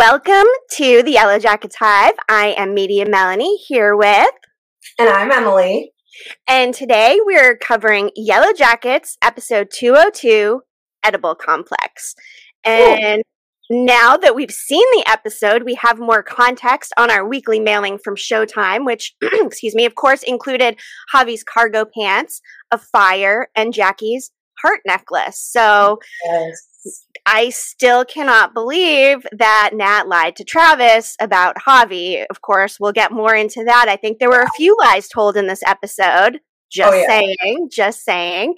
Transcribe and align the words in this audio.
Welcome 0.00 0.46
to 0.76 1.02
the 1.02 1.16
Yellowjackets 1.16 1.74
Hive. 1.78 2.14
I 2.26 2.54
am 2.56 2.72
Media 2.72 3.06
Melanie 3.06 3.58
here 3.58 3.94
with. 3.94 4.30
And 4.98 5.10
I'm 5.10 5.30
Emily. 5.30 5.92
And 6.48 6.72
today 6.72 7.20
we're 7.22 7.54
covering 7.58 8.10
Yellowjackets, 8.18 9.18
episode 9.20 9.68
202 9.70 10.62
Edible 11.04 11.34
Complex. 11.34 12.14
And 12.64 13.22
Ooh. 13.70 13.84
now 13.84 14.16
that 14.16 14.34
we've 14.34 14.50
seen 14.50 14.86
the 14.94 15.04
episode, 15.06 15.64
we 15.64 15.74
have 15.74 15.98
more 15.98 16.22
context 16.22 16.94
on 16.96 17.10
our 17.10 17.28
weekly 17.28 17.60
mailing 17.60 17.98
from 17.98 18.16
Showtime, 18.16 18.86
which, 18.86 19.14
excuse 19.22 19.74
me, 19.74 19.84
of 19.84 19.96
course, 19.96 20.22
included 20.22 20.78
Javi's 21.14 21.44
cargo 21.44 21.84
pants, 21.84 22.40
a 22.70 22.78
fire, 22.78 23.48
and 23.54 23.74
Jackie's 23.74 24.30
heart 24.62 24.80
necklace. 24.86 25.38
So. 25.38 25.98
Yes 26.24 26.70
I 27.32 27.50
still 27.50 28.04
cannot 28.04 28.54
believe 28.54 29.24
that 29.30 29.70
Nat 29.72 30.08
lied 30.08 30.34
to 30.36 30.44
Travis 30.44 31.14
about 31.20 31.54
Javi. 31.64 32.24
Of 32.28 32.42
course, 32.42 32.80
we'll 32.80 32.90
get 32.90 33.12
more 33.12 33.36
into 33.36 33.62
that. 33.64 33.86
I 33.88 33.94
think 33.94 34.18
there 34.18 34.28
were 34.28 34.42
a 34.42 34.50
few 34.56 34.76
lies 34.82 35.06
told 35.06 35.36
in 35.36 35.46
this 35.46 35.62
episode. 35.64 36.40
Just 36.72 36.92
oh, 36.92 36.96
yeah. 36.96 37.06
saying, 37.06 37.68
just 37.72 38.04
saying. 38.04 38.54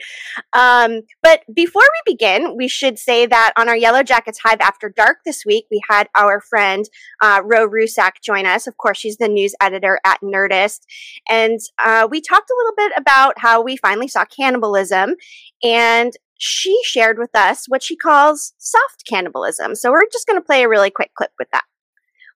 Um, 0.55 1.01
but 1.23 1.41
before 1.53 1.83
we 1.83 2.13
begin, 2.13 2.57
we 2.57 2.69
should 2.69 2.99
say 2.99 3.27
that 3.27 3.53
on 3.57 3.69
our 3.69 3.77
Yellowjackets 3.77 4.37
Hive 4.43 4.61
After 4.61 4.91
Dark 4.95 5.19
this 5.25 5.45
week, 5.47 5.67
we 5.71 5.81
had 5.89 6.09
our 6.15 6.41
friend 6.41 6.87
uh, 7.23 7.41
Ro 7.45 7.69
Rusak 7.69 8.23
join 8.23 8.47
us. 8.47 8.67
Of 8.67 8.77
course, 8.79 8.99
she's 8.99 9.17
the 9.17 9.29
news 9.29 9.55
editor 9.61 9.99
at 10.05 10.21
Nerdist. 10.23 10.81
And 11.29 11.59
uh, 11.83 12.09
we 12.11 12.21
talked 12.21 12.51
a 12.51 12.57
little 12.57 12.75
bit 12.77 12.93
about 12.97 13.39
how 13.39 13.63
we 13.63 13.77
finally 13.77 14.09
saw 14.09 14.25
cannibalism 14.27 15.15
and 15.63 16.13
she 16.45 16.77
shared 16.83 17.19
with 17.19 17.31
us 17.35 17.67
what 17.69 17.85
she 17.85 17.95
calls 17.95 18.53
soft 18.59 19.05
cannibalism. 19.09 19.77
So 19.77 19.93
we're 19.93 20.03
just 20.13 20.27
going 20.27 20.41
to 20.41 20.45
play 20.45 20.65
a 20.65 20.69
really 20.69 20.91
quick 20.91 21.13
clip 21.15 21.31
with 21.39 21.47
that. 21.53 21.63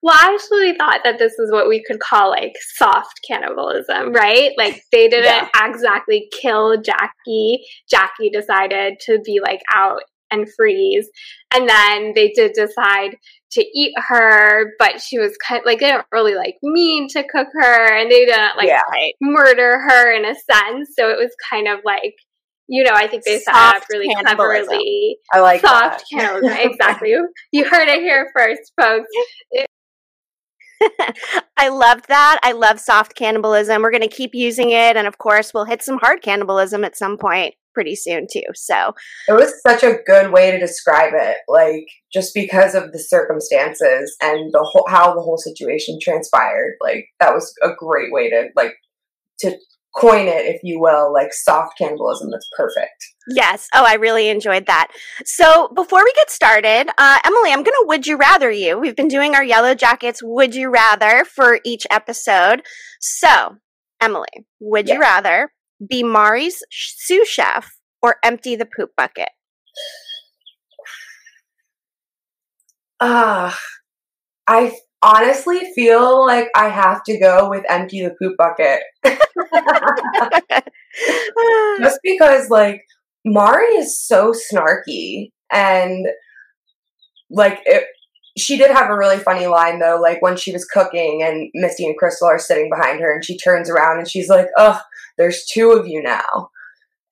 Well, 0.01 0.15
I 0.17 0.33
actually 0.33 0.77
thought 0.77 1.01
that 1.03 1.19
this 1.19 1.33
is 1.33 1.51
what 1.51 1.67
we 1.67 1.83
could 1.83 1.99
call 1.99 2.29
like 2.29 2.53
soft 2.77 3.19
cannibalism, 3.27 4.13
right? 4.13 4.51
Like 4.57 4.81
they 4.93 5.09
didn't 5.09 5.25
yeah. 5.25 5.49
exactly 5.65 6.29
kill 6.31 6.81
Jackie. 6.81 7.65
Jackie 7.89 8.29
decided 8.29 8.93
to 9.01 9.19
be 9.25 9.41
like 9.43 9.59
out 9.75 10.03
and 10.31 10.47
freeze. 10.55 11.09
And 11.53 11.67
then 11.67 12.13
they 12.15 12.29
did 12.29 12.53
decide 12.53 13.17
to 13.51 13.65
eat 13.73 13.93
her, 14.07 14.73
but 14.79 15.01
she 15.01 15.19
was 15.19 15.35
kind 15.45 15.63
like 15.65 15.79
they 15.79 15.87
didn't 15.87 16.05
really 16.13 16.35
like 16.35 16.55
mean 16.63 17.09
to 17.09 17.23
cook 17.23 17.47
her 17.53 17.97
and 17.97 18.09
they 18.09 18.25
didn't 18.25 18.55
like 18.55 18.67
yeah. 18.67 18.81
murder 19.19 19.79
her 19.79 20.13
in 20.13 20.23
a 20.23 20.35
sense. 20.35 20.91
So 20.97 21.09
it 21.09 21.17
was 21.17 21.31
kind 21.51 21.67
of 21.67 21.79
like 21.83 22.13
you 22.67 22.83
know, 22.83 22.91
I 22.93 23.07
think 23.07 23.23
they 23.23 23.39
set 23.39 23.55
up 23.55 23.83
really 23.91 24.13
cleverly. 24.13 25.17
I 25.33 25.39
like 25.39 25.61
soft 25.61 26.03
that. 26.11 26.19
cannibalism. 26.19 26.71
exactly. 26.71 27.15
You 27.51 27.65
heard 27.65 27.87
it 27.87 28.01
here 28.01 28.29
first, 28.35 28.73
folks. 28.79 29.09
I 31.57 31.69
loved 31.69 32.07
that. 32.09 32.39
I 32.43 32.51
love 32.51 32.79
soft 32.79 33.15
cannibalism. 33.15 33.81
We're 33.81 33.91
going 33.91 34.01
to 34.01 34.07
keep 34.07 34.35
using 34.35 34.71
it. 34.71 34.95
And 34.97 35.07
of 35.07 35.17
course, 35.17 35.53
we'll 35.53 35.65
hit 35.65 35.81
some 35.81 35.97
hard 35.97 36.21
cannibalism 36.21 36.83
at 36.83 36.97
some 36.97 37.17
point 37.17 37.55
pretty 37.73 37.95
soon, 37.95 38.27
too. 38.31 38.43
So 38.53 38.93
it 39.27 39.33
was 39.33 39.61
such 39.61 39.83
a 39.83 39.99
good 40.05 40.31
way 40.31 40.51
to 40.51 40.59
describe 40.59 41.13
it. 41.15 41.37
Like, 41.47 41.85
just 42.11 42.33
because 42.33 42.75
of 42.75 42.91
the 42.91 42.99
circumstances 42.99 44.15
and 44.21 44.51
the 44.51 44.63
whole, 44.63 44.85
how 44.89 45.13
the 45.13 45.21
whole 45.21 45.37
situation 45.37 45.99
transpired. 46.01 46.75
Like, 46.81 47.07
that 47.19 47.33
was 47.33 47.53
a 47.63 47.69
great 47.77 48.11
way 48.11 48.29
to, 48.29 48.47
like, 48.55 48.73
to 49.39 49.57
coin 49.97 50.27
it, 50.27 50.45
if 50.45 50.61
you 50.63 50.79
will, 50.79 51.11
like 51.11 51.33
soft 51.33 51.77
cannibalism. 51.77 52.29
That's 52.31 52.47
perfect. 52.55 53.13
Yes. 53.29 53.67
Oh, 53.73 53.83
I 53.85 53.95
really 53.95 54.29
enjoyed 54.29 54.65
that. 54.67 54.89
So 55.25 55.69
before 55.75 56.03
we 56.03 56.13
get 56.13 56.29
started, 56.29 56.89
uh, 56.97 57.19
Emily, 57.25 57.51
I'm 57.51 57.63
going 57.63 57.65
to 57.65 57.85
would 57.87 58.07
you 58.07 58.17
rather 58.17 58.51
you. 58.51 58.77
We've 58.77 58.95
been 58.95 59.07
doing 59.07 59.35
our 59.35 59.43
Yellowjackets 59.43 60.19
would 60.21 60.55
you 60.55 60.69
rather 60.69 61.25
for 61.25 61.59
each 61.65 61.85
episode. 61.89 62.61
So, 62.99 63.57
Emily, 64.01 64.45
would 64.59 64.87
you 64.87 64.99
rather 64.99 65.51
be 65.87 66.03
Mari's 66.03 66.63
sous 66.71 67.27
chef 67.27 67.69
or 68.01 68.17
empty 68.23 68.55
the 68.55 68.65
poop 68.65 68.91
bucket? 68.95 69.29
Ah, 72.99 73.53
uh, 73.53 73.55
I 74.47 74.77
honestly 75.01 75.71
feel 75.73 76.25
like 76.25 76.47
I 76.55 76.69
have 76.69 77.03
to 77.03 77.19
go 77.19 77.49
with 77.49 77.63
empty 77.69 78.03
the 78.03 78.15
poop 78.19 78.35
bucket. 78.37 78.81
Just 81.79 81.99
because, 82.03 82.49
like, 82.49 82.81
Mari 83.25 83.67
is 83.75 83.99
so 83.99 84.33
snarky 84.33 85.31
and, 85.51 86.07
like, 87.29 87.59
it, 87.65 87.85
she 88.37 88.57
did 88.57 88.71
have 88.71 88.89
a 88.89 88.97
really 88.97 89.17
funny 89.17 89.47
line 89.47 89.79
though, 89.79 89.99
like 89.99 90.21
when 90.21 90.37
she 90.37 90.51
was 90.51 90.63
cooking 90.63 91.23
and 91.23 91.49
Misty 91.55 91.85
and 91.85 91.97
Crystal 91.97 92.27
are 92.27 92.37
sitting 92.37 92.69
behind 92.69 92.99
her 92.99 93.11
and 93.13 93.25
she 93.25 93.37
turns 93.37 93.69
around 93.69 93.97
and 93.97 94.07
she's 94.07 94.29
like, 94.29 94.47
"Ugh, 94.57 94.79
there's 95.17 95.43
two 95.45 95.71
of 95.71 95.87
you 95.87 96.03
now." 96.03 96.49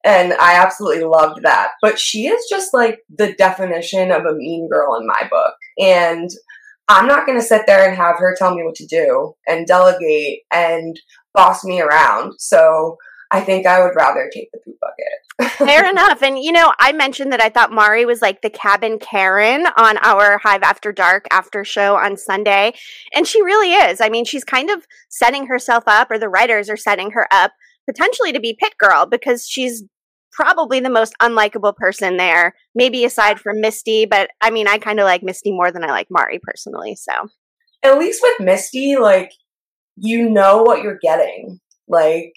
And 0.03 0.33
I 0.33 0.55
absolutely 0.55 1.03
loved 1.03 1.41
that. 1.41 1.71
But 1.81 1.97
she 1.97 2.27
is 2.27 2.45
just 2.47 2.75
like 2.75 2.99
the 3.09 3.33
definition 3.33 4.11
of 4.11 4.23
a 4.25 4.35
mean 4.35 4.69
girl 4.71 4.95
in 4.95 5.07
my 5.07 5.27
book. 5.29 5.55
And 5.79 6.29
I'm 6.87 7.07
not 7.07 7.25
going 7.25 7.39
to 7.39 7.45
sit 7.45 7.63
there 7.65 7.87
and 7.87 7.97
have 7.97 8.17
her 8.19 8.35
tell 8.37 8.53
me 8.53 8.63
what 8.63 8.75
to 8.75 8.85
do 8.85 9.33
and 9.47 9.65
delegate 9.65 10.41
and 10.51 10.99
boss 11.33 11.63
me 11.63 11.81
around. 11.81 12.33
So 12.37 12.97
I 13.31 13.41
think 13.41 13.65
I 13.65 13.83
would 13.83 13.95
rather 13.95 14.29
take 14.33 14.51
the 14.51 14.59
poop 14.63 14.77
bucket. 14.79 15.51
Fair 15.57 15.89
enough. 15.89 16.21
And 16.21 16.39
you 16.39 16.51
know, 16.51 16.73
I 16.79 16.91
mentioned 16.91 17.31
that 17.33 17.41
I 17.41 17.49
thought 17.49 17.71
Mari 17.71 18.05
was 18.05 18.21
like 18.21 18.41
the 18.41 18.49
cabin 18.49 18.99
Karen 18.99 19.65
on 19.77 19.97
our 19.97 20.37
Hive 20.37 20.63
After 20.63 20.91
Dark 20.91 21.25
after 21.31 21.65
show 21.65 21.97
on 21.97 22.17
Sunday. 22.17 22.73
And 23.13 23.27
she 23.27 23.41
really 23.41 23.73
is. 23.73 23.99
I 23.99 24.09
mean, 24.09 24.23
she's 24.23 24.43
kind 24.43 24.69
of 24.69 24.85
setting 25.09 25.47
herself 25.47 25.83
up, 25.87 26.11
or 26.11 26.19
the 26.19 26.29
writers 26.29 26.69
are 26.69 26.77
setting 26.77 27.11
her 27.11 27.27
up 27.31 27.51
potentially 27.85 28.31
to 28.31 28.39
be 28.39 28.57
Pit 28.59 28.75
Girl 28.79 29.05
because 29.05 29.47
she's 29.47 29.83
probably 30.35 30.79
the 30.79 30.89
most 30.89 31.15
unlikable 31.21 31.75
person 31.75 32.17
there, 32.17 32.53
maybe 32.75 33.05
aside 33.05 33.39
from 33.39 33.61
Misty. 33.61 34.05
But 34.05 34.29
I 34.41 34.51
mean, 34.51 34.67
I 34.67 34.77
kind 34.77 34.99
of 34.99 35.05
like 35.05 35.23
Misty 35.23 35.51
more 35.51 35.71
than 35.71 35.83
I 35.83 35.87
like 35.87 36.07
Mari 36.11 36.39
personally. 36.43 36.95
So 36.95 37.11
at 37.83 37.97
least 37.97 38.21
with 38.21 38.45
Misty, 38.45 38.97
like 38.97 39.31
you 39.95 40.29
know 40.29 40.61
what 40.61 40.83
you're 40.83 40.99
getting. 41.01 41.59
Like 41.87 42.33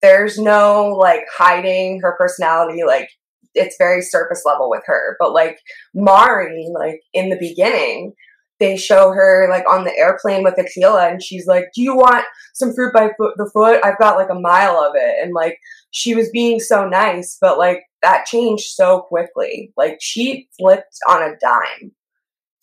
there's 0.00 0.38
no 0.38 0.96
like 0.98 1.24
hiding 1.32 2.00
her 2.00 2.16
personality. 2.18 2.82
Like 2.84 3.10
it's 3.54 3.76
very 3.78 4.00
surface 4.00 4.42
level 4.46 4.70
with 4.70 4.82
her. 4.86 5.16
But 5.20 5.32
like 5.32 5.58
Mari, 5.94 6.68
like 6.74 7.00
in 7.12 7.28
the 7.28 7.38
beginning, 7.38 8.14
they 8.60 8.76
show 8.76 9.10
her 9.10 9.48
like 9.50 9.68
on 9.68 9.84
the 9.84 9.96
airplane 9.96 10.42
with 10.42 10.54
Akila 10.54 11.10
and 11.10 11.22
she's 11.22 11.46
like, 11.46 11.66
Do 11.74 11.82
you 11.82 11.96
want 11.96 12.24
some 12.54 12.72
fruit 12.74 12.92
by 12.94 13.10
foot 13.18 13.34
the 13.36 13.50
foot? 13.52 13.80
I've 13.84 13.98
got 13.98 14.16
like 14.16 14.30
a 14.30 14.40
mile 14.40 14.78
of 14.78 14.92
it. 14.94 15.16
And 15.22 15.34
like 15.34 15.58
she 15.92 16.14
was 16.14 16.30
being 16.30 16.58
so 16.58 16.88
nice, 16.88 17.38
but 17.40 17.58
like 17.58 17.84
that 18.02 18.26
changed 18.26 18.64
so 18.64 19.02
quickly. 19.02 19.72
Like 19.76 19.98
she 20.00 20.48
flipped 20.58 20.98
on 21.08 21.22
a 21.22 21.36
dime. 21.40 21.92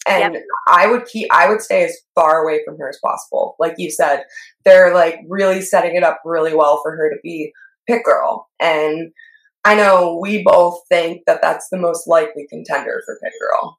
And 0.07 0.33
yep. 0.33 0.43
I 0.67 0.87
would 0.87 1.05
keep 1.05 1.31
I 1.31 1.47
would 1.47 1.61
stay 1.61 1.85
as 1.85 1.95
far 2.15 2.43
away 2.43 2.61
from 2.65 2.77
her 2.77 2.89
as 2.89 2.99
possible. 3.03 3.55
Like 3.59 3.75
you 3.77 3.91
said, 3.91 4.23
they're 4.65 4.93
like 4.93 5.19
really 5.27 5.61
setting 5.61 5.95
it 5.95 6.03
up 6.03 6.21
really 6.25 6.55
well 6.55 6.79
for 6.81 6.95
her 6.95 7.09
to 7.09 7.17
be 7.21 7.51
pit 7.87 8.01
girl. 8.03 8.49
And 8.59 9.11
I 9.63 9.75
know 9.75 10.17
we 10.19 10.43
both 10.43 10.81
think 10.89 11.21
that 11.27 11.41
that's 11.41 11.67
the 11.69 11.77
most 11.77 12.07
likely 12.07 12.47
contender 12.49 13.03
for 13.05 13.19
pit 13.21 13.33
girl. 13.39 13.77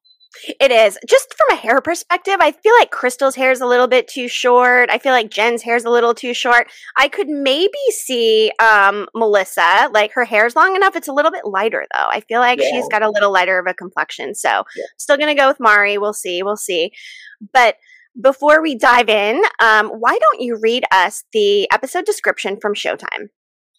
It 0.61 0.71
is. 0.71 0.97
Just 1.09 1.35
from 1.35 1.57
a 1.57 1.61
hair 1.61 1.81
perspective, 1.81 2.37
I 2.41 2.53
feel 2.53 2.73
like 2.79 2.91
Crystal's 2.91 3.35
hair 3.35 3.51
is 3.51 3.61
a 3.61 3.67
little 3.67 3.89
bit 3.89 4.07
too 4.07 4.29
short. 4.29 4.89
I 4.91 4.99
feel 4.99 5.13
like 5.13 5.31
Jen's 5.31 5.63
hair 5.63 5.75
is 5.75 5.85
a 5.85 5.91
little 5.91 6.15
too 6.15 6.35
short. 6.35 6.71
I 6.97 7.09
could 7.09 7.29
maybe 7.29 7.73
see 7.91 8.53
um, 8.63 9.09
Melissa, 9.15 9.91
like 9.93 10.13
her 10.13 10.25
hair's 10.25 10.55
long 10.55 10.77
enough. 10.77 10.95
It's 10.95 11.09
a 11.09 11.13
little 11.13 11.33
bit 11.33 11.45
lighter 11.45 11.85
though. 11.93 12.07
I 12.07 12.21
feel 12.21 12.41
like 12.41 12.61
yeah. 12.61 12.71
she's 12.71 12.89
got 12.89 13.03
a 13.03 13.11
little 13.11 13.33
lighter 13.33 13.59
of 13.59 13.67
a 13.67 13.75
complexion. 13.75 14.35
So 14.35 14.49
yeah. 14.49 14.85
still 14.99 15.17
gonna 15.17 15.35
go 15.35 15.49
with 15.49 15.59
Mari. 15.61 15.99
We'll 15.99 16.13
see. 16.13 16.43
We'll 16.43 16.57
see. 16.57 16.93
But 17.53 17.77
before 18.21 18.63
we 18.63 18.77
dive 18.77 19.09
in, 19.09 19.43
um, 19.61 19.89
why 19.89 20.19
don't 20.19 20.41
you 20.41 20.59
read 20.61 20.85
us 20.93 21.25
the 21.33 21.71
episode 21.73 22.05
description 22.05 22.59
from 22.61 22.75
Showtime? 22.75 23.29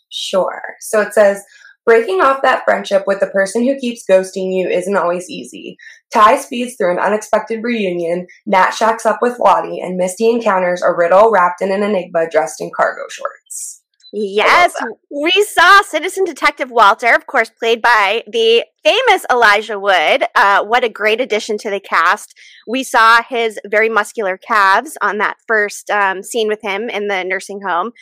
Sure. 0.10 0.76
So 0.82 1.02
it 1.02 1.14
says 1.14 1.44
Breaking 1.86 2.22
off 2.22 2.44
that 2.44 2.64
friendship 2.64 3.04
with 3.08 3.20
the 3.20 3.28
person 3.28 3.64
who 3.64 3.80
keeps 3.80 4.06
ghosting 4.08 4.54
you 4.54 4.68
isn't 4.70 4.96
always 4.96 5.30
easy. 5.30 5.78
Tai 6.14 6.38
speeds 6.38 6.76
through 6.76 6.92
an 6.92 7.00
unexpected 7.00 7.64
reunion, 7.64 8.28
Nat 8.46 8.72
shacks 8.72 9.06
up 9.06 9.20
with 9.22 9.40
Lottie, 9.40 9.80
and 9.80 9.98
Misty 9.98 10.30
encounters 10.30 10.84
a 10.84 10.94
riddle 10.94 11.32
wrapped 11.32 11.62
in 11.62 11.72
an 11.72 11.82
enigma 11.82 12.30
dressed 12.30 12.62
in 12.62 12.70
cargo 12.76 13.04
shorts. 13.10 13.82
Yes, 14.14 14.76
we 15.10 15.32
saw 15.32 15.82
Citizen 15.84 16.26
Detective 16.26 16.70
Walter, 16.70 17.14
of 17.16 17.28
course, 17.28 17.50
played 17.50 17.82
by 17.82 18.24
the 18.28 18.66
famous 18.84 19.26
Elijah 19.32 19.80
Wood. 19.80 20.26
Uh, 20.36 20.66
what 20.66 20.84
a 20.84 20.90
great 20.90 21.22
addition 21.22 21.58
to 21.60 21.70
the 21.70 21.80
cast. 21.80 22.38
We 22.68 22.84
saw 22.84 23.24
his 23.24 23.58
very 23.66 23.88
muscular 23.88 24.38
calves 24.38 24.98
on 25.02 25.20
that 25.20 25.38
first 25.48 25.90
um, 25.90 26.24
scene 26.24 26.50
with 26.50 26.62
him 26.62 26.90
in 26.90 27.08
the 27.08 27.24
nursing 27.24 27.62
home. 27.66 27.94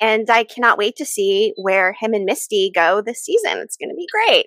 And 0.00 0.28
I 0.28 0.44
cannot 0.44 0.78
wait 0.78 0.96
to 0.96 1.06
see 1.06 1.52
where 1.56 1.92
him 1.92 2.14
and 2.14 2.24
Misty 2.24 2.70
go 2.74 3.00
this 3.00 3.22
season. 3.22 3.58
It's 3.58 3.76
going 3.76 3.90
to 3.90 3.94
be 3.94 4.08
great. 4.10 4.46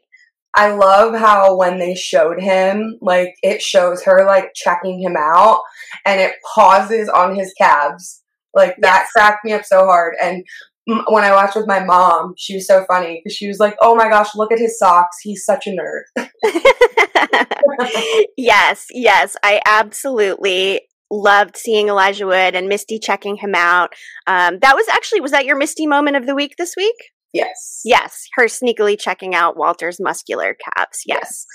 I 0.55 0.71
love 0.71 1.13
how 1.13 1.55
when 1.55 1.77
they 1.77 1.93
showed 1.93 2.41
him, 2.41 2.97
like 3.01 3.35
it 3.43 3.61
shows 3.61 4.03
her 4.03 4.25
like 4.25 4.53
checking 4.55 4.99
him 4.99 5.15
out 5.17 5.61
and 6.05 6.19
it 6.19 6.33
pauses 6.55 7.09
on 7.09 7.35
his 7.35 7.53
calves. 7.59 8.23
Like 8.55 8.75
that 8.81 9.03
yes. 9.03 9.11
cracked 9.11 9.45
me 9.45 9.53
up 9.53 9.65
so 9.65 9.85
hard. 9.85 10.15
And 10.21 10.43
when 11.09 11.23
I 11.23 11.31
watched 11.31 11.55
with 11.55 11.67
my 11.67 11.83
mom, 11.83 12.33
she 12.37 12.55
was 12.55 12.65
so 12.65 12.85
funny 12.85 13.21
because 13.21 13.35
she 13.35 13.47
was 13.47 13.59
like, 13.59 13.75
"Oh 13.81 13.95
my 13.95 14.09
gosh, 14.09 14.35
look 14.35 14.51
at 14.51 14.59
his 14.59 14.79
socks. 14.79 15.17
He's 15.21 15.45
such 15.45 15.67
a 15.67 15.71
nerd." 15.71 16.03
yes, 18.37 18.87
yes, 18.91 19.35
I 19.43 19.61
absolutely 19.65 20.81
loved 21.09 21.57
seeing 21.57 21.89
Elijah 21.89 22.25
Wood 22.25 22.55
and 22.55 22.67
Misty 22.67 22.99
checking 22.99 23.37
him 23.37 23.55
out. 23.55 23.93
Um, 24.25 24.59
that 24.59 24.75
was 24.75 24.87
actually 24.89 25.21
was 25.21 25.31
that 25.31 25.45
your 25.45 25.57
Misty 25.57 25.87
moment 25.87 26.17
of 26.17 26.25
the 26.25 26.35
week 26.35 26.55
this 26.57 26.75
week? 26.75 26.95
Yes. 27.33 27.81
Yes, 27.83 28.27
her 28.35 28.45
sneakily 28.45 28.97
checking 28.99 29.35
out 29.35 29.57
Walter's 29.57 29.99
muscular 29.99 30.55
calves. 30.55 31.01
Yes. 31.05 31.19
yes. 31.19 31.45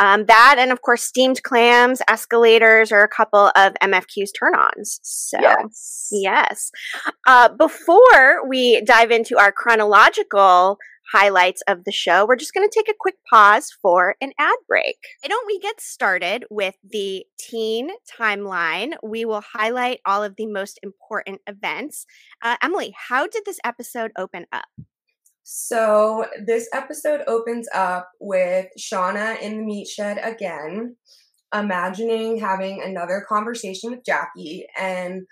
Um, 0.00 0.26
that 0.26 0.56
and 0.58 0.72
of 0.72 0.82
course 0.82 1.02
steamed 1.02 1.42
clams, 1.42 2.00
escalators 2.08 2.92
are 2.92 3.02
a 3.02 3.08
couple 3.08 3.50
of 3.56 3.74
MFQ's 3.82 4.32
turn-ons. 4.32 5.00
So 5.02 5.38
yes. 5.40 6.08
yes. 6.12 6.70
Uh, 7.26 7.48
before 7.48 8.46
we 8.48 8.82
dive 8.82 9.10
into 9.10 9.38
our 9.38 9.52
chronological 9.52 10.78
highlights 11.10 11.62
of 11.68 11.84
the 11.84 11.92
show, 11.92 12.26
we're 12.26 12.36
just 12.36 12.54
going 12.54 12.68
to 12.68 12.74
take 12.74 12.88
a 12.88 12.96
quick 12.98 13.16
pause 13.28 13.70
for 13.82 14.16
an 14.20 14.32
ad 14.38 14.56
break. 14.68 14.96
Why 15.22 15.28
don't 15.28 15.46
we 15.46 15.58
get 15.58 15.80
started 15.80 16.44
with 16.50 16.74
the 16.88 17.24
teen 17.38 17.90
timeline? 18.18 18.92
We 19.02 19.24
will 19.24 19.42
highlight 19.42 20.00
all 20.06 20.22
of 20.22 20.36
the 20.36 20.46
most 20.46 20.78
important 20.82 21.40
events. 21.46 22.06
Uh, 22.42 22.56
Emily, 22.62 22.94
how 23.08 23.26
did 23.26 23.44
this 23.44 23.58
episode 23.64 24.12
open 24.16 24.46
up? 24.52 24.66
So 25.44 26.26
this 26.46 26.68
episode 26.72 27.22
opens 27.26 27.68
up 27.74 28.10
with 28.20 28.66
Shauna 28.78 29.40
in 29.40 29.58
the 29.58 29.64
meat 29.64 29.88
shed 29.88 30.20
again, 30.22 30.96
imagining 31.52 32.38
having 32.38 32.80
another 32.80 33.24
conversation 33.28 33.90
with 33.90 34.04
Jackie. 34.04 34.66
And 34.78 35.22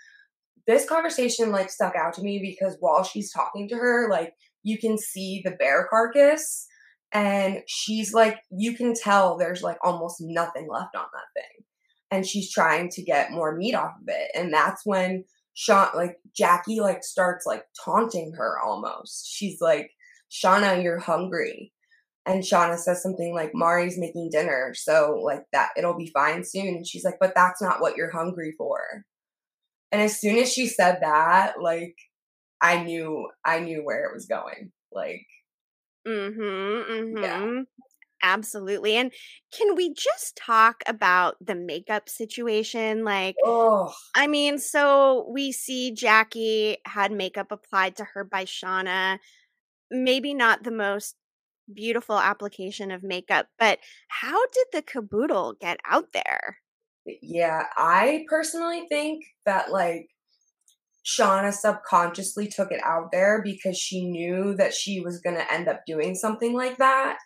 this 0.66 0.88
conversation 0.88 1.52
like 1.52 1.70
stuck 1.70 1.94
out 1.96 2.14
to 2.14 2.22
me 2.22 2.40
because 2.40 2.76
while 2.80 3.04
she's 3.04 3.32
talking 3.32 3.68
to 3.68 3.76
her, 3.76 4.08
like 4.10 4.32
you 4.62 4.78
can 4.78 4.98
see 4.98 5.42
the 5.44 5.50
bear 5.52 5.86
carcass 5.88 6.66
and 7.12 7.62
she's 7.66 8.12
like 8.12 8.38
you 8.50 8.76
can 8.76 8.94
tell 8.94 9.36
there's 9.36 9.62
like 9.62 9.78
almost 9.82 10.16
nothing 10.20 10.68
left 10.68 10.94
on 10.94 11.06
that 11.12 11.40
thing 11.40 11.64
and 12.10 12.26
she's 12.26 12.52
trying 12.52 12.88
to 12.88 13.02
get 13.02 13.32
more 13.32 13.56
meat 13.56 13.74
off 13.74 13.92
of 14.00 14.08
it 14.08 14.30
and 14.34 14.52
that's 14.52 14.82
when 14.84 15.24
Sean 15.54 15.88
like 15.94 16.16
Jackie 16.36 16.80
like 16.80 17.02
starts 17.02 17.46
like 17.46 17.64
taunting 17.84 18.32
her 18.36 18.58
almost 18.64 19.28
she's 19.28 19.60
like 19.60 19.90
Shauna, 20.30 20.82
you're 20.82 21.00
hungry. 21.00 21.72
And 22.26 22.42
Shauna 22.42 22.78
says 22.78 23.02
something 23.02 23.34
like, 23.34 23.52
Mari's 23.54 23.98
making 23.98 24.28
dinner, 24.30 24.72
so 24.74 25.20
like 25.24 25.44
that 25.52 25.70
it'll 25.76 25.96
be 25.96 26.10
fine 26.12 26.44
soon. 26.44 26.68
And 26.68 26.86
she's 26.86 27.04
like, 27.04 27.16
but 27.18 27.34
that's 27.34 27.60
not 27.60 27.80
what 27.80 27.96
you're 27.96 28.12
hungry 28.12 28.54
for. 28.56 29.04
And 29.90 30.00
as 30.00 30.20
soon 30.20 30.38
as 30.38 30.52
she 30.52 30.68
said 30.68 30.98
that, 31.00 31.60
like 31.60 31.96
I 32.60 32.82
knew 32.82 33.28
I 33.44 33.60
knew 33.60 33.84
where 33.84 34.04
it 34.04 34.14
was 34.14 34.26
going. 34.26 34.72
Like 34.92 35.26
Mm-hmm. 36.06 36.42
mm-hmm. 36.42 37.22
Yeah. 37.22 37.62
Absolutely. 38.22 38.96
And 38.96 39.12
can 39.50 39.74
we 39.76 39.94
just 39.94 40.36
talk 40.36 40.82
about 40.86 41.36
the 41.40 41.54
makeup 41.54 42.06
situation? 42.06 43.02
Like, 43.02 43.34
oh. 43.42 43.94
I 44.14 44.26
mean, 44.26 44.58
so 44.58 45.26
we 45.30 45.52
see 45.52 45.92
Jackie 45.92 46.78
had 46.84 47.12
makeup 47.12 47.50
applied 47.50 47.96
to 47.96 48.04
her 48.12 48.24
by 48.24 48.44
Shauna 48.44 49.18
maybe 49.90 50.34
not 50.34 50.62
the 50.62 50.70
most 50.70 51.16
beautiful 51.72 52.18
application 52.18 52.90
of 52.90 53.02
makeup, 53.02 53.46
but 53.58 53.78
how 54.08 54.46
did 54.46 54.66
the 54.72 54.82
caboodle 54.82 55.54
get 55.60 55.78
out 55.88 56.12
there? 56.12 56.58
Yeah, 57.22 57.64
I 57.76 58.24
personally 58.28 58.86
think 58.88 59.24
that 59.46 59.72
like 59.72 60.08
Shauna 61.04 61.52
subconsciously 61.52 62.48
took 62.48 62.72
it 62.72 62.80
out 62.84 63.10
there 63.12 63.42
because 63.42 63.78
she 63.78 64.04
knew 64.04 64.54
that 64.56 64.74
she 64.74 65.00
was 65.00 65.20
going 65.20 65.36
to 65.36 65.52
end 65.52 65.68
up 65.68 65.82
doing 65.86 66.14
something 66.14 66.54
like 66.54 66.76
that. 66.78 67.18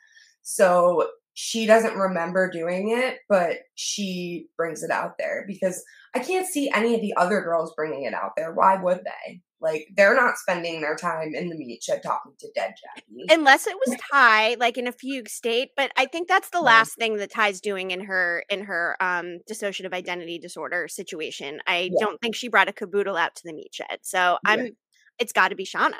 So 0.42 1.08
she 1.34 1.66
doesn't 1.66 1.96
remember 1.96 2.48
doing 2.48 2.90
it, 2.90 3.18
but 3.28 3.58
she 3.74 4.46
brings 4.56 4.82
it 4.84 4.90
out 4.90 5.18
there 5.18 5.44
because 5.48 5.82
I 6.14 6.20
can't 6.20 6.46
see 6.46 6.70
any 6.70 6.94
of 6.94 7.00
the 7.00 7.14
other 7.16 7.40
girls 7.40 7.74
bringing 7.74 8.04
it 8.04 8.14
out 8.14 8.32
there. 8.36 8.52
Why 8.54 8.76
would 8.80 9.00
they? 9.04 9.40
Like 9.64 9.88
they're 9.96 10.14
not 10.14 10.36
spending 10.36 10.82
their 10.82 10.94
time 10.94 11.34
in 11.34 11.48
the 11.48 11.56
meat 11.56 11.82
shed 11.82 12.02
talking 12.02 12.32
to 12.38 12.48
dead 12.54 12.74
Jackie. 12.80 13.24
Unless 13.30 13.66
it 13.66 13.76
was 13.86 13.98
Tai, 14.12 14.56
like 14.60 14.76
in 14.76 14.86
a 14.86 14.92
fugue 14.92 15.28
state. 15.28 15.70
But 15.76 15.90
I 15.96 16.04
think 16.04 16.28
that's 16.28 16.50
the 16.50 16.60
last 16.60 16.96
thing 16.96 17.16
that 17.16 17.32
Tai's 17.32 17.60
doing 17.60 17.90
in 17.90 18.00
her 18.04 18.44
in 18.50 18.64
her 18.64 18.96
um 19.00 19.38
dissociative 19.50 19.94
identity 19.94 20.38
disorder 20.38 20.86
situation. 20.86 21.60
I 21.66 21.90
yeah. 21.92 21.98
don't 21.98 22.20
think 22.20 22.36
she 22.36 22.48
brought 22.48 22.68
a 22.68 22.72
caboodle 22.72 23.16
out 23.16 23.34
to 23.36 23.42
the 23.44 23.54
meat 23.54 23.74
shed. 23.74 24.00
So 24.02 24.38
I'm 24.44 24.66
yeah. 24.66 24.70
it's 25.18 25.32
gotta 25.32 25.56
be 25.56 25.64
Shauna. 25.64 25.98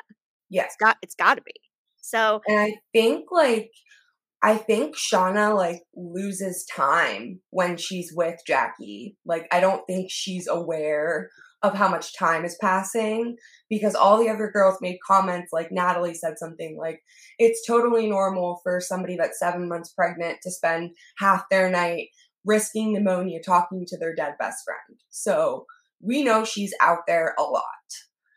Yes. 0.49 0.67
It's 0.67 0.75
got 0.77 0.97
it's 1.01 1.15
gotta 1.15 1.41
be. 1.41 1.53
So 2.01 2.41
And 2.47 2.59
I 2.59 2.75
think 2.93 3.25
like 3.31 3.71
I 4.43 4.57
think 4.57 4.95
Shauna 4.95 5.55
like 5.55 5.81
loses 5.95 6.65
time 6.65 7.39
when 7.49 7.77
she's 7.77 8.13
with 8.13 8.39
Jackie. 8.45 9.17
Like 9.25 9.47
I 9.51 9.59
don't 9.59 9.85
think 9.87 10.11
she's 10.11 10.47
aware 10.47 11.31
of 11.65 11.73
how 11.73 11.89
much 11.89 12.17
time 12.17 12.45
is 12.45 12.57
passing 12.61 13.35
because 13.69 13.95
all 13.95 14.17
the 14.17 14.29
other 14.29 14.49
girls 14.51 14.77
made 14.81 14.97
comments 15.05 15.51
like 15.51 15.71
Natalie 15.71 16.13
said 16.13 16.37
something 16.37 16.77
like 16.79 17.01
it's 17.39 17.65
totally 17.65 18.07
normal 18.07 18.59
for 18.63 18.79
somebody 18.79 19.15
that's 19.17 19.39
7 19.39 19.67
months 19.67 19.91
pregnant 19.91 20.37
to 20.43 20.51
spend 20.51 20.91
half 21.17 21.49
their 21.49 21.69
night 21.69 22.09
risking 22.45 22.93
pneumonia 22.93 23.39
talking 23.43 23.85
to 23.87 23.97
their 23.97 24.13
dead 24.13 24.35
best 24.39 24.63
friend. 24.63 24.99
So 25.09 25.65
we 25.99 26.23
know 26.23 26.45
she's 26.45 26.73
out 26.81 26.99
there 27.07 27.33
a 27.39 27.43
lot. 27.43 27.63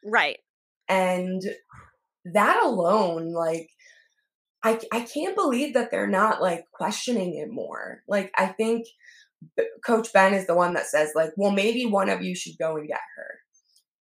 Right. 0.04 0.38
And 0.88 1.42
that 2.32 2.62
alone 2.62 3.32
like 3.32 3.68
I 4.62 4.80
I 4.92 5.00
can't 5.00 5.36
believe 5.36 5.74
that 5.74 5.90
they're 5.90 6.08
not 6.08 6.42
like 6.42 6.64
questioning 6.72 7.36
it 7.36 7.52
more. 7.52 8.02
Like 8.08 8.32
I 8.36 8.46
think 8.46 8.86
Coach 9.84 10.12
Ben 10.12 10.34
is 10.34 10.46
the 10.46 10.54
one 10.54 10.74
that 10.74 10.86
says 10.86 11.12
like, 11.14 11.30
well, 11.36 11.50
maybe 11.50 11.86
one 11.86 12.08
of 12.08 12.22
you 12.22 12.34
should 12.34 12.58
go 12.58 12.76
and 12.76 12.88
get 12.88 13.00
her. 13.16 13.34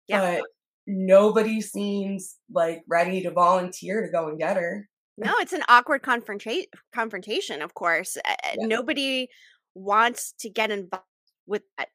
Yeah. 0.08 0.38
But 0.38 0.44
nobody 0.86 1.60
seems 1.60 2.36
like 2.52 2.82
ready 2.88 3.22
to 3.22 3.30
volunteer 3.30 4.04
to 4.04 4.10
go 4.10 4.28
and 4.28 4.38
get 4.38 4.56
her. 4.56 4.88
No, 5.16 5.32
it's 5.40 5.52
an 5.52 5.62
awkward 5.68 6.02
confrontation. 6.02 6.66
Confrontation, 6.94 7.62
of 7.62 7.74
course. 7.74 8.16
Yeah. 8.26 8.66
Nobody 8.66 9.28
wants 9.74 10.34
to 10.40 10.48
get 10.48 10.70
involved 10.70 11.04
with 11.46 11.62
that 11.78 11.88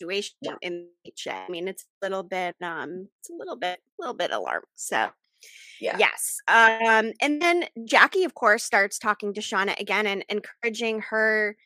situation 0.00 0.34
yeah. 0.40 0.54
in 0.62 0.88
I 1.28 1.46
mean, 1.48 1.68
it's 1.68 1.84
a 1.84 2.06
little 2.06 2.22
bit, 2.22 2.56
um, 2.62 3.08
it's 3.20 3.30
a 3.30 3.34
little 3.34 3.56
bit, 3.56 3.78
a 3.78 4.02
little 4.02 4.14
bit 4.14 4.30
alarming. 4.30 4.64
So, 4.74 5.10
yeah. 5.80 5.96
Yes. 5.98 6.38
Um, 6.48 7.12
and 7.20 7.42
then 7.42 7.64
Jackie, 7.84 8.24
of 8.24 8.34
course, 8.34 8.64
starts 8.64 8.98
talking 8.98 9.34
to 9.34 9.40
Shauna 9.40 9.78
again 9.78 10.06
and 10.06 10.24
encouraging 10.28 11.00
her 11.10 11.56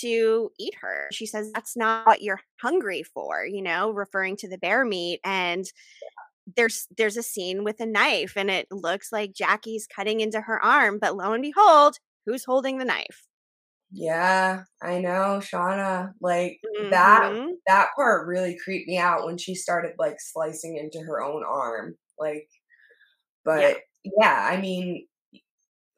to 0.00 0.50
eat 0.58 0.74
her. 0.80 1.08
She 1.12 1.26
says, 1.26 1.50
That's 1.52 1.76
not 1.76 2.06
what 2.06 2.22
you're 2.22 2.40
hungry 2.60 3.02
for, 3.02 3.44
you 3.44 3.62
know, 3.62 3.90
referring 3.90 4.36
to 4.38 4.48
the 4.48 4.58
bear 4.58 4.84
meat. 4.84 5.20
And 5.24 5.64
there's 6.56 6.86
there's 6.96 7.16
a 7.16 7.22
scene 7.22 7.64
with 7.64 7.80
a 7.80 7.86
knife 7.86 8.34
and 8.36 8.50
it 8.50 8.66
looks 8.70 9.10
like 9.10 9.32
Jackie's 9.32 9.86
cutting 9.86 10.20
into 10.20 10.40
her 10.40 10.62
arm, 10.62 10.98
but 10.98 11.16
lo 11.16 11.32
and 11.32 11.42
behold, 11.42 11.96
who's 12.26 12.44
holding 12.44 12.78
the 12.78 12.84
knife? 12.84 13.26
Yeah, 13.90 14.64
I 14.82 14.98
know, 14.98 15.40
Shauna. 15.40 16.12
Like 16.20 16.60
mm-hmm. 16.64 16.90
that 16.90 17.48
that 17.66 17.88
part 17.96 18.26
really 18.26 18.58
creeped 18.62 18.88
me 18.88 18.98
out 18.98 19.24
when 19.24 19.38
she 19.38 19.54
started 19.54 19.92
like 19.98 20.16
slicing 20.18 20.76
into 20.76 21.00
her 21.00 21.22
own 21.22 21.44
arm. 21.44 21.94
Like 22.18 22.48
but 23.44 23.78
yeah, 24.04 24.10
yeah 24.20 24.48
I 24.50 24.60
mean 24.60 25.06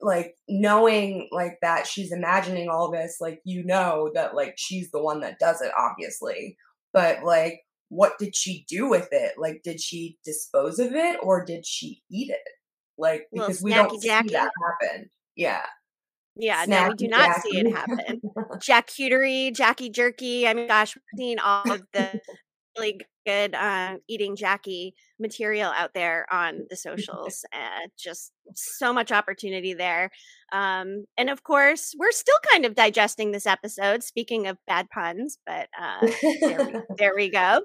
like 0.00 0.36
knowing 0.48 1.28
like 1.32 1.58
that 1.62 1.86
she's 1.86 2.12
imagining 2.12 2.68
all 2.68 2.90
this 2.90 3.16
like 3.20 3.40
you 3.44 3.64
know 3.64 4.10
that 4.14 4.34
like 4.34 4.54
she's 4.56 4.90
the 4.90 5.02
one 5.02 5.20
that 5.20 5.38
does 5.38 5.62
it 5.62 5.72
obviously 5.78 6.56
but 6.92 7.22
like 7.24 7.60
what 7.88 8.18
did 8.18 8.34
she 8.34 8.64
do 8.68 8.88
with 8.88 9.08
it 9.12 9.32
like 9.38 9.60
did 9.64 9.80
she 9.80 10.18
dispose 10.24 10.78
of 10.78 10.92
it 10.92 11.18
or 11.22 11.44
did 11.44 11.64
she 11.64 12.02
eat 12.10 12.30
it 12.30 12.52
like 12.98 13.26
because 13.32 13.62
we 13.62 13.72
don't 13.72 14.00
see 14.00 14.08
that 14.08 14.50
happen 14.82 15.08
yeah 15.34 15.64
yeah, 16.38 16.64
Snappy 16.64 16.82
no, 16.82 16.88
we 16.90 16.96
do 16.96 17.08
not 17.08 17.36
Jackie. 17.36 17.50
see 17.50 17.58
it 17.60 17.74
happen. 17.74 18.20
Jack 18.60 18.88
Cutery, 18.88 19.54
Jackie 19.54 19.88
Jerky. 19.88 20.46
I 20.46 20.52
mean, 20.52 20.68
gosh, 20.68 20.94
we've 20.94 21.18
seen 21.18 21.38
all 21.38 21.70
of 21.70 21.82
the 21.92 22.20
really 22.76 23.00
good 23.26 23.54
uh, 23.54 23.96
eating 24.08 24.36
Jackie 24.36 24.94
material 25.18 25.72
out 25.76 25.92
there 25.94 26.26
on 26.30 26.66
the 26.70 26.76
socials. 26.76 27.44
uh, 27.52 27.88
just 27.98 28.32
so 28.54 28.92
much 28.92 29.10
opportunity 29.10 29.74
there. 29.74 30.10
Um, 30.52 31.06
and 31.18 31.28
of 31.28 31.42
course, 31.42 31.92
we're 31.98 32.12
still 32.12 32.38
kind 32.52 32.64
of 32.64 32.76
digesting 32.76 33.32
this 33.32 33.46
episode. 33.46 34.04
Speaking 34.04 34.46
of 34.46 34.58
bad 34.66 34.88
puns, 34.90 35.38
but 35.44 35.68
uh, 35.80 36.06
there, 36.40 36.64
we, 36.64 36.80
there, 36.98 37.14
we, 37.16 37.30
go. 37.30 37.62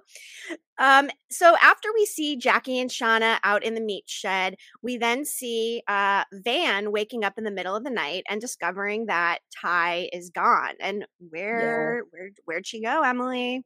Um, 0.79 1.11
so 1.29 1.55
after 1.61 1.89
we 1.93 2.07
see 2.07 2.37
Jackie 2.37 2.79
and 2.79 2.89
Shauna 2.89 3.37
out 3.43 3.63
in 3.63 3.75
the 3.75 3.81
meat 3.81 4.05
shed, 4.07 4.55
we 4.81 4.97
then 4.97 5.25
see 5.25 5.83
uh, 5.87 6.23
Van 6.33 6.91
waking 6.91 7.23
up 7.23 7.33
in 7.37 7.43
the 7.43 7.51
middle 7.51 7.75
of 7.75 7.83
the 7.83 7.91
night 7.91 8.23
and 8.27 8.41
discovering 8.41 9.05
that 9.05 9.39
Tai 9.61 10.09
is 10.11 10.31
gone. 10.31 10.73
And 10.79 11.05
where 11.19 11.97
yeah. 11.97 12.09
where 12.09 12.29
where'd 12.45 12.65
she 12.65 12.81
go, 12.81 13.03
Emily? 13.03 13.63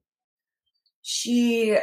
She 1.07 1.77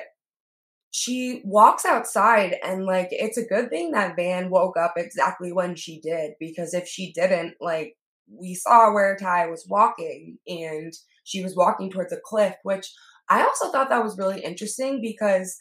she 0.90 1.42
walks 1.44 1.84
outside 1.84 2.56
and 2.64 2.84
like 2.84 3.06
it's 3.12 3.38
a 3.38 3.46
good 3.46 3.70
thing 3.70 3.92
that 3.92 4.16
Van 4.16 4.50
woke 4.50 4.76
up 4.76 4.94
exactly 4.96 5.52
when 5.52 5.76
she 5.76 6.00
did 6.00 6.32
because 6.40 6.74
if 6.74 6.88
she 6.88 7.12
didn't 7.12 7.54
like 7.60 7.96
we 8.28 8.52
saw 8.52 8.92
where 8.92 9.16
ty 9.16 9.46
was 9.46 9.64
walking 9.68 10.38
and 10.48 10.92
she 11.22 11.40
was 11.40 11.54
walking 11.54 11.88
towards 11.88 12.12
a 12.12 12.20
cliff 12.24 12.56
which 12.64 12.92
I 13.28 13.44
also 13.44 13.70
thought 13.70 13.90
that 13.90 14.02
was 14.02 14.18
really 14.18 14.40
interesting 14.40 15.00
because 15.00 15.56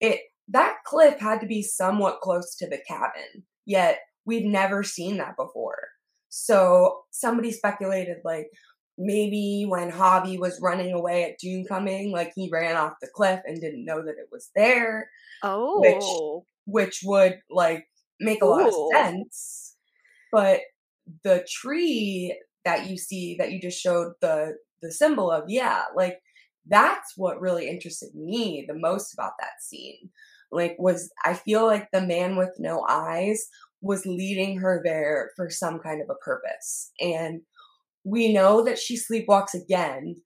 it 0.00 0.18
that 0.48 0.78
cliff 0.84 1.20
had 1.20 1.40
to 1.40 1.46
be 1.46 1.62
somewhat 1.62 2.20
close 2.20 2.56
to 2.56 2.68
the 2.68 2.80
cabin 2.88 3.44
yet 3.66 4.00
we've 4.26 4.44
never 4.44 4.82
seen 4.82 5.18
that 5.18 5.36
before. 5.36 5.78
So 6.30 7.02
somebody 7.12 7.52
speculated 7.52 8.16
like 8.24 8.48
maybe 8.98 9.66
when 9.68 9.90
Javi 9.90 10.38
was 10.38 10.60
running 10.62 10.92
away 10.92 11.24
at 11.24 11.40
Doomcoming, 11.44 12.12
like 12.12 12.32
he 12.34 12.48
ran 12.52 12.76
off 12.76 12.94
the 13.00 13.08
cliff 13.08 13.40
and 13.44 13.60
didn't 13.60 13.84
know 13.84 14.02
that 14.02 14.16
it 14.18 14.28
was 14.30 14.50
there. 14.54 15.10
Oh. 15.42 15.80
Which 15.80 16.44
which 16.66 17.00
would 17.04 17.38
like 17.50 17.86
make 18.20 18.42
a 18.42 18.46
Ooh. 18.46 18.50
lot 18.50 18.68
of 18.68 18.74
sense. 18.92 19.76
But 20.32 20.60
the 21.22 21.46
tree 21.48 22.38
that 22.64 22.88
you 22.88 22.96
see 22.96 23.36
that 23.38 23.52
you 23.52 23.60
just 23.60 23.80
showed 23.80 24.12
the 24.20 24.56
the 24.82 24.92
symbol 24.92 25.30
of, 25.30 25.44
yeah, 25.48 25.84
like 25.94 26.18
that's 26.66 27.12
what 27.16 27.40
really 27.40 27.68
interested 27.68 28.14
me 28.14 28.64
the 28.66 28.74
most 28.74 29.12
about 29.12 29.32
that 29.40 29.62
scene. 29.62 30.10
Like 30.50 30.76
was 30.78 31.10
I 31.24 31.34
feel 31.34 31.66
like 31.66 31.88
the 31.92 32.00
man 32.00 32.36
with 32.36 32.52
no 32.58 32.84
eyes 32.88 33.48
was 33.80 34.06
leading 34.06 34.58
her 34.58 34.80
there 34.82 35.30
for 35.36 35.50
some 35.50 35.78
kind 35.78 36.00
of 36.00 36.08
a 36.08 36.18
purpose. 36.24 36.90
And 37.00 37.42
we 38.04 38.32
know 38.32 38.64
that 38.64 38.78
she 38.78 38.98
sleepwalks 38.98 39.54
again. 39.54 40.16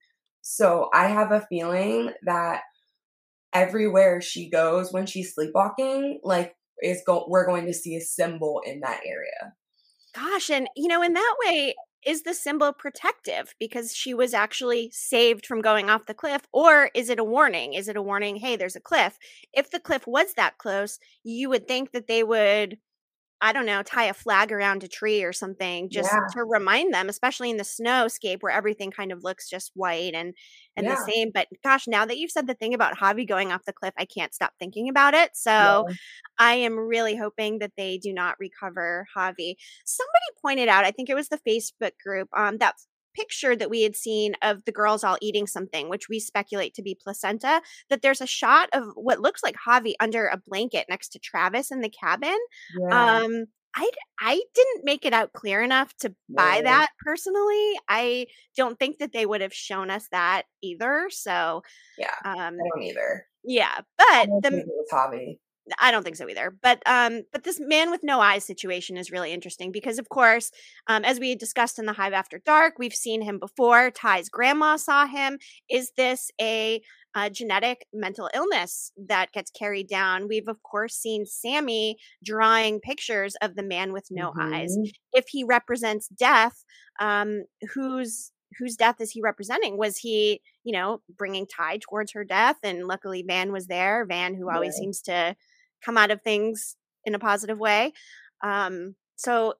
So 0.41 0.89
I 0.93 1.07
have 1.07 1.31
a 1.31 1.45
feeling 1.49 2.11
that 2.23 2.61
everywhere 3.53 4.21
she 4.21 4.49
goes 4.49 4.91
when 4.91 5.05
she's 5.05 5.33
sleepwalking, 5.33 6.19
like 6.23 6.55
is 6.81 7.01
go 7.05 7.25
we're 7.27 7.45
going 7.45 7.65
to 7.65 7.73
see 7.73 7.95
a 7.95 8.01
symbol 8.01 8.61
in 8.65 8.81
that 8.81 9.01
area. 9.05 9.53
Gosh, 10.15 10.49
and 10.49 10.67
you 10.75 10.87
know, 10.87 11.01
in 11.01 11.13
that 11.13 11.35
way, 11.45 11.75
is 12.05 12.23
the 12.23 12.33
symbol 12.33 12.71
protective 12.71 13.53
because 13.59 13.95
she 13.95 14.13
was 14.13 14.33
actually 14.33 14.89
saved 14.93 15.45
from 15.45 15.61
going 15.61 15.89
off 15.89 16.05
the 16.05 16.13
cliff 16.13 16.41
or 16.53 16.89
is 16.93 17.09
it 17.09 17.19
a 17.19 17.23
warning 17.23 17.73
is 17.73 17.87
it 17.87 17.97
a 17.97 18.01
warning 18.01 18.37
hey 18.37 18.55
there's 18.55 18.75
a 18.75 18.81
cliff 18.81 19.17
if 19.53 19.69
the 19.69 19.79
cliff 19.79 20.07
was 20.07 20.33
that 20.35 20.57
close 20.57 20.99
you 21.23 21.49
would 21.49 21.67
think 21.67 21.91
that 21.91 22.07
they 22.07 22.23
would 22.23 22.77
I 23.41 23.53
don't 23.53 23.65
know, 23.65 23.81
tie 23.83 24.05
a 24.05 24.13
flag 24.13 24.51
around 24.51 24.83
a 24.83 24.87
tree 24.87 25.23
or 25.23 25.31
something 25.31 25.89
just 25.89 26.11
yeah. 26.11 26.19
to 26.33 26.43
remind 26.43 26.93
them, 26.93 27.07
especially 27.07 27.49
in 27.49 27.57
the 27.57 27.63
snowscape 27.63 28.41
where 28.41 28.51
everything 28.51 28.91
kind 28.91 29.13
of 29.13 29.23
looks 29.23 29.49
just 29.49 29.71
white 29.75 30.13
and 30.13 30.33
and 30.75 30.85
yeah. 30.85 30.95
the 30.95 31.11
same. 31.11 31.31
But 31.33 31.47
gosh, 31.63 31.87
now 31.87 32.05
that 32.05 32.17
you've 32.17 32.31
said 32.31 32.47
the 32.47 32.53
thing 32.53 32.73
about 32.73 32.97
Javi 32.97 33.27
going 33.27 33.51
off 33.51 33.65
the 33.65 33.73
cliff, 33.73 33.93
I 33.97 34.05
can't 34.05 34.33
stop 34.33 34.53
thinking 34.59 34.89
about 34.89 35.13
it. 35.13 35.31
So 35.35 35.85
yeah. 35.87 35.95
I 36.37 36.55
am 36.55 36.77
really 36.77 37.15
hoping 37.15 37.59
that 37.59 37.71
they 37.77 37.97
do 37.97 38.13
not 38.13 38.35
recover 38.39 39.07
Javi. 39.15 39.55
Somebody 39.85 40.25
pointed 40.41 40.67
out, 40.67 40.83
I 40.83 40.91
think 40.91 41.09
it 41.09 41.15
was 41.15 41.29
the 41.29 41.39
Facebook 41.47 41.91
group, 42.03 42.27
um, 42.35 42.57
that 42.57 42.75
picture 43.19 43.55
that 43.55 43.69
we 43.69 43.81
had 43.81 43.95
seen 43.95 44.35
of 44.41 44.63
the 44.65 44.71
girls 44.71 45.03
all 45.03 45.17
eating 45.21 45.47
something, 45.47 45.89
which 45.89 46.09
we 46.09 46.19
speculate 46.19 46.73
to 46.75 46.81
be 46.81 46.97
placenta, 47.01 47.61
that 47.89 48.01
there's 48.01 48.21
a 48.21 48.27
shot 48.27 48.69
of 48.73 48.85
what 48.95 49.19
looks 49.19 49.43
like 49.43 49.55
Javi 49.67 49.93
under 49.99 50.27
a 50.27 50.41
blanket 50.47 50.85
next 50.89 51.09
to 51.09 51.19
Travis 51.19 51.71
in 51.71 51.81
the 51.81 51.89
cabin. 51.89 52.37
Yeah. 52.79 53.17
Um, 53.17 53.45
I, 53.75 53.89
I 54.19 54.41
didn't 54.55 54.83
make 54.83 55.05
it 55.05 55.13
out 55.13 55.33
clear 55.33 55.61
enough 55.61 55.95
to 55.97 56.13
buy 56.27 56.57
yeah. 56.57 56.63
that 56.63 56.89
personally. 57.05 57.73
I 57.87 58.27
don't 58.57 58.79
think 58.79 58.97
that 58.97 59.13
they 59.13 59.25
would 59.25 59.41
have 59.41 59.53
shown 59.53 59.91
us 59.91 60.07
that 60.11 60.43
either. 60.63 61.07
So 61.11 61.61
yeah, 61.97 62.15
um, 62.25 62.35
I 62.35 62.69
don't 62.73 62.83
either. 62.83 63.25
Yeah, 63.43 63.81
but 63.97 64.27
the 64.41 64.57
it 64.57 64.65
was 64.67 64.87
Javi. 64.91 65.37
I 65.79 65.91
don't 65.91 66.03
think 66.03 66.15
so 66.15 66.27
either. 66.27 66.55
But 66.61 66.81
um, 66.85 67.23
but 67.31 67.43
this 67.43 67.59
man 67.59 67.91
with 67.91 68.01
no 68.03 68.19
eyes 68.19 68.45
situation 68.45 68.97
is 68.97 69.11
really 69.11 69.31
interesting 69.31 69.71
because, 69.71 69.99
of 69.99 70.09
course, 70.09 70.51
um, 70.87 71.03
as 71.05 71.19
we 71.19 71.35
discussed 71.35 71.79
in 71.79 71.85
the 71.85 71.93
Hive 71.93 72.13
After 72.13 72.41
Dark, 72.45 72.75
we've 72.79 72.93
seen 72.93 73.21
him 73.21 73.39
before. 73.39 73.91
Tai's 73.91 74.29
grandma 74.29 74.77
saw 74.77 75.05
him. 75.05 75.39
Is 75.69 75.91
this 75.97 76.31
a, 76.41 76.81
a 77.15 77.29
genetic 77.29 77.85
mental 77.93 78.29
illness 78.33 78.91
that 79.07 79.31
gets 79.31 79.51
carried 79.51 79.87
down? 79.87 80.27
We've 80.27 80.47
of 80.47 80.61
course 80.63 80.95
seen 80.95 81.25
Sammy 81.25 81.97
drawing 82.23 82.79
pictures 82.79 83.35
of 83.41 83.55
the 83.55 83.63
man 83.63 83.93
with 83.93 84.07
no 84.09 84.31
mm-hmm. 84.31 84.53
eyes. 84.53 84.75
If 85.13 85.25
he 85.29 85.43
represents 85.43 86.07
death, 86.07 86.63
um, 86.99 87.43
whose 87.73 88.31
whose 88.57 88.75
death 88.75 88.99
is 88.99 89.11
he 89.11 89.21
representing? 89.21 89.77
Was 89.77 89.97
he, 89.97 90.41
you 90.63 90.73
know, 90.73 91.01
bringing 91.17 91.45
Tai 91.45 91.79
towards 91.81 92.13
her 92.13 92.23
death? 92.23 92.57
And 92.63 92.87
luckily, 92.87 93.23
Van 93.27 93.51
was 93.51 93.67
there. 93.67 94.05
Van, 94.05 94.35
who 94.35 94.49
always 94.49 94.75
seems 94.75 95.01
to 95.03 95.35
come 95.83 95.97
out 95.97 96.11
of 96.11 96.21
things 96.21 96.75
in 97.05 97.15
a 97.15 97.19
positive 97.19 97.59
way. 97.59 97.93
Um, 98.43 98.95
so 99.15 99.55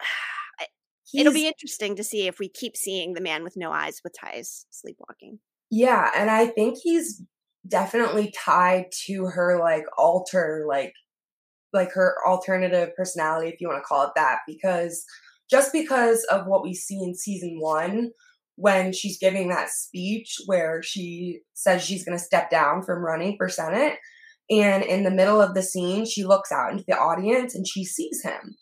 it'll 1.14 1.32
be 1.32 1.46
interesting 1.46 1.96
to 1.96 2.04
see 2.04 2.26
if 2.26 2.38
we 2.38 2.48
keep 2.48 2.76
seeing 2.76 3.14
the 3.14 3.20
man 3.20 3.44
with 3.44 3.56
no 3.56 3.72
eyes 3.72 4.00
with 4.02 4.14
Tai's 4.18 4.66
sleepwalking. 4.70 5.38
Yeah, 5.70 6.10
and 6.16 6.30
I 6.30 6.46
think 6.46 6.78
he's 6.82 7.22
definitely 7.66 8.32
tied 8.36 8.86
to 9.06 9.26
her 9.26 9.58
like 9.58 9.84
alter 9.96 10.64
like 10.68 10.92
like 11.72 11.90
her 11.92 12.14
alternative 12.26 12.90
personality 12.96 13.48
if 13.48 13.60
you 13.60 13.68
want 13.68 13.82
to 13.82 13.86
call 13.86 14.02
it 14.04 14.12
that 14.14 14.40
because 14.46 15.04
just 15.50 15.72
because 15.72 16.24
of 16.24 16.46
what 16.46 16.62
we 16.62 16.74
see 16.74 17.02
in 17.02 17.14
season 17.14 17.56
1 17.58 18.10
when 18.56 18.92
she's 18.92 19.18
giving 19.18 19.48
that 19.48 19.70
speech 19.70 20.36
where 20.46 20.82
she 20.82 21.40
says 21.54 21.82
she's 21.82 22.04
going 22.04 22.16
to 22.16 22.22
step 22.22 22.50
down 22.50 22.82
from 22.82 23.04
running 23.04 23.34
for 23.36 23.48
senate 23.48 23.94
and 24.50 24.84
in 24.84 25.04
the 25.04 25.10
middle 25.10 25.40
of 25.40 25.54
the 25.54 25.62
scene, 25.62 26.04
she 26.04 26.24
looks 26.24 26.52
out 26.52 26.72
into 26.72 26.84
the 26.86 26.98
audience 26.98 27.54
and 27.54 27.66
she 27.66 27.84
sees 27.84 28.22
him. 28.22 28.56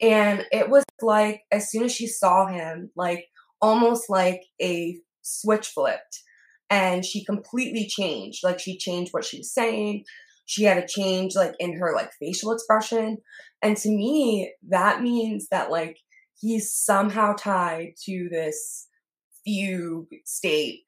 And 0.00 0.44
it 0.52 0.68
was 0.68 0.84
like, 1.02 1.42
as 1.50 1.70
soon 1.70 1.84
as 1.84 1.92
she 1.92 2.06
saw 2.06 2.46
him, 2.46 2.90
like 2.96 3.26
almost 3.60 4.08
like 4.08 4.42
a 4.60 4.98
switch 5.22 5.68
flipped. 5.68 6.22
And 6.68 7.04
she 7.04 7.24
completely 7.24 7.86
changed. 7.88 8.40
Like 8.44 8.60
she 8.60 8.78
changed 8.78 9.12
what 9.12 9.24
she 9.24 9.38
was 9.38 9.52
saying. 9.52 10.04
She 10.44 10.64
had 10.64 10.78
a 10.78 10.86
change 10.86 11.34
like 11.34 11.54
in 11.58 11.78
her 11.78 11.94
like 11.94 12.10
facial 12.20 12.52
expression. 12.52 13.18
And 13.62 13.76
to 13.78 13.88
me, 13.88 14.52
that 14.68 15.02
means 15.02 15.48
that 15.50 15.70
like 15.70 15.98
he's 16.38 16.72
somehow 16.72 17.34
tied 17.34 17.94
to 18.04 18.28
this 18.30 18.88
fugue 19.44 20.08
state 20.24 20.82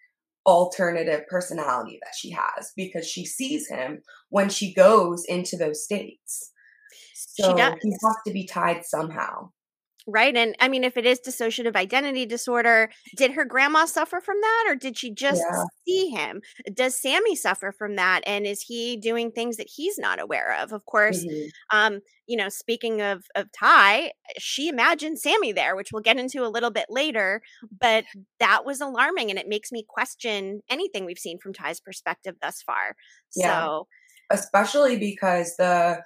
alternative 0.49 1.26
personality 1.28 1.99
that 2.02 2.14
she 2.17 2.31
has 2.31 2.73
because 2.75 3.07
she 3.07 3.26
sees 3.26 3.69
him 3.69 4.00
when 4.31 4.49
she 4.49 4.73
goes 4.73 5.25
into 5.26 5.59
those 5.59 5.85
states. 5.85 6.52
So 7.14 7.55
he 7.55 7.61
has 7.61 8.17
to 8.26 8.33
be 8.33 8.47
tied 8.47 8.85
somehow. 8.85 9.50
Right. 10.11 10.35
And 10.35 10.57
I 10.59 10.69
mean, 10.69 10.85
if 10.85 10.97
it 10.97 11.05
is 11.05 11.21
dissociative 11.21 11.77
identity 11.77 12.25
disorder, 12.25 12.88
did 13.15 13.33
her 13.33 13.45
grandma 13.45 13.85
suffer 13.85 14.23
from 14.23 14.41
that 14.41 14.65
or 14.67 14.75
did 14.75 14.97
she 14.97 15.12
just 15.12 15.43
yeah. 15.47 15.65
see 15.87 16.09
him? 16.09 16.41
Does 16.73 16.99
Sammy 16.99 17.37
suffer 17.37 17.73
from 17.73 17.97
that? 17.97 18.23
And 18.27 18.47
is 18.47 18.62
he 18.62 18.97
doing 18.97 19.31
things 19.31 19.59
that 19.59 19.69
he's 19.69 19.99
not 19.99 20.19
aware 20.19 20.57
of? 20.62 20.73
Of 20.73 20.87
course, 20.87 21.23
mm-hmm. 21.23 21.77
um, 21.77 22.00
you 22.27 22.38
know, 22.38 22.49
speaking 22.49 23.03
of, 23.03 23.25
of 23.35 23.53
Tai, 23.53 24.12
she 24.38 24.69
imagined 24.69 25.19
Sammy 25.19 25.53
there, 25.53 25.77
which 25.77 25.91
we'll 25.93 26.03
get 26.03 26.17
into 26.17 26.43
a 26.43 26.49
little 26.49 26.71
bit 26.71 26.87
later. 26.88 27.43
But 27.79 28.05
that 28.41 28.65
was 28.65 28.81
alarming 28.81 29.29
and 29.29 29.38
it 29.38 29.47
makes 29.47 29.71
me 29.71 29.85
question 29.87 30.62
anything 30.71 31.05
we've 31.05 31.19
seen 31.19 31.38
from 31.38 31.53
Tai's 31.53 31.81
perspective 31.81 32.37
thus 32.41 32.62
far. 32.62 32.97
Yeah. 33.37 33.62
So, 33.62 33.88
especially 34.31 34.99
because 34.99 35.55
the 35.57 36.03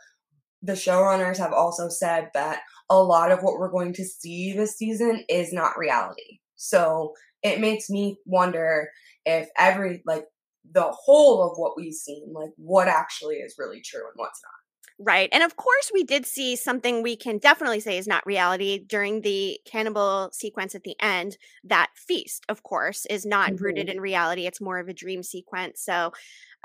the 0.63 0.75
showrunners 0.75 1.39
have 1.39 1.53
also 1.53 1.89
said 1.89 2.31
that 2.35 2.61
a 2.89 3.03
lot 3.03 3.33
of 3.33 3.43
what 3.43 3.59
we're 3.59 3.71
going 3.71 3.93
to 3.95 4.05
see 4.05 4.53
this 4.53 4.77
season 4.77 5.25
is 5.29 5.53
not 5.53 5.77
reality. 5.77 6.39
So 6.57 7.15
it 7.43 7.61
makes 7.61 7.91
me 7.91 8.19
wonder 8.25 8.91
if 9.25 9.49
every, 9.59 10.03
like, 10.07 10.25
the 10.71 10.91
whole 10.91 11.43
of 11.43 11.59
what 11.59 11.77
we've 11.77 11.93
seen, 11.93 12.33
like, 12.33 12.53
what 12.57 12.87
actually 12.87 13.37
is 13.37 13.57
really 13.59 13.81
true 13.81 14.03
and 14.03 14.15
what's 14.15 14.41
not. 14.43 15.05
Right. 15.05 15.29
And 15.33 15.43
of 15.43 15.57
course, 15.57 15.91
we 15.93 16.05
did 16.05 16.27
see 16.27 16.55
something 16.55 17.03
we 17.03 17.17
can 17.17 17.39
definitely 17.39 17.81
say 17.81 17.99
is 17.99 18.07
not 18.07 18.25
reality 18.25 18.79
during 18.79 19.23
the 19.23 19.59
cannibal 19.67 20.31
sequence 20.33 20.77
at 20.77 20.85
the 20.85 20.95
end. 21.01 21.37
That 21.65 21.89
feast, 21.97 22.45
of 22.49 22.63
course, 22.63 23.05
is 23.07 23.27
not 23.27 23.53
mm-hmm. 23.53 23.65
rooted 23.65 23.89
in 23.89 24.01
reality. 24.01 24.47
It's 24.47 24.61
more 24.61 24.79
of 24.79 24.89
a 24.89 24.95
dream 24.95 25.25
sequence. 25.25 25.83
So, 25.83 26.13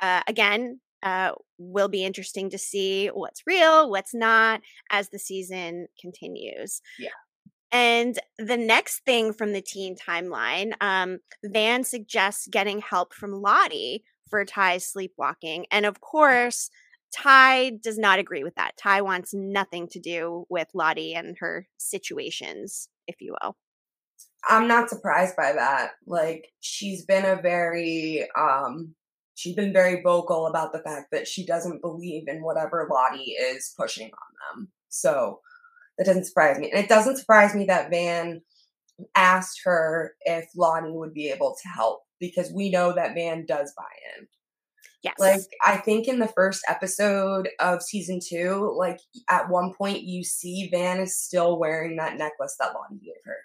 uh, 0.02 0.22
again, 0.28 0.82
uh, 1.04 1.32
will 1.58 1.90
be 1.90 2.04
interesting 2.04 2.50
to 2.50 2.58
see 2.58 3.08
what's 3.08 3.44
real, 3.46 3.90
what's 3.90 4.14
not 4.14 4.62
as 4.92 5.10
the 5.10 5.20
season 5.20 5.88
continues. 6.00 6.82
Yeah. 7.00 7.10
And 7.72 8.18
the 8.38 8.58
next 8.58 9.04
thing 9.06 9.34
from 9.34 9.52
the 9.52 9.62
teen 9.62 9.96
timeline, 9.96 10.72
um, 10.80 11.20
Van 11.44 11.84
suggests 11.84 12.48
getting 12.48 12.80
help 12.80 13.14
from 13.14 13.34
Lottie 13.34 14.04
for 14.30 14.46
Tai's 14.46 14.86
sleepwalking. 14.86 15.66
And 15.70 15.86
of 15.86 16.00
course, 16.00 16.70
Tai 17.14 17.72
does 17.84 17.98
not 17.98 18.20
agree 18.20 18.44
with 18.44 18.56
that. 18.56 18.78
Tai 18.78 19.02
wants 19.02 19.34
nothing 19.34 19.88
to 19.90 20.00
do 20.00 20.46
with 20.50 20.68
Lottie 20.74 21.14
and 21.14 21.38
her 21.40 21.68
situations, 21.78 22.90
if 23.08 23.22
you 23.22 23.36
will. 23.42 23.56
I'm 24.48 24.68
not 24.68 24.90
surprised 24.90 25.36
by 25.36 25.54
that. 25.54 25.92
Like 26.06 26.50
she's 26.60 27.06
been 27.06 27.26
a 27.26 27.42
very 27.42 28.28
um 28.38 28.96
she's 29.38 29.56
been 29.56 29.72
very 29.72 30.02
vocal 30.02 30.48
about 30.48 30.74
the 30.74 30.80
fact 30.80 31.12
that 31.12 31.28
she 31.28 31.46
doesn't 31.46 31.82
believe 31.82 32.28
in 32.28 32.42
whatever 32.42 32.88
Lottie 32.92 33.32
is 33.32 33.72
pushing 33.78 34.08
on 34.08 34.58
them. 34.58 34.70
So 34.90 35.42
that 35.98 36.06
doesn't 36.06 36.26
surprise 36.26 36.58
me. 36.58 36.72
And 36.72 36.84
it 36.84 36.90
doesn't 36.90 37.18
surprise 37.18 37.54
me 37.54 37.66
that 37.66 37.92
Van 37.92 38.42
asked 39.16 39.62
her 39.64 40.16
if 40.22 40.50
Lottie 40.56 40.92
would 40.92 41.14
be 41.14 41.30
able 41.30 41.56
to 41.62 41.70
help 41.70 42.02
because 42.20 42.52
we 42.52 42.72
know 42.72 42.94
that 42.94 43.14
Van 43.14 43.46
does 43.46 43.72
buy 43.78 43.84
in. 44.18 44.28
Yes. 45.04 45.16
Like 45.20 45.42
I 45.64 45.78
think 45.78 46.08
in 46.08 46.18
the 46.18 46.28
first 46.28 46.64
episode 46.68 47.50
of 47.60 47.84
season 47.84 48.20
two, 48.20 48.74
like 48.76 49.00
at 49.30 49.50
one 49.50 49.72
point 49.72 50.02
you 50.02 50.24
see 50.24 50.68
Van 50.72 51.00
is 51.00 51.16
still 51.16 51.60
wearing 51.60 51.98
that 51.98 52.18
necklace 52.18 52.56
that 52.60 52.74
Lottie 52.74 53.06
gave 53.06 53.22
her. 53.24 53.38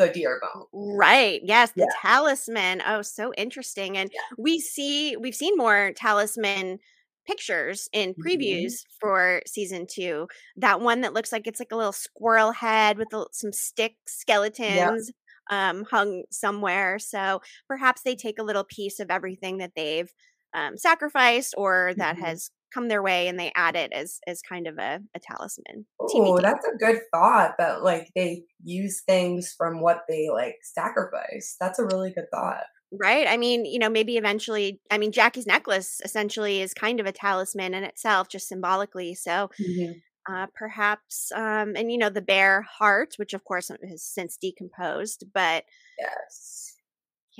The 0.00 0.08
deer 0.08 0.40
bone. 0.40 0.64
Right. 0.72 1.42
Yes. 1.44 1.72
The 1.72 1.82
yeah. 1.82 2.00
talisman. 2.00 2.82
Oh, 2.86 3.02
so 3.02 3.34
interesting. 3.34 3.98
And 3.98 4.10
yeah. 4.12 4.20
we 4.38 4.58
see 4.58 5.14
we've 5.16 5.34
seen 5.34 5.56
more 5.56 5.92
talisman 5.94 6.78
pictures 7.26 7.86
in 7.92 8.14
mm-hmm. 8.14 8.22
previews 8.22 8.72
mm-hmm. 8.72 8.98
for 8.98 9.42
season 9.46 9.86
two. 9.86 10.26
That 10.56 10.80
one 10.80 11.02
that 11.02 11.12
looks 11.12 11.32
like 11.32 11.46
it's 11.46 11.60
like 11.60 11.72
a 11.72 11.76
little 11.76 11.92
squirrel 11.92 12.52
head 12.52 12.96
with 12.96 13.12
a, 13.12 13.26
some 13.32 13.52
stick 13.52 13.96
skeletons 14.06 15.12
um, 15.50 15.84
hung 15.90 16.22
somewhere. 16.30 16.98
So 16.98 17.42
perhaps 17.68 18.00
they 18.00 18.16
take 18.16 18.38
a 18.38 18.44
little 18.44 18.64
piece 18.64 19.00
of 19.00 19.10
everything 19.10 19.58
that 19.58 19.72
they've 19.76 20.10
um, 20.54 20.78
sacrificed 20.78 21.54
or 21.58 21.92
that 21.98 22.16
mm-hmm. 22.16 22.24
has 22.24 22.50
come 22.72 22.88
their 22.88 23.02
way 23.02 23.28
and 23.28 23.38
they 23.38 23.52
add 23.54 23.76
it 23.76 23.92
as 23.92 24.20
as 24.26 24.42
kind 24.42 24.66
of 24.66 24.78
a, 24.78 25.00
a 25.14 25.20
talisman. 25.20 25.86
Oh, 26.00 26.40
that's 26.40 26.66
a 26.66 26.76
good 26.78 27.00
thought 27.12 27.54
that 27.58 27.82
like 27.82 28.10
they 28.14 28.44
use 28.62 29.02
things 29.06 29.54
from 29.56 29.80
what 29.80 30.02
they 30.08 30.28
like 30.30 30.56
sacrifice. 30.62 31.56
That's 31.60 31.78
a 31.78 31.84
really 31.84 32.12
good 32.12 32.30
thought. 32.32 32.64
Right. 32.92 33.26
I 33.28 33.36
mean, 33.36 33.64
you 33.64 33.78
know, 33.78 33.88
maybe 33.88 34.16
eventually, 34.16 34.80
I 34.90 34.98
mean, 34.98 35.12
Jackie's 35.12 35.46
necklace 35.46 36.00
essentially 36.04 36.60
is 36.60 36.74
kind 36.74 36.98
of 36.98 37.06
a 37.06 37.12
talisman 37.12 37.72
in 37.72 37.84
itself, 37.84 38.28
just 38.28 38.48
symbolically. 38.48 39.14
So 39.14 39.48
mm-hmm. 39.60 39.92
uh, 40.32 40.46
perhaps, 40.56 41.30
um, 41.32 41.76
and, 41.76 41.92
you 41.92 41.98
know, 41.98 42.10
the 42.10 42.20
bear 42.20 42.62
heart, 42.62 43.14
which 43.16 43.32
of 43.32 43.44
course 43.44 43.70
has 43.88 44.02
since 44.02 44.36
decomposed, 44.36 45.24
but. 45.32 45.64
Yes 46.00 46.69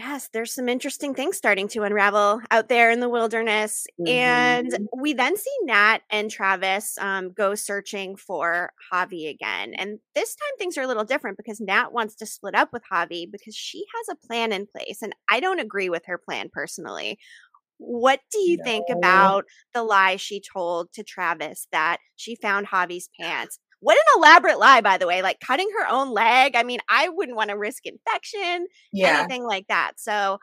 yes, 0.01 0.31
there's 0.33 0.55
some 0.55 0.69
interesting 0.69 1.15
things 1.15 1.37
starting 1.37 1.69
to 1.69 1.83
unravel 1.83 2.41
out 2.51 2.71
there 2.71 2.91
in 2.91 3.01
the 3.01 3.09
wilderness. 3.09 3.87
Mm-hmm. 4.01 4.09
And 4.09 4.89
we 4.97 5.13
then 5.13 5.37
see 5.37 5.55
Nat 5.65 5.99
and 6.09 6.31
Travis 6.31 6.97
um, 6.99 7.33
go 7.33 7.55
searching 7.55 8.17
for 8.17 8.73
Javi 8.91 9.29
again. 9.29 9.75
And 9.75 9.99
this 10.15 10.35
time 10.35 10.57
things 10.59 10.79
are 10.79 10.83
a 10.83 10.87
little 10.87 11.05
different 11.05 11.37
because 11.37 11.61
Nat 11.61 11.93
wants 11.93 12.15
to 12.17 12.27
split 12.27 12.55
up 12.55 12.73
with 12.73 12.83
Javi 12.91 13.31
because 13.31 13.55
she 13.55 13.85
has 13.95 14.17
a 14.17 14.27
plan 14.27 14.53
in 14.53 14.67
place. 14.67 15.03
And 15.03 15.15
I 15.29 15.39
don't 15.39 15.61
agree 15.61 15.91
with 15.91 16.07
her 16.07 16.17
plan 16.17 16.49
personally. 16.51 17.19
What 17.77 18.21
do 18.33 18.39
you 18.39 18.57
no. 18.57 18.65
think 18.65 18.87
about 18.91 19.45
the 19.75 19.83
lie 19.83 20.17
she 20.17 20.41
told 20.41 20.93
to 20.95 21.03
Travis 21.03 21.67
that 21.73 21.99
she 22.17 22.37
found 22.37 22.69
Javi's 22.69 23.11
pants? 23.21 23.59
What 23.81 23.97
an 23.97 24.19
elaborate 24.19 24.59
lie, 24.59 24.81
by 24.81 24.99
the 24.99 25.07
way. 25.07 25.23
Like 25.23 25.41
cutting 25.41 25.69
her 25.79 25.89
own 25.89 26.11
leg. 26.11 26.55
I 26.55 26.63
mean, 26.63 26.81
I 26.89 27.09
wouldn't 27.09 27.37
want 27.37 27.51
to 27.51 27.57
risk 27.57 27.87
infection, 27.87 28.67
yeah. 28.93 29.21
anything 29.21 29.45
like 29.45 29.67
that. 29.69 29.93
So 29.97 30.39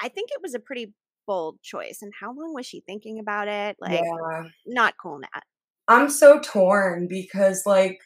I 0.00 0.08
think 0.08 0.30
it 0.32 0.42
was 0.42 0.54
a 0.54 0.60
pretty 0.60 0.92
bold 1.26 1.62
choice. 1.62 1.98
And 2.02 2.12
how 2.18 2.34
long 2.34 2.52
was 2.54 2.66
she 2.66 2.80
thinking 2.80 3.18
about 3.18 3.48
it? 3.48 3.76
Like, 3.80 4.02
yeah. 4.02 4.42
not 4.66 4.94
cool, 5.00 5.18
Nat. 5.18 5.42
I'm 5.86 6.08
so 6.10 6.40
torn 6.40 7.08
because, 7.08 7.62
like, 7.66 8.00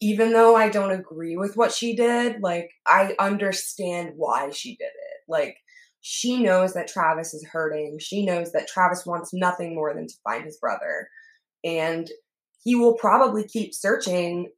even 0.00 0.32
though 0.32 0.54
I 0.56 0.68
don't 0.68 0.90
agree 0.90 1.36
with 1.36 1.56
what 1.56 1.72
she 1.72 1.94
did, 1.94 2.42
like, 2.42 2.70
I 2.86 3.14
understand 3.18 4.12
why 4.16 4.50
she 4.50 4.76
did 4.76 4.86
it. 4.86 5.20
Like, 5.28 5.56
she 6.00 6.42
knows 6.42 6.74
that 6.74 6.88
Travis 6.88 7.32
is 7.32 7.46
hurting. 7.46 7.98
She 7.98 8.26
knows 8.26 8.52
that 8.52 8.68
Travis 8.68 9.06
wants 9.06 9.32
nothing 9.32 9.74
more 9.74 9.94
than 9.94 10.06
to 10.06 10.14
find 10.22 10.44
his 10.44 10.58
brother. 10.58 11.08
And 11.64 12.10
he 12.64 12.74
will 12.74 12.94
probably 12.94 13.46
keep 13.46 13.74
searching 13.74 14.50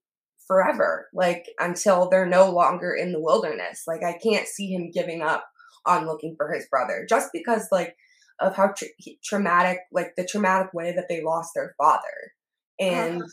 forever, 0.46 1.08
like 1.12 1.46
until 1.58 2.08
they're 2.08 2.26
no 2.26 2.50
longer 2.50 2.94
in 2.94 3.12
the 3.12 3.20
wilderness. 3.20 3.82
Like 3.86 4.02
I 4.04 4.18
can't 4.22 4.46
see 4.46 4.72
him 4.72 4.90
giving 4.92 5.22
up 5.22 5.44
on 5.84 6.06
looking 6.06 6.34
for 6.36 6.52
his 6.52 6.66
brother 6.68 7.06
just 7.08 7.30
because 7.32 7.68
like 7.70 7.96
of 8.40 8.54
how 8.54 8.68
tra- 8.68 8.88
traumatic, 9.24 9.80
like 9.92 10.12
the 10.16 10.24
traumatic 10.24 10.72
way 10.72 10.92
that 10.94 11.06
they 11.08 11.22
lost 11.22 11.50
their 11.54 11.74
father. 11.78 12.32
And 12.78 13.22
uh-huh. 13.22 13.30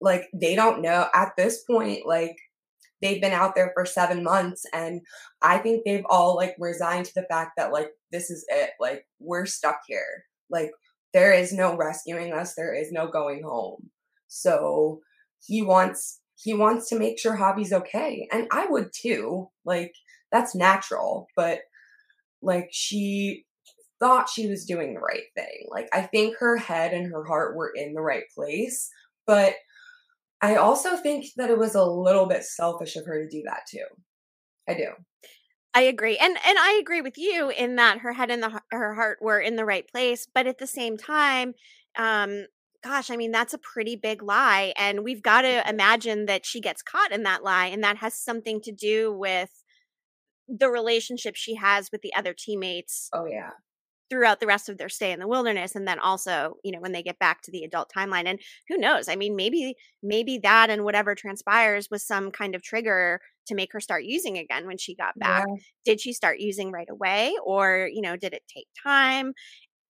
like 0.00 0.28
they 0.32 0.54
don't 0.54 0.82
know 0.82 1.08
at 1.12 1.32
this 1.36 1.62
point, 1.64 2.06
like 2.06 2.36
they've 3.02 3.20
been 3.20 3.32
out 3.32 3.54
there 3.54 3.72
for 3.74 3.84
seven 3.84 4.22
months 4.22 4.64
and 4.72 5.02
I 5.42 5.58
think 5.58 5.82
they've 5.84 6.06
all 6.08 6.36
like 6.36 6.54
resigned 6.58 7.06
to 7.06 7.12
the 7.14 7.26
fact 7.28 7.52
that 7.56 7.72
like 7.72 7.90
this 8.12 8.30
is 8.30 8.46
it. 8.48 8.70
Like 8.80 9.04
we're 9.18 9.46
stuck 9.46 9.80
here. 9.86 10.24
Like 10.50 10.70
there 11.12 11.32
is 11.32 11.52
no 11.52 11.76
rescuing 11.76 12.32
us. 12.32 12.54
There 12.54 12.74
is 12.74 12.92
no 12.92 13.08
going 13.08 13.42
home. 13.42 13.90
So 14.28 15.00
he 15.44 15.62
wants 15.62 16.20
he 16.38 16.54
wants 16.54 16.88
to 16.90 16.98
make 16.98 17.18
sure 17.18 17.36
Javi's 17.36 17.72
okay. 17.72 18.28
And 18.30 18.46
I 18.52 18.66
would 18.66 18.90
too. 18.94 19.48
Like 19.64 19.92
that's 20.32 20.54
natural, 20.54 21.28
but 21.36 21.60
like 22.42 22.68
she 22.72 23.44
thought 23.98 24.28
she 24.28 24.48
was 24.48 24.66
doing 24.66 24.94
the 24.94 25.00
right 25.00 25.24
thing. 25.34 25.66
Like 25.70 25.88
I 25.92 26.02
think 26.02 26.36
her 26.38 26.56
head 26.56 26.92
and 26.92 27.10
her 27.10 27.24
heart 27.24 27.56
were 27.56 27.72
in 27.74 27.94
the 27.94 28.02
right 28.02 28.24
place, 28.34 28.90
but 29.26 29.54
I 30.42 30.56
also 30.56 30.96
think 30.96 31.26
that 31.36 31.50
it 31.50 31.58
was 31.58 31.74
a 31.74 31.84
little 31.84 32.26
bit 32.26 32.44
selfish 32.44 32.96
of 32.96 33.06
her 33.06 33.22
to 33.22 33.28
do 33.28 33.42
that 33.46 33.60
too. 33.70 33.86
I 34.68 34.74
do. 34.74 34.88
I 35.74 35.82
agree. 35.82 36.16
And 36.16 36.36
and 36.46 36.58
I 36.58 36.78
agree 36.80 37.00
with 37.00 37.18
you 37.18 37.50
in 37.50 37.76
that 37.76 37.98
her 37.98 38.12
head 38.12 38.30
and 38.30 38.42
the 38.42 38.60
her 38.70 38.94
heart 38.94 39.18
were 39.20 39.40
in 39.40 39.56
the 39.56 39.64
right 39.64 39.86
place, 39.86 40.26
but 40.32 40.46
at 40.46 40.58
the 40.58 40.66
same 40.66 40.96
time, 40.96 41.54
um 41.98 42.46
gosh, 42.82 43.10
I 43.10 43.16
mean, 43.16 43.32
that's 43.32 43.54
a 43.54 43.58
pretty 43.58 43.96
big 43.96 44.22
lie. 44.22 44.72
And 44.76 45.04
we've 45.04 45.22
got 45.22 45.42
to 45.42 45.48
mm-hmm. 45.48 45.68
imagine 45.68 46.26
that 46.26 46.46
she 46.46 46.60
gets 46.60 46.82
caught 46.82 47.12
in 47.12 47.22
that 47.24 47.42
lie. 47.42 47.66
And 47.66 47.82
that 47.84 47.98
has 47.98 48.14
something 48.14 48.60
to 48.62 48.72
do 48.72 49.12
with 49.12 49.50
the 50.48 50.70
relationship 50.70 51.34
she 51.36 51.56
has 51.56 51.90
with 51.90 52.02
the 52.02 52.14
other 52.14 52.34
teammates. 52.36 53.08
Oh, 53.12 53.26
yeah. 53.26 53.50
Throughout 54.08 54.38
the 54.38 54.46
rest 54.46 54.68
of 54.68 54.78
their 54.78 54.88
stay 54.88 55.10
in 55.10 55.18
the 55.18 55.26
wilderness. 55.26 55.74
And 55.74 55.88
then 55.88 55.98
also, 55.98 56.54
you 56.62 56.70
know, 56.70 56.80
when 56.80 56.92
they 56.92 57.02
get 57.02 57.18
back 57.18 57.42
to 57.42 57.50
the 57.50 57.64
adult 57.64 57.90
timeline. 57.96 58.26
And 58.26 58.38
who 58.68 58.78
knows? 58.78 59.08
I 59.08 59.16
mean, 59.16 59.34
maybe, 59.34 59.74
maybe 60.02 60.38
that 60.44 60.70
and 60.70 60.84
whatever 60.84 61.16
transpires 61.16 61.88
was 61.90 62.06
some 62.06 62.30
kind 62.30 62.54
of 62.54 62.62
trigger 62.62 63.20
to 63.48 63.56
make 63.56 63.72
her 63.72 63.80
start 63.80 64.04
using 64.04 64.38
again 64.38 64.66
when 64.66 64.78
she 64.78 64.94
got 64.94 65.18
back. 65.18 65.44
Yeah. 65.48 65.56
Did 65.84 66.00
she 66.00 66.12
start 66.12 66.38
using 66.38 66.70
right 66.70 66.88
away? 66.88 67.34
Or, 67.44 67.88
you 67.92 68.00
know, 68.00 68.16
did 68.16 68.32
it 68.32 68.42
take 68.48 68.68
time? 68.80 69.32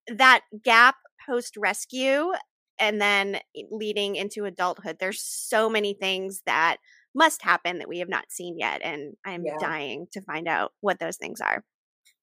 That 0.08 0.42
gap 0.64 0.94
post 1.28 1.56
rescue 1.58 2.30
and 2.78 3.00
then 3.00 3.38
leading 3.70 4.16
into 4.16 4.44
adulthood 4.44 4.96
there's 4.98 5.22
so 5.22 5.68
many 5.68 5.94
things 5.94 6.42
that 6.46 6.76
must 7.14 7.42
happen 7.42 7.78
that 7.78 7.88
we 7.88 7.98
have 7.98 8.08
not 8.08 8.30
seen 8.30 8.58
yet 8.58 8.80
and 8.82 9.14
i'm 9.24 9.44
yeah. 9.44 9.56
dying 9.58 10.06
to 10.12 10.20
find 10.22 10.46
out 10.48 10.72
what 10.80 10.98
those 10.98 11.16
things 11.16 11.40
are 11.40 11.64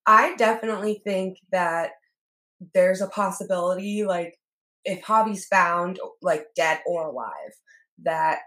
i 0.05 0.35
definitely 0.35 1.01
think 1.03 1.37
that 1.51 1.91
there's 2.73 3.01
a 3.01 3.07
possibility 3.07 4.03
like 4.03 4.35
if 4.85 5.01
Javi's 5.03 5.45
found 5.45 5.99
like 6.21 6.45
dead 6.55 6.79
or 6.85 7.07
alive 7.07 7.53
that 8.03 8.39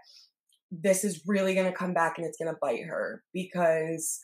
this 0.71 1.03
is 1.03 1.23
really 1.25 1.53
going 1.53 1.65
to 1.65 1.77
come 1.77 1.93
back 1.93 2.17
and 2.17 2.27
it's 2.27 2.37
going 2.37 2.53
to 2.53 2.59
bite 2.61 2.83
her 2.83 3.23
because 3.33 4.19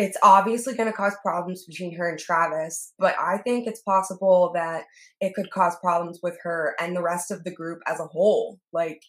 it's 0.00 0.16
obviously 0.22 0.74
going 0.74 0.90
to 0.90 0.96
cause 0.96 1.14
problems 1.22 1.64
between 1.64 1.94
her 1.96 2.08
and 2.08 2.18
Travis, 2.18 2.92
but 2.98 3.14
I 3.18 3.38
think 3.38 3.66
it's 3.66 3.82
possible 3.82 4.50
that 4.54 4.84
it 5.20 5.34
could 5.34 5.50
cause 5.50 5.76
problems 5.80 6.20
with 6.22 6.38
her 6.42 6.74
and 6.80 6.96
the 6.96 7.02
rest 7.02 7.30
of 7.30 7.44
the 7.44 7.54
group 7.54 7.80
as 7.86 8.00
a 8.00 8.06
whole. 8.06 8.58
Like, 8.72 9.02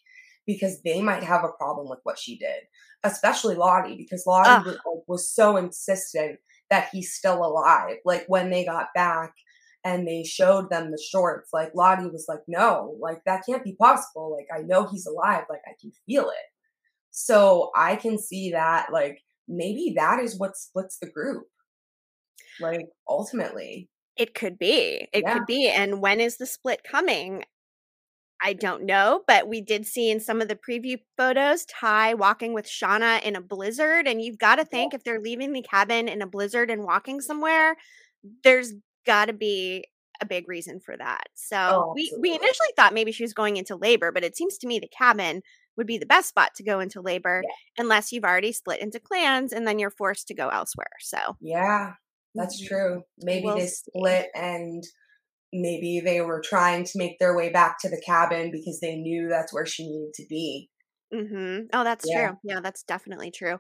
because 0.46 0.82
they 0.82 1.02
might 1.02 1.24
have 1.24 1.44
a 1.44 1.58
problem 1.58 1.88
with 1.90 2.00
what 2.04 2.20
she 2.20 2.38
did, 2.38 2.64
especially 3.04 3.56
Lottie, 3.56 3.96
because 3.96 4.26
Lottie 4.28 4.66
was, 4.66 4.78
was 5.08 5.34
so 5.34 5.56
insistent 5.56 6.40
that 6.70 6.90
he's 6.92 7.14
still 7.14 7.46
alive. 7.46 7.98
Like, 8.04 8.26
when 8.28 8.50
they 8.50 8.66
got 8.66 8.88
back 8.94 9.32
and 9.84 10.08
they 10.08 10.24
showed 10.24 10.70
them 10.70 10.92
the 10.92 11.02
shorts, 11.12 11.50
like 11.54 11.72
Lottie 11.74 12.08
was 12.08 12.26
like, 12.28 12.42
no, 12.48 12.96
like 13.00 13.24
that 13.26 13.44
can't 13.48 13.64
be 13.64 13.76
possible. 13.76 14.36
Like 14.36 14.48
I 14.54 14.64
know 14.64 14.88
he's 14.88 15.06
alive, 15.06 15.46
like 15.50 15.62
I 15.66 15.74
can 15.80 15.92
feel 16.06 16.30
it. 16.30 16.50
So 17.12 17.72
I 17.76 17.96
can 17.96 18.18
see 18.18 18.52
that, 18.52 18.92
like 18.92 19.22
maybe 19.52 19.94
that 19.98 20.20
is 20.20 20.40
what 20.40 20.58
splits 20.58 20.98
the 21.00 21.10
group. 21.10 21.44
Like 22.60 22.88
ultimately. 23.08 23.90
It 24.18 24.34
could 24.34 24.58
be. 24.60 25.08
It 25.14 25.24
yeah. 25.24 25.34
could 25.34 25.46
be. 25.46 25.68
And 25.68 26.02
when 26.02 26.20
is 26.20 26.38
the 26.38 26.46
split 26.46 26.82
coming? 26.84 27.44
I 28.44 28.54
don't 28.54 28.86
know, 28.86 29.22
but 29.28 29.48
we 29.48 29.62
did 29.62 29.86
see 29.86 30.10
in 30.10 30.20
some 30.20 30.42
of 30.42 30.48
the 30.48 30.56
preview 30.56 30.98
photos 31.16 31.66
Tai 31.66 32.16
walking 32.16 32.54
with 32.54 32.66
Shauna 32.66 33.22
in 33.22 33.36
a 33.36 33.42
blizzard. 33.42 34.08
And 34.08 34.22
you've 34.22 34.40
got 34.40 34.56
to 34.56 34.66
think 34.66 34.94
if 34.94 35.04
they're 35.04 35.22
leaving 35.22 35.54
the 35.54 35.62
cabin 35.62 36.08
in 36.08 36.22
a 36.22 36.28
blizzard 36.28 36.72
and 36.72 36.84
walking 36.84 37.22
somewhere, 37.22 37.76
there's 38.44 38.74
got 39.06 39.26
to 39.26 39.34
be 39.34 39.86
a 40.22 40.26
big 40.26 40.48
reason 40.48 40.80
for 40.80 40.96
that. 40.98 41.24
So 41.36 41.58
oh, 41.58 41.94
we, 41.96 42.16
we 42.20 42.30
initially 42.30 42.70
thought 42.76 42.94
maybe 42.94 43.12
she 43.12 43.24
was 43.24 43.34
going 43.34 43.58
into 43.58 43.76
labor, 43.76 44.12
but 44.12 44.24
it 44.24 44.36
seems 44.36 44.58
to 44.60 44.68
me 44.68 44.80
the 44.80 44.88
cabin 44.88 45.42
would 45.78 45.88
be 45.88 45.98
the 45.98 46.06
best 46.06 46.30
spot 46.30 46.52
to 46.56 46.64
go 46.64 46.80
into 46.80 47.02
labor 47.02 47.42
yeah. 47.44 47.84
unless 47.84 48.12
you've 48.12 48.24
already 48.24 48.52
split 48.52 48.82
into 48.82 49.00
clans 49.00 49.54
and 49.54 49.68
then 49.68 49.80
you're 49.80 49.90
forced 49.90 50.28
to 50.28 50.36
go 50.36 50.50
elsewhere. 50.50 50.92
So 51.00 51.18
yeah, 51.40 51.94
that's 52.36 52.62
mm-hmm. 52.62 52.74
true. 52.74 53.04
Maybe 53.20 53.46
we'll 53.46 53.58
they 53.58 53.68
split 53.68 54.30
see. 54.34 54.42
and 54.42 54.84
maybe 55.54 56.02
they 56.04 56.22
were 56.22 56.42
trying 56.44 56.86
to 56.86 56.92
make 56.98 57.20
their 57.20 57.36
way 57.36 57.50
back 57.50 57.78
to 57.80 57.90
the 57.90 58.02
cabin 58.06 58.52
because 58.52 58.80
they 58.80 58.96
knew 58.96 59.28
that's 59.30 59.54
where 59.54 59.66
she 59.66 59.88
needed 59.88 60.14
to 60.16 60.26
be. 60.30 60.70
Mm-hmm. 61.14 61.66
Oh, 61.74 61.84
that's 61.84 62.06
yeah. 62.08 62.28
true. 62.28 62.38
Yeah, 62.44 62.60
that's 62.62 62.84
definitely 62.84 63.32
true. 63.32 63.60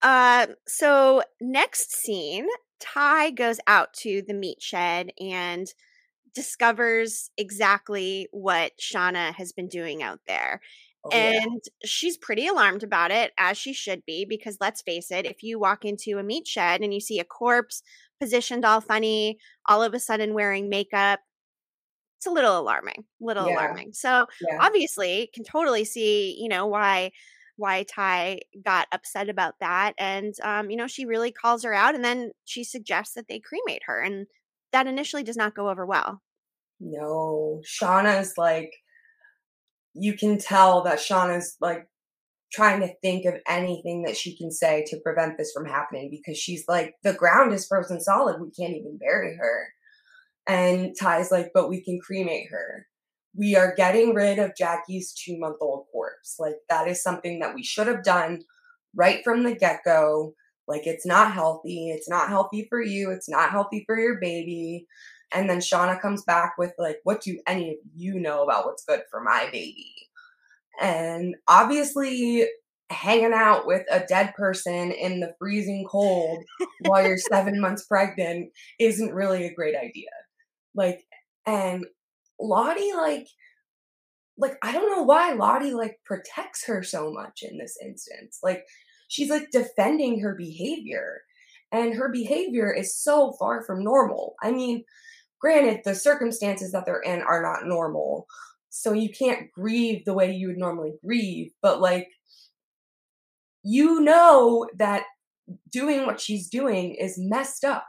Uh, 0.00 0.46
so 0.66 1.22
next 1.40 1.92
scene, 1.92 2.46
Tai 2.80 3.30
goes 3.30 3.58
out 3.66 3.92
to 3.94 4.22
the 4.26 4.34
meat 4.34 4.60
shed 4.60 5.10
and 5.20 5.66
discovers 6.34 7.30
exactly 7.36 8.28
what 8.32 8.72
Shauna 8.80 9.34
has 9.34 9.52
been 9.52 9.68
doing 9.68 10.02
out 10.02 10.20
there. 10.26 10.60
Oh, 11.04 11.10
and 11.10 11.60
yeah. 11.64 11.86
she's 11.86 12.16
pretty 12.16 12.46
alarmed 12.46 12.84
about 12.84 13.10
it, 13.10 13.32
as 13.38 13.58
she 13.58 13.72
should 13.72 14.04
be, 14.06 14.24
because 14.24 14.58
let's 14.60 14.82
face 14.82 15.10
it, 15.10 15.26
if 15.26 15.42
you 15.42 15.58
walk 15.58 15.84
into 15.84 16.18
a 16.18 16.22
meat 16.22 16.46
shed 16.46 16.80
and 16.80 16.94
you 16.94 17.00
see 17.00 17.18
a 17.18 17.24
corpse 17.24 17.82
positioned 18.20 18.64
all 18.64 18.80
funny, 18.80 19.38
all 19.68 19.82
of 19.82 19.94
a 19.94 19.98
sudden 19.98 20.32
wearing 20.32 20.68
makeup, 20.68 21.18
it's 22.18 22.26
a 22.28 22.30
little 22.30 22.56
alarming, 22.56 23.04
little 23.20 23.48
yeah. 23.48 23.54
alarming. 23.54 23.92
So 23.92 24.26
yeah. 24.48 24.58
obviously 24.60 25.28
can 25.34 25.42
totally 25.42 25.84
see, 25.84 26.36
you 26.40 26.48
know, 26.48 26.68
why 26.68 27.10
why 27.56 27.82
Tai 27.82 28.40
got 28.64 28.86
upset 28.92 29.28
about 29.28 29.54
that. 29.60 29.94
And 29.98 30.34
um, 30.44 30.70
you 30.70 30.76
know, 30.76 30.86
she 30.86 31.04
really 31.04 31.32
calls 31.32 31.64
her 31.64 31.74
out 31.74 31.96
and 31.96 32.04
then 32.04 32.30
she 32.44 32.62
suggests 32.62 33.14
that 33.14 33.26
they 33.28 33.40
cremate 33.40 33.82
her. 33.86 34.00
And 34.00 34.26
that 34.72 34.86
initially 34.86 35.24
does 35.24 35.36
not 35.36 35.56
go 35.56 35.68
over 35.68 35.84
well. 35.84 36.22
No. 36.78 37.60
Shauna's 37.66 38.34
like 38.38 38.72
you 39.94 40.14
can 40.16 40.38
tell 40.38 40.82
that 40.84 40.98
Shauna's 40.98 41.56
like 41.60 41.86
trying 42.52 42.80
to 42.80 42.94
think 43.02 43.24
of 43.24 43.40
anything 43.48 44.02
that 44.02 44.16
she 44.16 44.36
can 44.36 44.50
say 44.50 44.84
to 44.86 45.00
prevent 45.00 45.38
this 45.38 45.52
from 45.52 45.64
happening 45.64 46.10
because 46.10 46.38
she's 46.38 46.64
like, 46.68 46.94
the 47.02 47.14
ground 47.14 47.52
is 47.52 47.66
frozen 47.66 48.00
solid. 48.00 48.40
We 48.40 48.50
can't 48.50 48.76
even 48.76 48.98
bury 48.98 49.36
her. 49.36 49.68
And 50.46 50.94
Tai's 50.98 51.30
like, 51.30 51.50
but 51.54 51.68
we 51.68 51.82
can 51.82 51.98
cremate 52.00 52.48
her. 52.50 52.86
We 53.34 53.56
are 53.56 53.74
getting 53.74 54.14
rid 54.14 54.38
of 54.38 54.56
Jackie's 54.56 55.14
two 55.14 55.38
month 55.38 55.56
old 55.60 55.86
corpse. 55.90 56.36
Like, 56.38 56.56
that 56.68 56.88
is 56.88 57.02
something 57.02 57.38
that 57.38 57.54
we 57.54 57.62
should 57.62 57.86
have 57.86 58.04
done 58.04 58.42
right 58.94 59.24
from 59.24 59.44
the 59.44 59.54
get 59.54 59.80
go. 59.84 60.34
Like, 60.68 60.86
it's 60.86 61.06
not 61.06 61.32
healthy. 61.32 61.90
It's 61.90 62.08
not 62.08 62.28
healthy 62.28 62.66
for 62.68 62.82
you. 62.82 63.10
It's 63.10 63.30
not 63.30 63.50
healthy 63.50 63.84
for 63.86 63.98
your 63.98 64.18
baby. 64.20 64.86
And 65.34 65.48
then 65.48 65.58
Shauna 65.58 66.00
comes 66.00 66.22
back 66.24 66.54
with, 66.58 66.72
like, 66.78 66.98
what 67.04 67.22
do 67.22 67.38
any 67.46 67.70
of 67.70 67.76
you 67.94 68.18
know 68.18 68.42
about 68.42 68.66
what's 68.66 68.84
good 68.84 69.02
for 69.10 69.20
my 69.22 69.48
baby? 69.50 69.94
And 70.80 71.36
obviously, 71.48 72.46
hanging 72.92 73.32
out 73.32 73.66
with 73.66 73.84
a 73.90 74.04
dead 74.06 74.34
person 74.34 74.92
in 74.92 75.20
the 75.20 75.34
freezing 75.38 75.86
cold 75.90 76.44
while 76.80 77.06
you're 77.06 77.16
seven 77.16 77.60
months 77.60 77.84
pregnant 77.84 78.50
isn't 78.78 79.14
really 79.14 79.46
a 79.46 79.54
great 79.54 79.74
idea. 79.74 80.10
Like, 80.74 81.04
and 81.46 81.86
Lottie, 82.40 82.92
like, 82.94 83.26
like 84.38 84.56
I 84.62 84.72
don't 84.72 84.90
know 84.90 85.02
why 85.02 85.32
Lottie 85.32 85.74
like 85.74 85.98
protects 86.04 86.66
her 86.66 86.82
so 86.82 87.12
much 87.12 87.42
in 87.42 87.58
this 87.58 87.76
instance. 87.82 88.38
Like, 88.42 88.64
she's 89.08 89.30
like 89.30 89.50
defending 89.50 90.20
her 90.20 90.34
behavior, 90.34 91.22
and 91.70 91.94
her 91.94 92.10
behavior 92.10 92.72
is 92.72 92.96
so 92.96 93.32
far 93.38 93.62
from 93.64 93.84
normal. 93.84 94.34
I 94.42 94.52
mean, 94.52 94.84
granted, 95.42 95.82
the 95.84 95.94
circumstances 95.94 96.72
that 96.72 96.86
they're 96.86 97.00
in 97.02 97.20
are 97.20 97.42
not 97.42 97.66
normal, 97.66 98.26
so 98.70 98.94
you 98.94 99.10
can't 99.10 99.52
grieve 99.52 100.06
the 100.06 100.14
way 100.14 100.32
you 100.32 100.46
would 100.46 100.56
normally 100.56 100.92
grieve 101.04 101.50
but 101.60 101.78
like 101.78 102.08
you 103.62 104.00
know 104.00 104.66
that 104.76 105.04
doing 105.70 106.06
what 106.06 106.20
she's 106.20 106.48
doing 106.48 106.94
is 106.94 107.18
messed 107.18 107.64
up. 107.64 107.86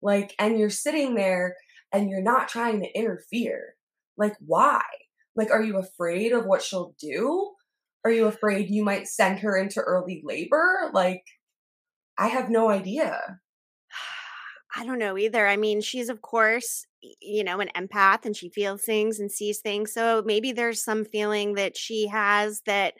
Like 0.00 0.34
and 0.38 0.58
you're 0.58 0.70
sitting 0.70 1.14
there 1.14 1.56
and 1.92 2.10
you're 2.10 2.22
not 2.22 2.48
trying 2.48 2.80
to 2.80 2.98
interfere. 2.98 3.74
Like 4.16 4.34
why? 4.40 4.82
Like 5.36 5.50
are 5.50 5.62
you 5.62 5.78
afraid 5.78 6.32
of 6.32 6.46
what 6.46 6.62
she'll 6.62 6.94
do? 6.98 7.52
Are 8.04 8.10
you 8.10 8.26
afraid 8.26 8.68
you 8.68 8.84
might 8.84 9.06
send 9.06 9.38
her 9.40 9.56
into 9.56 9.80
early 9.80 10.22
labor? 10.24 10.90
Like 10.92 11.24
i 12.18 12.28
have 12.28 12.50
no 12.50 12.68
idea 12.68 13.40
I 14.74 14.84
don't 14.84 14.98
know 14.98 15.18
either. 15.18 15.46
I 15.46 15.56
mean, 15.56 15.80
she's 15.80 16.08
of 16.08 16.22
course, 16.22 16.86
you 17.20 17.44
know, 17.44 17.60
an 17.60 17.70
empath 17.76 18.24
and 18.24 18.36
she 18.36 18.48
feels 18.48 18.82
things 18.82 19.20
and 19.20 19.30
sees 19.30 19.60
things. 19.60 19.92
So 19.92 20.22
maybe 20.24 20.52
there's 20.52 20.82
some 20.82 21.04
feeling 21.04 21.54
that 21.54 21.76
she 21.76 22.06
has 22.08 22.62
that 22.66 22.94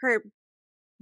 her 0.00 0.24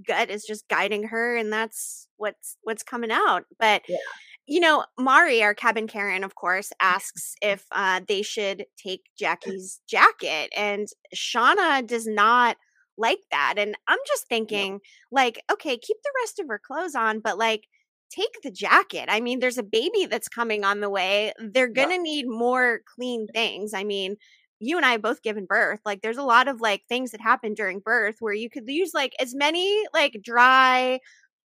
gut 0.05 0.29
is 0.29 0.45
just 0.45 0.67
guiding 0.67 1.03
her 1.03 1.35
and 1.35 1.51
that's 1.51 2.07
what's 2.17 2.57
what's 2.63 2.83
coming 2.83 3.11
out. 3.11 3.45
But 3.59 3.83
yeah. 3.87 3.97
you 4.45 4.59
know, 4.59 4.85
Mari, 4.99 5.43
our 5.43 5.53
cabin 5.53 5.87
Karen, 5.87 6.23
of 6.23 6.35
course, 6.35 6.71
asks 6.81 7.35
if 7.41 7.65
uh, 7.71 8.01
they 8.07 8.21
should 8.21 8.65
take 8.77 9.03
Jackie's 9.17 9.81
jacket 9.87 10.51
and 10.55 10.87
Shauna 11.15 11.85
does 11.85 12.07
not 12.07 12.57
like 12.97 13.19
that. 13.31 13.55
And 13.57 13.75
I'm 13.87 13.99
just 14.07 14.27
thinking, 14.27 14.79
like, 15.11 15.41
okay, 15.51 15.77
keep 15.77 15.97
the 16.03 16.11
rest 16.21 16.39
of 16.39 16.47
her 16.47 16.59
clothes 16.59 16.95
on, 16.95 17.19
but 17.19 17.37
like 17.37 17.67
take 18.11 18.41
the 18.43 18.51
jacket. 18.51 19.05
I 19.07 19.21
mean, 19.21 19.39
there's 19.39 19.57
a 19.57 19.63
baby 19.63 20.05
that's 20.05 20.27
coming 20.27 20.63
on 20.63 20.79
the 20.79 20.89
way. 20.89 21.33
They're 21.39 21.67
going 21.67 21.89
to 21.89 21.95
yeah. 21.95 22.01
need 22.01 22.27
more 22.27 22.81
clean 22.85 23.27
things. 23.27 23.73
I 23.73 23.83
mean, 23.83 24.17
you 24.59 24.77
and 24.77 24.85
I 24.85 24.91
have 24.91 25.01
both 25.01 25.23
given 25.23 25.45
birth. 25.45 25.79
Like 25.85 26.01
there's 26.01 26.17
a 26.17 26.23
lot 26.23 26.47
of 26.47 26.61
like 26.61 26.83
things 26.87 27.11
that 27.11 27.21
happen 27.21 27.53
during 27.53 27.79
birth 27.79 28.17
where 28.19 28.33
you 28.33 28.49
could 28.49 28.63
use 28.67 28.93
like 28.93 29.13
as 29.19 29.33
many 29.33 29.83
like 29.93 30.19
dry 30.23 30.99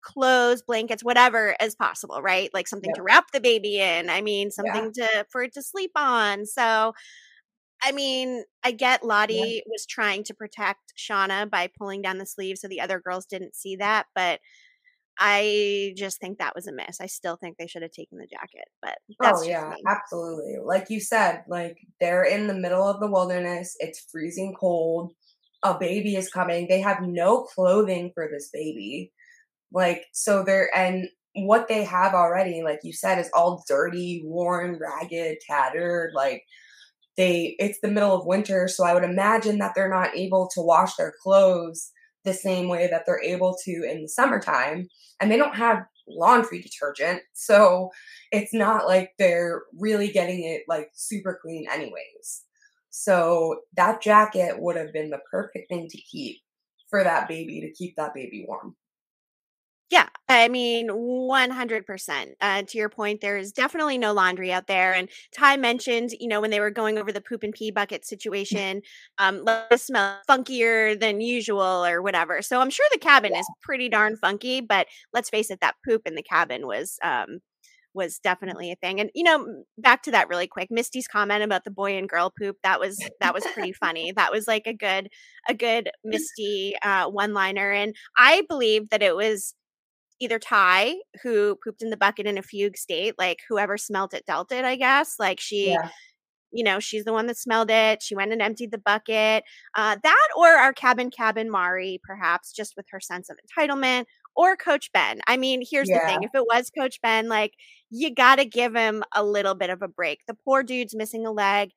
clothes, 0.01 0.63
blankets, 0.63 1.05
whatever 1.05 1.57
as 1.61 1.75
possible, 1.75 2.21
right? 2.23 2.51
Like 2.55 2.69
something 2.69 2.91
yeah. 2.91 2.97
to 2.97 3.03
wrap 3.03 3.25
the 3.33 3.41
baby 3.41 3.81
in. 3.81 4.09
I 4.09 4.21
mean, 4.23 4.51
something 4.51 4.93
yeah. 4.95 5.07
to 5.07 5.27
for 5.31 5.43
it 5.43 5.53
to 5.55 5.63
sleep 5.63 5.93
on. 5.97 6.47
So 6.47 6.95
I 7.83 7.93
mean, 7.93 8.45
I 8.63 8.73
get 8.73 9.05
Lottie 9.05 9.63
was 9.67 9.85
trying 9.85 10.25
to 10.25 10.35
protect 10.35 10.95
Shauna 10.97 11.51
by 11.51 11.69
pulling 11.79 12.01
down 12.01 12.17
the 12.17 12.25
sleeve 12.25 12.57
so 12.57 12.67
the 12.69 12.81
other 12.81 12.99
girls 12.99 13.27
didn't 13.27 13.55
see 13.55 13.77
that, 13.77 14.07
but 14.15 14.41
I 15.19 15.95
just 15.97 16.21
think 16.21 16.39
that 16.39 16.55
was 16.55 16.67
a 16.67 16.73
miss. 16.73 17.01
I 17.01 17.07
still 17.07 17.37
think 17.37 17.57
they 17.57 17.67
should 17.67 17.83
have 17.83 17.93
taken 17.93 18.19
the 18.19 18.27
jacket, 18.27 18.69
but 18.83 18.99
oh 19.23 19.43
yeah, 19.43 19.71
me. 19.71 19.83
absolutely. 19.87 20.57
Like 20.65 20.91
you 20.91 21.01
said, 21.01 21.45
like 21.49 21.77
they're 22.01 22.25
in 22.25 22.47
the 22.47 22.55
middle 22.55 22.89
of 22.89 23.01
the 23.01 23.11
wilderness. 23.11 23.77
It's 23.79 24.07
freezing 24.11 24.55
cold. 24.59 25.13
A 25.63 25.79
baby 25.79 26.17
is 26.17 26.31
coming. 26.31 26.67
They 26.69 26.81
have 26.81 27.03
no 27.03 27.45
clothing 27.45 28.11
for 28.15 28.29
this 28.31 28.51
baby. 28.53 29.13
Like 29.73 30.05
so 30.13 30.43
they're 30.43 30.75
and 30.77 31.09
what 31.35 31.69
they 31.69 31.85
have 31.85 32.15
already, 32.15 32.63
like 32.63 32.81
you 32.83 32.93
said, 32.93 33.19
is 33.19 33.31
all 33.35 33.65
dirty, 33.69 34.23
worn, 34.25 34.79
ragged, 34.81 35.39
tattered. 35.47 36.13
Like 36.15 36.43
they, 37.17 37.57
it's 37.59 37.79
the 37.83 37.91
middle 37.91 38.15
of 38.15 38.27
winter, 38.27 38.69
so 38.69 38.85
I 38.85 38.95
would 38.95 39.05
imagine 39.05 39.59
that 39.59 39.73
they're 39.75 39.89
not 39.89 40.17
able 40.17 40.49
to 40.55 40.61
wash 40.61 40.97
their 40.97 41.13
clothes 41.23 41.93
the 42.25 42.35
same 42.35 42.69
way 42.69 42.89
that 42.89 43.05
they're 43.07 43.23
able 43.23 43.57
to 43.65 43.71
in 43.89 44.03
the 44.03 44.09
summertime. 44.09 44.89
And 45.21 45.31
they 45.31 45.37
don't 45.37 45.57
have 45.57 45.85
laundry 46.09 46.61
detergent. 46.61 47.23
So 47.33 47.91
it's 48.33 48.53
not 48.53 48.87
like 48.87 49.13
they're 49.19 49.63
really 49.79 50.09
getting 50.09 50.45
it 50.45 50.63
like 50.69 50.91
super 50.95 51.39
clean, 51.41 51.67
anyways. 51.73 52.43
So 52.91 53.61
that 53.77 54.03
jacket 54.03 54.57
would 54.59 54.77
have 54.77 54.93
been 54.93 55.11
the 55.11 55.21
perfect 55.31 55.69
thing 55.69 55.89
to 55.89 55.99
keep 55.99 56.39
for 56.91 57.03
that 57.03 57.29
baby 57.29 57.61
to 57.61 57.73
keep 57.73 57.97
that 57.97 58.15
baby 58.15 58.45
warm. 58.47 58.77
Yeah, 59.95 60.09
I 60.29 60.49
mean, 60.49 60.89
100%. 60.89 62.33
Uh, 62.41 62.63
to 62.63 62.79
your 62.79 62.89
point, 62.89 63.21
there's 63.21 63.53
definitely 63.53 63.97
no 63.97 64.13
laundry 64.13 64.53
out 64.53 64.67
there. 64.67 64.93
And 64.93 65.09
Tai 65.31 65.57
mentioned, 65.59 66.11
you 66.19 66.27
know, 66.27 66.41
when 66.41 66.51
they 66.51 66.59
were 66.59 66.73
going 66.73 66.99
over 66.99 67.13
the 67.13 67.21
poop 67.21 67.45
and 67.45 67.55
pee 67.55 67.71
bucket 67.71 68.03
mm. 68.03 68.05
situation, 68.05 68.83
um, 69.19 69.45
let 69.45 69.69
it 69.71 69.81
smell 69.81 70.19
funkier 70.29 70.99
than 70.99 71.21
usual 71.21 71.87
or 71.87 72.03
whatever. 72.03 72.43
So 72.43 72.61
I'm 72.61 72.71
sure 72.71 72.85
the 72.91 72.99
cabin 72.99 73.35
yeah. 73.35 73.39
is 73.39 73.49
pretty 73.63 73.89
darn 73.89 74.17
funky, 74.17 74.61
but 74.61 74.89
let's 75.13 75.31
face 75.31 75.49
it, 75.49 75.61
that 75.61 75.77
poop 75.89 76.03
in 76.07 76.17
the 76.17 76.25
cabin 76.25 76.67
was 76.67 76.99
um, 77.05 77.39
was 77.95 78.19
definitely 78.19 78.73
a 78.73 78.77
thing. 78.77 78.99
And 78.99 79.11
you 79.15 79.23
know, 79.23 79.63
back 79.79 80.03
to 80.03 80.11
that 80.11 80.29
really 80.29 80.49
quick, 80.49 80.73
Misty's 80.73 81.07
comment 81.07 81.45
about 81.45 81.63
the 81.63 81.71
boy 81.71 81.97
and 81.97 82.09
girl 82.09 82.33
poop 82.37 82.57
that 82.65 82.81
was 82.81 82.99
that 83.21 83.33
was 83.33 83.45
pretty 83.55 83.73
funny. 83.81 84.11
That 84.11 84.33
was 84.33 84.49
like 84.49 84.67
a 84.67 84.75
good 84.75 85.09
a 85.49 85.55
good 85.55 85.89
Misty 86.03 86.75
uh, 86.83 87.09
one 87.09 87.33
liner, 87.33 87.71
and 87.71 87.95
I 88.19 88.43
believe 88.49 88.91
that 88.91 89.01
it 89.01 89.15
was 89.15 89.55
either 90.21 90.39
Tai, 90.39 90.97
who 91.23 91.57
pooped 91.63 91.83
in 91.83 91.91
the 91.91 91.97
bucket 91.97 92.27
in 92.27 92.39
a 92.39 92.43
fugue 92.43 92.77
state, 92.77 93.15
like 93.19 93.39
whoever 93.49 93.77
smelt 93.77 94.15
it 94.15 94.27
dealt 94.27 94.53
it. 94.53 94.65
I 94.65 94.77
guess 94.77 95.17
like 95.19 95.41
she. 95.41 95.71
Yeah. 95.71 95.89
You 96.57 96.63
know, 96.63 96.79
she's 96.79 97.03
the 97.03 97.13
one 97.13 97.27
that 97.27 97.37
smelled 97.37 97.69
it. 97.69 98.01
She 98.01 98.15
went 98.15 98.31
and 98.31 98.41
emptied 98.41 98.71
the 98.71 98.79
bucket. 98.79 99.43
Uh, 99.75 99.97
that 100.01 100.29
or 100.37 100.51
our 100.51 100.73
cabin 100.73 101.11
cabin 101.11 101.51
Mari, 101.51 102.01
perhaps, 102.05 102.53
just 102.53 102.75
with 102.77 102.87
her 102.93 103.01
sense 103.01 103.29
of 103.29 103.37
entitlement, 103.59 104.05
or 104.37 104.57
Coach 104.57 104.93
Ben. 104.93 105.21
I 105.27 105.37
mean, 105.37 105.65
here's 105.69 105.89
yeah. 105.89 105.99
the 105.99 106.07
thing 106.07 106.23
if 106.23 106.31
it 106.33 106.47
was 106.47 106.71
Coach 106.71 107.01
Ben, 107.03 107.29
like, 107.29 107.55
you 107.91 108.15
got 108.15 108.37
to 108.37 108.45
give 108.45 108.75
him 108.75 109.03
a 109.15 109.25
little 109.25 109.55
bit 109.57 109.71
of 109.71 109.83
a 109.83 109.89
break. 109.89 110.21
The 110.29 110.37
poor 110.45 110.63
dude's 110.63 110.95
missing 110.95 111.27
a 111.27 111.33
leg. 111.33 111.71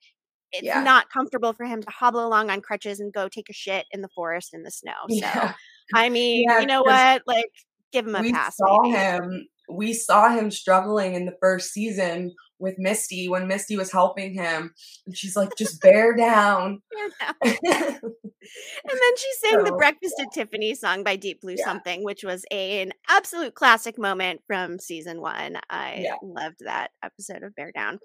It's 0.52 0.64
yeah. 0.64 0.82
not 0.82 1.10
comfortable 1.10 1.54
for 1.54 1.66
him 1.66 1.82
to 1.82 1.90
hobble 1.90 2.26
along 2.26 2.50
on 2.50 2.62
crutches 2.62 3.00
and 3.00 3.12
go 3.12 3.28
take 3.28 3.50
a 3.50 3.54
shit 3.54 3.86
in 3.92 4.02
the 4.02 4.10
forest 4.16 4.54
in 4.54 4.64
the 4.64 4.72
snow. 4.72 4.94
So, 5.10 5.16
yeah. 5.16 5.54
I 5.94 6.10
mean, 6.10 6.46
you 6.60 6.66
know 6.66 6.84
what? 6.84 7.22
Like, 7.26 7.50
give 7.92 8.08
him 8.08 8.16
a 8.16 8.22
we 8.22 8.32
pass. 8.32 8.56
Saw 8.58 8.82
maybe. 8.82 8.96
him. 8.96 9.48
We 9.70 9.94
saw 9.94 10.30
him 10.30 10.50
struggling 10.50 11.16
in 11.16 11.26
the 11.26 11.36
first 11.42 11.74
season 11.74 12.34
with 12.60 12.76
Misty 12.78 13.30
when 13.30 13.48
Misty 13.48 13.78
was 13.78 13.92
helping 13.92 14.34
him. 14.34 14.74
And 15.06 15.16
she's 15.16 15.36
like, 15.36 15.50
just 15.58 15.82
bear 15.82 16.16
down. 16.16 16.82
and 17.44 17.60
then 17.62 19.18
she 19.18 19.34
sang 19.40 19.60
so, 19.60 19.64
the 19.64 19.76
Breakfast 19.78 20.16
at 20.20 20.32
Tiffany 20.34 20.74
song 20.74 21.04
by 21.04 21.16
Deep 21.16 21.42
Blue 21.42 21.56
yeah. 21.58 21.66
Something, 21.66 22.04
which 22.04 22.24
was 22.24 22.46
a, 22.52 22.82
an 22.82 22.94
absolute 23.10 23.56
classic 23.56 24.00
moment 24.00 24.42
from 24.48 24.80
season 24.80 25.22
one. 25.22 25.58
I 25.70 26.02
yeah. 26.04 26.16
loved 26.24 26.58
that 26.62 26.92
episode 27.04 27.44
of 27.44 27.56
Bear 27.56 27.72
Down. 27.72 28.00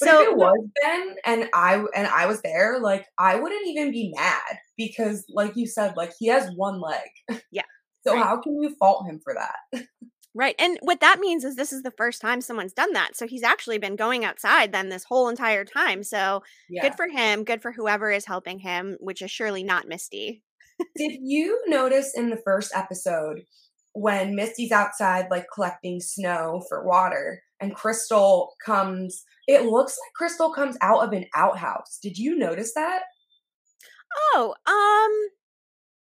But 0.00 0.08
so 0.08 0.22
if 0.22 0.28
it 0.28 0.36
was 0.36 0.68
Ben 0.82 1.14
and 1.24 1.48
I 1.54 1.84
and 1.94 2.06
I 2.06 2.26
was 2.26 2.40
there, 2.42 2.78
like 2.80 3.06
I 3.18 3.36
wouldn't 3.36 3.66
even 3.66 3.90
be 3.90 4.12
mad 4.14 4.58
because 4.76 5.24
like 5.28 5.56
you 5.56 5.66
said, 5.66 5.96
like 5.96 6.12
he 6.18 6.28
has 6.28 6.50
one 6.54 6.80
leg. 6.80 7.40
Yeah. 7.50 7.62
So 8.10 8.16
right. 8.16 8.24
how 8.24 8.40
can 8.40 8.60
you 8.60 8.74
fault 8.78 9.06
him 9.06 9.20
for 9.22 9.34
that? 9.34 9.84
Right. 10.32 10.54
And 10.60 10.78
what 10.82 11.00
that 11.00 11.18
means 11.18 11.42
is 11.42 11.56
this 11.56 11.72
is 11.72 11.82
the 11.82 11.90
first 11.90 12.20
time 12.20 12.40
someone's 12.40 12.72
done 12.72 12.92
that. 12.92 13.16
So 13.16 13.26
he's 13.26 13.42
actually 13.42 13.78
been 13.78 13.96
going 13.96 14.24
outside 14.24 14.70
then 14.70 14.88
this 14.88 15.02
whole 15.02 15.28
entire 15.28 15.64
time. 15.64 16.04
So 16.04 16.44
yeah. 16.68 16.82
good 16.82 16.94
for 16.94 17.08
him. 17.08 17.42
Good 17.42 17.62
for 17.62 17.72
whoever 17.72 18.12
is 18.12 18.26
helping 18.26 18.60
him, 18.60 18.96
which 19.00 19.22
is 19.22 19.30
surely 19.32 19.64
not 19.64 19.88
Misty. 19.88 20.44
Did 20.96 21.18
you 21.20 21.60
notice 21.66 22.12
in 22.16 22.30
the 22.30 22.40
first 22.44 22.70
episode 22.76 23.42
when 23.92 24.36
Misty's 24.36 24.70
outside, 24.70 25.26
like 25.32 25.46
collecting 25.52 26.00
snow 26.00 26.62
for 26.68 26.86
water, 26.86 27.42
and 27.60 27.74
Crystal 27.74 28.54
comes, 28.64 29.24
it 29.48 29.64
looks 29.64 29.98
like 30.00 30.12
Crystal 30.14 30.52
comes 30.52 30.76
out 30.80 31.02
of 31.02 31.12
an 31.12 31.26
outhouse. 31.34 31.98
Did 32.00 32.16
you 32.16 32.38
notice 32.38 32.72
that? 32.74 33.02
Oh, 34.34 34.54
um, 34.66 35.30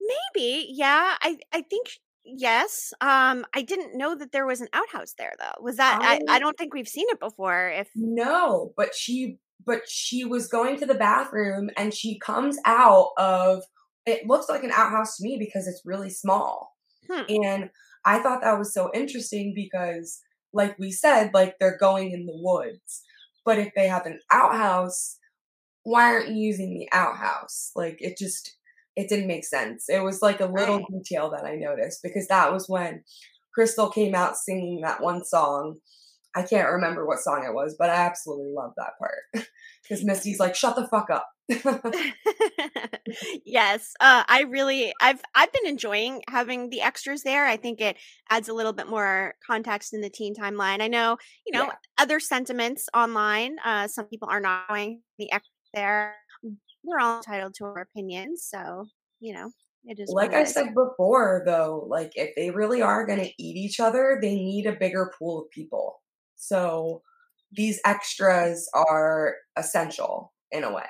maybe. 0.07 0.67
Yeah. 0.71 1.15
I, 1.21 1.37
I 1.53 1.61
think 1.61 1.87
Yes. 2.25 2.91
Um, 3.01 3.45
I 3.53 3.61
didn't 3.61 3.95
know 3.95 4.15
that 4.15 4.31
there 4.31 4.47
was 4.47 4.59
an 4.59 4.67
outhouse 4.73 5.13
there 5.17 5.33
though. 5.39 5.63
Was 5.63 5.77
that 5.77 5.99
I, 6.01 6.19
I 6.35 6.39
don't 6.39 6.57
think 6.57 6.73
we've 6.73 6.87
seen 6.87 7.05
it 7.09 7.19
before. 7.19 7.69
If 7.69 7.89
no, 7.95 8.73
but 8.75 8.95
she 8.95 9.37
but 9.63 9.81
she 9.87 10.25
was 10.25 10.47
going 10.47 10.79
to 10.79 10.87
the 10.87 10.95
bathroom 10.95 11.69
and 11.77 11.93
she 11.93 12.17
comes 12.17 12.57
out 12.65 13.09
of 13.17 13.63
it 14.07 14.27
looks 14.27 14.49
like 14.49 14.63
an 14.63 14.71
outhouse 14.71 15.17
to 15.17 15.23
me 15.23 15.37
because 15.39 15.67
it's 15.67 15.83
really 15.85 16.09
small. 16.09 16.75
Hmm. 17.09 17.23
And 17.29 17.69
I 18.05 18.19
thought 18.19 18.41
that 18.41 18.57
was 18.57 18.73
so 18.73 18.89
interesting 18.93 19.53
because 19.55 20.19
like 20.51 20.77
we 20.79 20.91
said, 20.91 21.31
like 21.33 21.55
they're 21.59 21.77
going 21.77 22.11
in 22.11 22.25
the 22.25 22.33
woods. 22.35 23.03
But 23.43 23.59
if 23.59 23.71
they 23.75 23.87
have 23.87 24.07
an 24.07 24.19
outhouse, 24.31 25.17
why 25.83 26.05
aren't 26.05 26.29
you 26.29 26.35
using 26.35 26.73
the 26.73 26.89
outhouse? 26.91 27.71
Like 27.75 27.97
it 27.99 28.17
just 28.17 28.55
it 28.95 29.09
didn't 29.09 29.27
make 29.27 29.45
sense. 29.45 29.89
It 29.89 30.03
was 30.03 30.21
like 30.21 30.39
a 30.39 30.45
little 30.45 30.77
right. 30.77 30.85
detail 30.91 31.29
that 31.31 31.45
I 31.45 31.55
noticed 31.55 32.01
because 32.03 32.27
that 32.27 32.51
was 32.51 32.69
when 32.69 33.03
Crystal 33.53 33.89
came 33.89 34.15
out 34.15 34.37
singing 34.37 34.81
that 34.81 35.01
one 35.01 35.23
song. 35.23 35.77
I 36.35 36.43
can't 36.43 36.69
remember 36.69 37.05
what 37.05 37.19
song 37.19 37.45
it 37.45 37.53
was, 37.53 37.75
but 37.79 37.89
I 37.89 37.95
absolutely 37.95 38.51
love 38.53 38.73
that 38.75 38.97
part 38.99 39.47
because 39.83 40.03
Misty's 40.03 40.39
like, 40.39 40.55
"Shut 40.55 40.75
the 40.75 40.87
fuck 40.87 41.09
up." 41.09 41.27
yes, 43.45 43.93
uh, 43.99 44.23
I 44.27 44.41
really, 44.49 44.91
I've, 44.99 45.21
I've 45.35 45.53
been 45.53 45.67
enjoying 45.67 46.23
having 46.27 46.69
the 46.69 46.81
extras 46.81 47.23
there. 47.23 47.45
I 47.45 47.55
think 47.55 47.79
it 47.79 47.97
adds 48.29 48.49
a 48.49 48.53
little 48.53 48.73
bit 48.73 48.89
more 48.89 49.35
context 49.45 49.93
in 49.93 50.01
the 50.01 50.09
teen 50.09 50.35
timeline. 50.35 50.81
I 50.81 50.87
know, 50.87 51.17
you 51.45 51.53
know, 51.53 51.65
yeah. 51.65 51.75
other 51.97 52.19
sentiments 52.19 52.89
online. 52.93 53.57
Uh, 53.63 53.87
some 53.87 54.05
people 54.05 54.27
are 54.29 54.41
not 54.41 54.67
going 54.67 55.01
the 55.17 55.31
extras 55.31 55.51
there 55.73 56.15
we're 56.85 56.99
all 56.99 57.17
entitled 57.17 57.55
to 57.55 57.65
our 57.65 57.79
opinions. 57.79 58.47
So, 58.49 58.85
you 59.19 59.33
know, 59.33 59.51
it 59.85 59.99
is. 59.99 60.09
Like 60.09 60.33
I 60.33 60.43
said 60.43 60.73
before, 60.73 61.43
though, 61.45 61.85
like 61.89 62.11
if 62.15 62.35
they 62.35 62.51
really 62.51 62.81
are 62.81 63.05
going 63.05 63.19
to 63.19 63.31
eat 63.37 63.57
each 63.57 63.79
other, 63.79 64.19
they 64.21 64.35
need 64.35 64.65
a 64.65 64.73
bigger 64.73 65.11
pool 65.17 65.43
of 65.43 65.49
people. 65.51 66.01
So 66.35 67.01
these 67.51 67.79
extras 67.85 68.69
are 68.73 69.35
essential 69.55 70.33
in 70.51 70.63
a 70.63 70.73
way. 70.73 70.87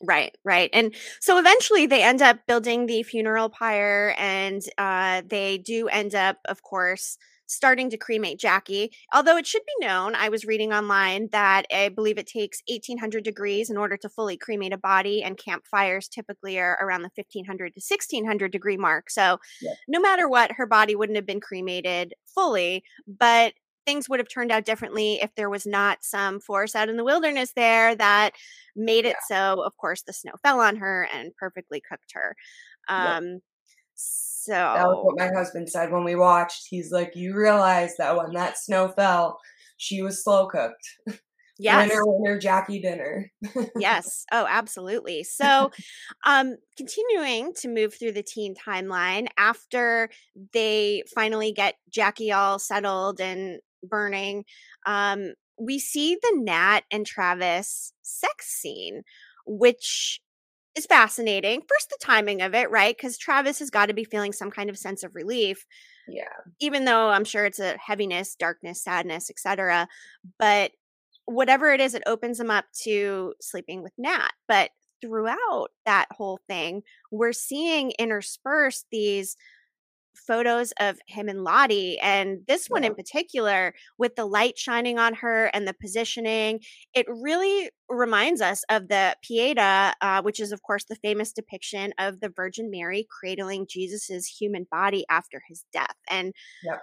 Right, 0.00 0.34
right. 0.44 0.70
And 0.72 0.94
so 1.20 1.38
eventually 1.38 1.86
they 1.86 2.04
end 2.04 2.22
up 2.22 2.38
building 2.46 2.86
the 2.86 3.02
funeral 3.02 3.48
pyre 3.48 4.14
and 4.16 4.62
uh, 4.78 5.22
they 5.26 5.58
do 5.58 5.88
end 5.88 6.14
up, 6.14 6.36
of 6.44 6.62
course, 6.62 7.18
starting 7.48 7.90
to 7.90 7.96
cremate 7.96 8.38
Jackie. 8.38 8.92
Although 9.12 9.36
it 9.36 9.46
should 9.46 9.62
be 9.66 9.86
known, 9.86 10.14
I 10.14 10.28
was 10.28 10.44
reading 10.44 10.72
online 10.72 11.28
that 11.32 11.66
I 11.72 11.88
believe 11.88 12.18
it 12.18 12.26
takes 12.26 12.62
1800 12.68 13.24
degrees 13.24 13.70
in 13.70 13.76
order 13.76 13.96
to 13.96 14.08
fully 14.08 14.36
cremate 14.36 14.72
a 14.72 14.78
body, 14.78 15.22
and 15.22 15.36
campfires 15.36 16.08
typically 16.08 16.58
are 16.60 16.78
around 16.80 17.02
the 17.02 17.10
1500 17.14 17.74
to 17.74 17.80
1600 17.80 18.52
degree 18.52 18.76
mark. 18.76 19.10
So 19.10 19.38
yeah. 19.60 19.72
no 19.88 19.98
matter 19.98 20.28
what, 20.28 20.52
her 20.52 20.66
body 20.66 20.94
wouldn't 20.94 21.16
have 21.16 21.26
been 21.26 21.40
cremated 21.40 22.14
fully, 22.26 22.84
but 23.06 23.54
things 23.86 24.06
would 24.06 24.20
have 24.20 24.28
turned 24.28 24.52
out 24.52 24.66
differently 24.66 25.18
if 25.22 25.34
there 25.34 25.48
was 25.48 25.64
not 25.64 26.04
some 26.04 26.40
force 26.40 26.76
out 26.76 26.90
in 26.90 26.98
the 26.98 27.04
wilderness 27.04 27.52
there 27.56 27.94
that 27.94 28.34
made 28.76 29.06
it 29.06 29.16
yeah. 29.30 29.54
so 29.54 29.62
of 29.62 29.74
course 29.78 30.02
the 30.02 30.12
snow 30.12 30.32
fell 30.42 30.60
on 30.60 30.76
her 30.76 31.08
and 31.14 31.34
perfectly 31.36 31.80
cooked 31.80 32.12
her 32.12 32.36
um 32.90 33.24
yeah. 33.24 33.36
So 34.48 34.54
that 34.54 34.86
was 34.86 35.04
what 35.04 35.18
my 35.18 35.36
husband 35.36 35.68
said 35.68 35.92
when 35.92 36.04
we 36.04 36.14
watched. 36.14 36.68
He's 36.70 36.90
like, 36.90 37.14
"You 37.14 37.36
realize 37.36 37.96
that 37.98 38.16
when 38.16 38.32
that 38.32 38.56
snow 38.56 38.88
fell, 38.88 39.38
she 39.76 40.00
was 40.02 40.24
slow 40.24 40.48
cooked." 40.48 40.88
Yes. 41.60 41.88
Winner, 41.88 42.02
winner, 42.06 42.38
Jackie 42.38 42.80
dinner. 42.80 43.32
yes. 43.76 44.24
Oh, 44.30 44.46
absolutely. 44.48 45.24
So, 45.24 45.72
um, 46.24 46.54
continuing 46.76 47.52
to 47.54 47.68
move 47.68 47.94
through 47.94 48.12
the 48.12 48.22
teen 48.22 48.54
timeline 48.54 49.26
after 49.36 50.08
they 50.52 51.02
finally 51.12 51.50
get 51.52 51.74
Jackie 51.90 52.30
all 52.30 52.60
settled 52.60 53.20
and 53.20 53.58
burning, 53.82 54.44
um, 54.86 55.34
we 55.58 55.80
see 55.80 56.14
the 56.14 56.32
Nat 56.36 56.82
and 56.92 57.04
Travis 57.04 57.92
sex 58.02 58.46
scene, 58.46 59.02
which 59.44 60.20
is 60.78 60.86
fascinating. 60.86 61.60
First, 61.68 61.90
the 61.90 61.98
timing 62.00 62.40
of 62.40 62.54
it, 62.54 62.70
right? 62.70 62.96
Because 62.96 63.18
Travis 63.18 63.58
has 63.58 63.68
got 63.68 63.86
to 63.86 63.94
be 63.94 64.04
feeling 64.04 64.32
some 64.32 64.50
kind 64.50 64.70
of 64.70 64.78
sense 64.78 65.02
of 65.02 65.14
relief. 65.14 65.66
Yeah. 66.08 66.24
Even 66.60 66.84
though 66.84 67.10
I'm 67.10 67.24
sure 67.24 67.44
it's 67.44 67.58
a 67.58 67.76
heaviness, 67.76 68.34
darkness, 68.36 68.82
sadness, 68.82 69.28
etc. 69.28 69.88
But 70.38 70.70
whatever 71.26 71.70
it 71.72 71.80
is, 71.80 71.94
it 71.94 72.02
opens 72.06 72.40
him 72.40 72.50
up 72.50 72.64
to 72.84 73.34
sleeping 73.40 73.82
with 73.82 73.92
Nat. 73.98 74.30
But 74.46 74.70
throughout 75.02 75.68
that 75.84 76.06
whole 76.10 76.40
thing, 76.48 76.82
we're 77.10 77.32
seeing 77.32 77.92
interspersed 77.98 78.86
these 78.90 79.36
photos 80.26 80.72
of 80.80 80.98
him 81.06 81.28
and 81.28 81.44
Lottie. 81.44 81.98
And 82.00 82.40
this 82.46 82.68
one 82.68 82.82
yeah. 82.82 82.90
in 82.90 82.94
particular, 82.94 83.74
with 83.98 84.16
the 84.16 84.26
light 84.26 84.58
shining 84.58 84.98
on 84.98 85.14
her 85.14 85.46
and 85.46 85.66
the 85.66 85.74
positioning, 85.74 86.60
it 86.94 87.06
really 87.08 87.70
reminds 87.88 88.40
us 88.40 88.64
of 88.68 88.88
the 88.88 89.16
Pieta, 89.22 89.94
uh, 90.00 90.22
which 90.22 90.40
is, 90.40 90.52
of 90.52 90.62
course, 90.62 90.84
the 90.84 90.96
famous 90.96 91.32
depiction 91.32 91.92
of 91.98 92.20
the 92.20 92.28
Virgin 92.28 92.70
Mary 92.70 93.06
cradling 93.20 93.66
Jesus's 93.68 94.26
human 94.26 94.66
body 94.70 95.04
after 95.08 95.40
his 95.48 95.64
death. 95.72 95.96
And 96.10 96.34
yeah. 96.62 96.78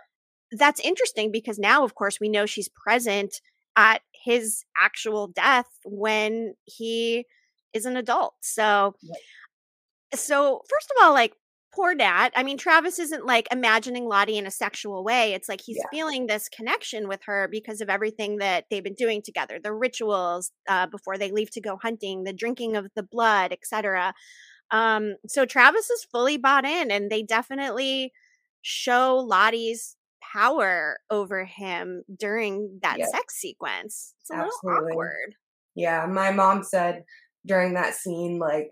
that's 0.51 0.79
interesting 0.79 1.31
because 1.31 1.59
now, 1.59 1.83
of 1.83 1.95
course, 1.95 2.19
we 2.19 2.29
know 2.29 2.45
she's 2.45 2.69
present 2.69 3.41
at 3.75 4.01
his 4.23 4.63
actual 4.81 5.27
death 5.27 5.67
when 5.83 6.53
he 6.63 7.25
is 7.73 7.85
an 7.85 7.97
adult. 7.97 8.33
So, 8.41 8.95
so 10.13 10.61
first 10.69 10.91
of 10.91 11.03
all, 11.03 11.13
like 11.13 11.33
poor 11.75 11.93
Nat. 11.93 12.29
I 12.35 12.43
mean, 12.43 12.57
Travis 12.57 12.99
isn't 12.99 13.25
like 13.25 13.47
imagining 13.51 14.05
Lottie 14.05 14.37
in 14.37 14.45
a 14.45 14.51
sexual 14.51 15.03
way. 15.03 15.33
It's 15.33 15.49
like 15.49 15.61
he's 15.61 15.77
yeah. 15.77 15.89
feeling 15.91 16.27
this 16.27 16.49
connection 16.49 17.07
with 17.07 17.21
her 17.25 17.47
because 17.51 17.81
of 17.81 17.89
everything 17.89 18.37
that 18.37 18.65
they've 18.69 18.83
been 18.83 18.95
doing 18.95 19.21
together, 19.21 19.59
the 19.61 19.73
rituals 19.73 20.51
uh, 20.69 20.87
before 20.87 21.17
they 21.17 21.31
leave 21.31 21.51
to 21.51 21.61
go 21.61 21.77
hunting, 21.81 22.23
the 22.23 22.33
drinking 22.33 22.75
of 22.75 22.87
the 22.95 23.03
blood, 23.03 23.51
etc. 23.51 24.13
Um, 24.71 25.15
so 25.27 25.45
Travis 25.45 25.89
is 25.89 26.07
fully 26.11 26.37
bought 26.37 26.65
in, 26.65 26.91
and 26.91 27.09
they 27.09 27.23
definitely 27.23 28.11
show 28.61 29.17
Lottie's 29.17 29.95
power 30.33 30.97
over 31.09 31.45
him 31.45 32.03
during 32.17 32.79
that 32.81 32.97
yep. 32.97 33.09
sex 33.09 33.35
sequence. 33.35 34.13
It's 34.21 34.31
a 34.31 34.35
Absolutely. 34.35 34.71
little 34.71 34.91
awkward. 34.91 35.35
Yeah, 35.75 36.05
my 36.07 36.31
mom 36.31 36.63
said 36.63 37.03
during 37.45 37.73
that 37.73 37.93
scene, 37.93 38.39
like, 38.39 38.71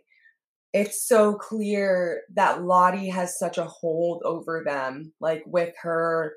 it's 0.73 1.07
so 1.07 1.35
clear 1.35 2.21
that 2.33 2.63
Lottie 2.63 3.09
has 3.09 3.37
such 3.37 3.57
a 3.57 3.65
hold 3.65 4.23
over 4.25 4.63
them, 4.65 5.13
like 5.21 5.43
with 5.45 5.73
her, 5.81 6.35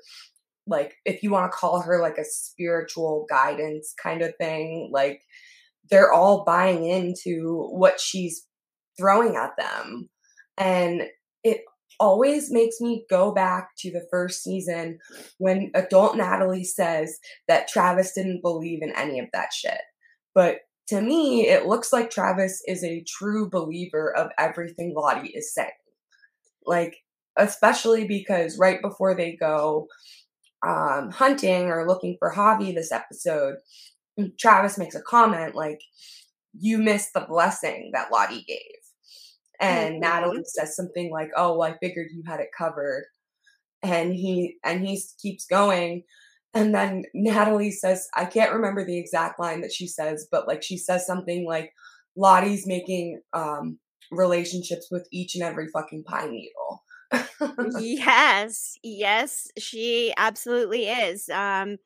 like, 0.67 0.95
if 1.05 1.23
you 1.23 1.31
want 1.31 1.51
to 1.51 1.57
call 1.57 1.81
her 1.81 2.01
like 2.01 2.17
a 2.17 2.25
spiritual 2.25 3.25
guidance 3.29 3.93
kind 4.01 4.21
of 4.21 4.35
thing, 4.39 4.89
like, 4.93 5.21
they're 5.89 6.13
all 6.13 6.43
buying 6.43 6.85
into 6.85 7.67
what 7.71 7.99
she's 7.99 8.45
throwing 8.97 9.35
at 9.35 9.51
them. 9.57 10.09
And 10.57 11.03
it 11.43 11.61
always 11.99 12.51
makes 12.51 12.79
me 12.79 13.05
go 13.09 13.31
back 13.31 13.69
to 13.79 13.91
the 13.91 14.05
first 14.11 14.43
season 14.43 14.99
when 15.37 15.71
adult 15.73 16.15
Natalie 16.15 16.63
says 16.63 17.17
that 17.47 17.67
Travis 17.67 18.11
didn't 18.13 18.41
believe 18.41 18.81
in 18.81 18.91
any 18.95 19.19
of 19.19 19.27
that 19.33 19.53
shit. 19.53 19.79
But 20.35 20.57
to 20.87 21.01
me, 21.01 21.47
it 21.47 21.65
looks 21.65 21.91
like 21.91 22.09
Travis 22.09 22.61
is 22.67 22.83
a 22.83 23.03
true 23.07 23.49
believer 23.49 24.15
of 24.15 24.31
everything 24.37 24.93
Lottie 24.95 25.29
is 25.29 25.53
saying. 25.53 25.69
Like, 26.65 26.97
especially 27.37 28.07
because 28.07 28.57
right 28.57 28.81
before 28.81 29.15
they 29.15 29.35
go 29.35 29.87
um, 30.65 31.11
hunting 31.11 31.65
or 31.65 31.87
looking 31.87 32.15
for 32.19 32.33
Javi 32.33 32.73
this 32.73 32.91
episode, 32.91 33.55
Travis 34.39 34.77
makes 34.77 34.95
a 34.95 35.01
comment 35.01 35.55
like, 35.55 35.81
You 36.57 36.77
missed 36.77 37.13
the 37.13 37.25
blessing 37.27 37.91
that 37.93 38.11
Lottie 38.11 38.45
gave. 38.47 38.77
And 39.59 39.95
mm-hmm. 39.95 40.01
Natalie 40.01 40.43
says 40.45 40.75
something 40.75 41.11
like, 41.11 41.29
"Oh, 41.35 41.57
well, 41.57 41.71
I 41.71 41.77
figured 41.77 42.07
you 42.11 42.23
had 42.25 42.39
it 42.39 42.49
covered." 42.57 43.05
And 43.83 44.13
he 44.13 44.57
and 44.63 44.85
he 44.85 45.01
keeps 45.21 45.45
going. 45.45 46.03
And 46.57 46.73
then 46.73 47.03
Natalie 47.13 47.71
says, 47.71 48.07
I 48.15 48.25
can't 48.25 48.53
remember 48.53 48.83
the 48.83 48.97
exact 48.97 49.39
line 49.39 49.61
that 49.61 49.71
she 49.71 49.87
says, 49.87 50.27
but 50.31 50.47
like 50.47 50.63
she 50.63 50.77
says 50.77 51.05
something 51.05 51.45
like 51.45 51.71
Lottie's 52.15 52.65
making 52.65 53.21
um 53.33 53.77
relationships 54.11 54.87
with 54.89 55.07
each 55.11 55.35
and 55.35 55.43
every 55.43 55.67
fucking 55.67 56.03
pine 56.03 56.31
needle. 56.31 56.83
yes, 57.79 58.77
yes, 58.81 59.47
she 59.59 60.13
absolutely 60.17 60.87
is. 60.87 61.29
Um 61.29 61.77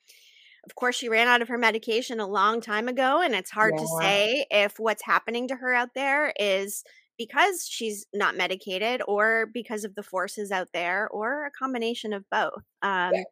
of 0.64 0.76
course, 0.76 0.96
she 0.96 1.10
ran 1.10 1.28
out 1.28 1.42
of 1.42 1.48
her 1.48 1.58
medication 1.58 2.20
a 2.20 2.28
long 2.28 2.62
time 2.62 2.88
ago, 2.88 3.20
and 3.22 3.34
it's 3.34 3.50
hard 3.50 3.74
yeah. 3.76 3.82
to 3.82 3.88
say 4.00 4.46
if 4.52 4.78
what's 4.78 5.04
happening 5.04 5.48
to 5.50 5.56
her 5.56 5.74
out 5.74 5.90
there 5.96 6.34
is 6.40 6.84
because 7.18 7.68
she's 7.68 8.06
not 8.14 8.38
medicated 8.38 9.02
or 9.08 9.48
because 9.54 9.84
of 9.84 9.96
the 9.96 10.04
forces 10.04 10.52
out 10.52 10.70
there 10.72 11.10
or 11.10 11.46
a 11.46 11.52
combination 11.52 12.14
of 12.14 12.24
both. 12.30 12.64
Um, 12.84 13.12
yeah. 13.14 13.24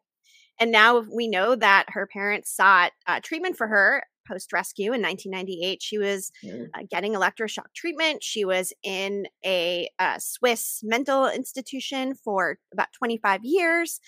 And 0.60 0.72
now 0.72 1.00
we 1.00 1.28
know 1.28 1.56
that 1.56 1.86
her 1.90 2.06
parents 2.08 2.54
sought 2.54 2.92
uh, 3.08 3.20
treatment 3.22 3.58
for 3.58 3.68
her 3.68 4.04
post 4.28 4.54
rescue 4.54 4.94
in 4.94 5.02
1998. 5.02 5.82
She 5.82 5.98
was 5.98 6.32
mm. 6.44 6.68
uh, 6.74 6.84
getting 6.90 7.14
electroshock 7.14 7.74
treatment. 7.76 8.24
She 8.24 8.46
was 8.46 8.74
in 8.84 9.28
a, 9.46 9.90
uh, 9.98 10.20
Swiss 10.20 10.82
mental 10.84 11.28
institution 11.28 12.14
for 12.14 12.60
about 12.72 12.90
25 12.94 13.44
years. 13.44 14.00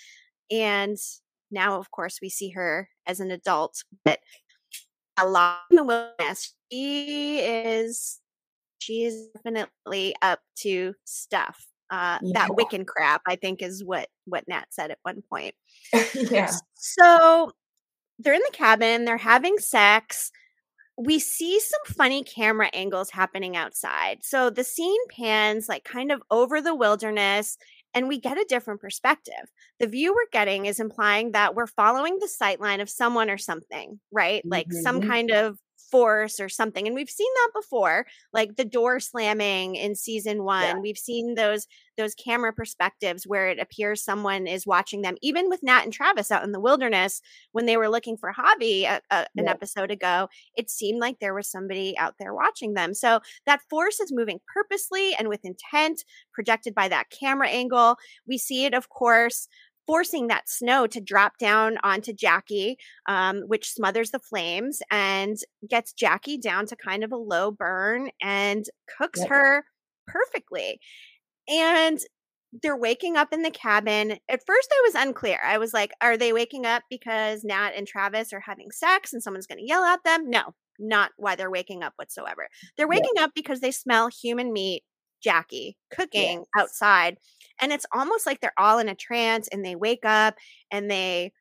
And 0.50 0.96
now, 1.50 1.78
of 1.78 1.90
course, 1.90 2.18
we 2.22 2.28
see 2.28 2.50
her 2.50 2.88
as 3.06 3.20
an 3.20 3.30
adult, 3.30 3.82
but 4.04 4.20
a 5.18 5.26
lot 5.26 5.60
in 5.70 5.76
the 5.76 5.84
wilderness. 5.84 6.54
She 6.70 7.40
is 7.40 8.20
she's 8.78 9.28
definitely 9.28 10.14
up 10.22 10.40
to 10.56 10.94
stuff. 11.04 11.66
Uh, 11.92 12.18
yeah. 12.22 12.48
That 12.48 12.50
Wiccan 12.52 12.86
crap, 12.86 13.20
I 13.28 13.36
think, 13.36 13.60
is 13.60 13.84
what 13.84 14.08
what 14.24 14.48
Nat 14.48 14.64
said 14.70 14.90
at 14.90 14.98
one 15.02 15.22
point. 15.30 15.54
yeah. 16.14 16.50
So 16.74 17.52
they're 18.18 18.32
in 18.32 18.40
the 18.40 18.56
cabin. 18.56 19.04
They're 19.04 19.18
having 19.18 19.58
sex. 19.58 20.30
We 20.96 21.18
see 21.18 21.60
some 21.60 21.94
funny 21.94 22.24
camera 22.24 22.70
angles 22.72 23.10
happening 23.10 23.56
outside. 23.56 24.20
So 24.22 24.48
the 24.48 24.64
scene 24.64 25.00
pans 25.10 25.68
like 25.68 25.84
kind 25.84 26.10
of 26.10 26.22
over 26.30 26.62
the 26.62 26.74
wilderness, 26.74 27.58
and 27.92 28.08
we 28.08 28.18
get 28.18 28.38
a 28.38 28.46
different 28.48 28.80
perspective. 28.80 29.52
The 29.78 29.86
view 29.86 30.14
we're 30.14 30.30
getting 30.32 30.64
is 30.64 30.80
implying 30.80 31.32
that 31.32 31.54
we're 31.54 31.66
following 31.66 32.18
the 32.18 32.28
sight 32.28 32.58
line 32.58 32.80
of 32.80 32.88
someone 32.88 33.28
or 33.28 33.38
something, 33.38 34.00
right? 34.10 34.42
Like 34.46 34.68
mm-hmm. 34.68 34.80
some 34.80 35.02
kind 35.02 35.30
of 35.30 35.58
force 35.92 36.40
or 36.40 36.48
something. 36.48 36.86
And 36.86 36.96
we've 36.96 37.10
seen 37.10 37.30
that 37.36 37.50
before, 37.54 38.06
like 38.32 38.56
the 38.56 38.64
door 38.64 38.98
slamming 38.98 39.76
in 39.76 39.94
season 39.94 40.42
one. 40.42 40.62
Yeah. 40.64 40.80
We've 40.80 40.98
seen 40.98 41.34
those 41.34 41.68
those 41.98 42.14
camera 42.14 42.54
perspectives 42.54 43.26
where 43.26 43.48
it 43.48 43.58
appears 43.60 44.02
someone 44.02 44.46
is 44.46 44.66
watching 44.66 45.02
them. 45.02 45.16
Even 45.20 45.50
with 45.50 45.62
Nat 45.62 45.82
and 45.84 45.92
Travis 45.92 46.30
out 46.32 46.42
in 46.42 46.52
the 46.52 46.58
wilderness 46.58 47.20
when 47.52 47.66
they 47.66 47.76
were 47.76 47.90
looking 47.90 48.16
for 48.16 48.32
Javi 48.32 48.84
a, 48.84 49.02
a, 49.10 49.26
an 49.36 49.46
episode 49.46 49.90
ago, 49.90 50.28
it 50.56 50.70
seemed 50.70 51.00
like 51.00 51.18
there 51.18 51.34
was 51.34 51.50
somebody 51.50 51.96
out 51.98 52.14
there 52.18 52.34
watching 52.34 52.72
them. 52.72 52.94
So 52.94 53.20
that 53.44 53.60
force 53.68 54.00
is 54.00 54.10
moving 54.10 54.40
purposely 54.52 55.14
and 55.18 55.28
with 55.28 55.44
intent, 55.44 56.04
projected 56.32 56.74
by 56.74 56.88
that 56.88 57.10
camera 57.10 57.48
angle. 57.48 57.96
We 58.26 58.38
see 58.38 58.64
it, 58.64 58.72
of 58.72 58.88
course, 58.88 59.46
forcing 59.86 60.28
that 60.28 60.48
snow 60.48 60.86
to 60.86 61.00
drop 61.00 61.38
down 61.38 61.78
onto 61.82 62.12
Jackie, 62.12 62.76
um, 63.06 63.42
which 63.46 63.70
smothers 63.70 64.10
the 64.10 64.18
flames 64.18 64.80
and 64.90 65.36
gets 65.68 65.92
Jackie 65.92 66.38
down 66.38 66.66
to 66.66 66.76
kind 66.76 67.04
of 67.04 67.12
a 67.12 67.16
low 67.16 67.50
burn 67.50 68.10
and 68.20 68.64
cooks 68.98 69.20
yep. 69.20 69.28
her 69.28 69.64
perfectly. 70.06 70.80
And 71.48 71.98
they're 72.62 72.76
waking 72.76 73.16
up 73.16 73.32
in 73.32 73.42
the 73.42 73.50
cabin. 73.50 74.18
At 74.28 74.46
first, 74.46 74.68
I 74.70 74.82
was 74.84 74.94
unclear. 74.94 75.38
I 75.42 75.58
was 75.58 75.72
like, 75.72 75.92
are 76.00 76.16
they 76.16 76.32
waking 76.32 76.66
up 76.66 76.82
because 76.90 77.44
Nat 77.44 77.72
and 77.76 77.86
Travis 77.86 78.32
are 78.32 78.40
having 78.40 78.70
sex 78.70 79.12
and 79.12 79.22
someone's 79.22 79.46
going 79.46 79.58
to 79.58 79.66
yell 79.66 79.84
at 79.84 80.04
them? 80.04 80.28
No, 80.28 80.54
not 80.78 81.12
why 81.16 81.34
they're 81.34 81.50
waking 81.50 81.82
up 81.82 81.94
whatsoever. 81.96 82.48
They're 82.76 82.88
waking 82.88 83.18
up 83.18 83.30
because 83.34 83.60
they 83.60 83.70
smell 83.70 84.08
human 84.08 84.52
meat, 84.52 84.82
Jackie, 85.22 85.76
cooking 85.90 86.38
yes. 86.38 86.46
outside 86.58 87.18
and 87.62 87.72
it's 87.72 87.86
almost 87.92 88.26
like 88.26 88.40
they're 88.40 88.52
all 88.58 88.78
in 88.78 88.88
a 88.88 88.94
trance 88.94 89.48
and 89.48 89.64
they 89.64 89.76
wake 89.76 90.04
up 90.04 90.34
and 90.70 90.90
they 90.90 91.32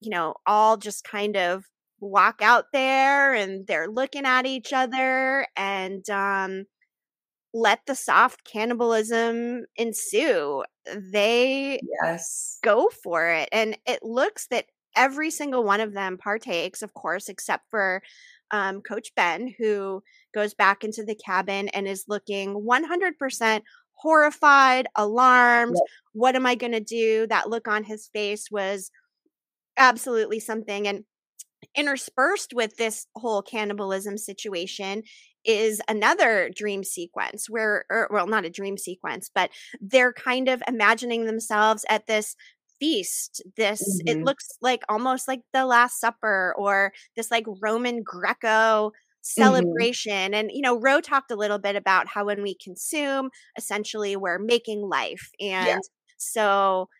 you 0.00 0.10
know 0.10 0.34
all 0.46 0.76
just 0.76 1.02
kind 1.02 1.36
of 1.36 1.64
walk 2.00 2.40
out 2.42 2.66
there 2.72 3.34
and 3.34 3.66
they're 3.66 3.88
looking 3.88 4.26
at 4.26 4.46
each 4.46 4.72
other 4.72 5.46
and 5.56 6.08
um 6.10 6.64
let 7.54 7.80
the 7.86 7.94
soft 7.94 8.44
cannibalism 8.44 9.64
ensue 9.76 10.62
they 11.12 11.80
yes 12.00 12.58
go 12.62 12.90
for 13.02 13.28
it 13.28 13.48
and 13.52 13.78
it 13.86 14.02
looks 14.02 14.46
that 14.48 14.66
every 14.96 15.30
single 15.30 15.64
one 15.64 15.80
of 15.80 15.94
them 15.94 16.18
partakes 16.18 16.82
of 16.82 16.92
course 16.94 17.28
except 17.28 17.64
for 17.70 18.02
um, 18.50 18.80
coach 18.80 19.14
ben 19.14 19.54
who 19.58 20.02
goes 20.34 20.54
back 20.54 20.84
into 20.84 21.04
the 21.04 21.14
cabin 21.14 21.68
and 21.68 21.86
is 21.88 22.04
looking 22.08 22.54
100% 22.54 23.62
horrified, 23.94 24.86
alarmed. 24.96 25.76
Yep. 25.76 25.84
What 26.12 26.36
am 26.36 26.46
I 26.46 26.54
going 26.54 26.72
to 26.72 26.80
do? 26.80 27.26
That 27.28 27.48
look 27.48 27.68
on 27.68 27.84
his 27.84 28.08
face 28.08 28.50
was 28.50 28.90
absolutely 29.76 30.40
something. 30.40 30.86
And 30.86 31.04
interspersed 31.74 32.52
with 32.54 32.76
this 32.76 33.06
whole 33.16 33.42
cannibalism 33.42 34.18
situation 34.18 35.02
is 35.44 35.80
another 35.88 36.50
dream 36.54 36.84
sequence 36.84 37.48
where, 37.48 37.84
or, 37.90 38.02
er, 38.02 38.08
well, 38.10 38.26
not 38.26 38.44
a 38.44 38.50
dream 38.50 38.78
sequence, 38.78 39.30
but 39.34 39.50
they're 39.80 40.12
kind 40.12 40.48
of 40.48 40.62
imagining 40.66 41.26
themselves 41.26 41.84
at 41.88 42.06
this 42.06 42.34
feast 42.84 43.42
this 43.56 43.80
mm-hmm. 43.82 44.08
it 44.08 44.24
looks 44.24 44.48
like 44.60 44.82
almost 44.88 45.26
like 45.26 45.40
the 45.52 45.64
last 45.64 46.00
supper 46.00 46.54
or 46.58 46.92
this 47.16 47.30
like 47.30 47.44
roman 47.60 48.02
greco 48.02 48.92
Mm-hmm. 49.24 49.42
celebration. 49.42 50.12
Mm-hmm. 50.12 50.34
And, 50.34 50.50
you 50.52 50.60
know, 50.60 50.78
Ro 50.78 51.00
talked 51.00 51.30
a 51.30 51.34
little 51.36 51.58
bit 51.58 51.76
about 51.76 52.08
how 52.08 52.26
when 52.26 52.42
we 52.42 52.54
consume, 52.62 53.30
essentially 53.56 54.16
we're 54.16 54.38
making 54.38 54.82
life. 54.82 55.30
And 55.40 55.66
yeah. 55.66 55.78
so 56.18 56.90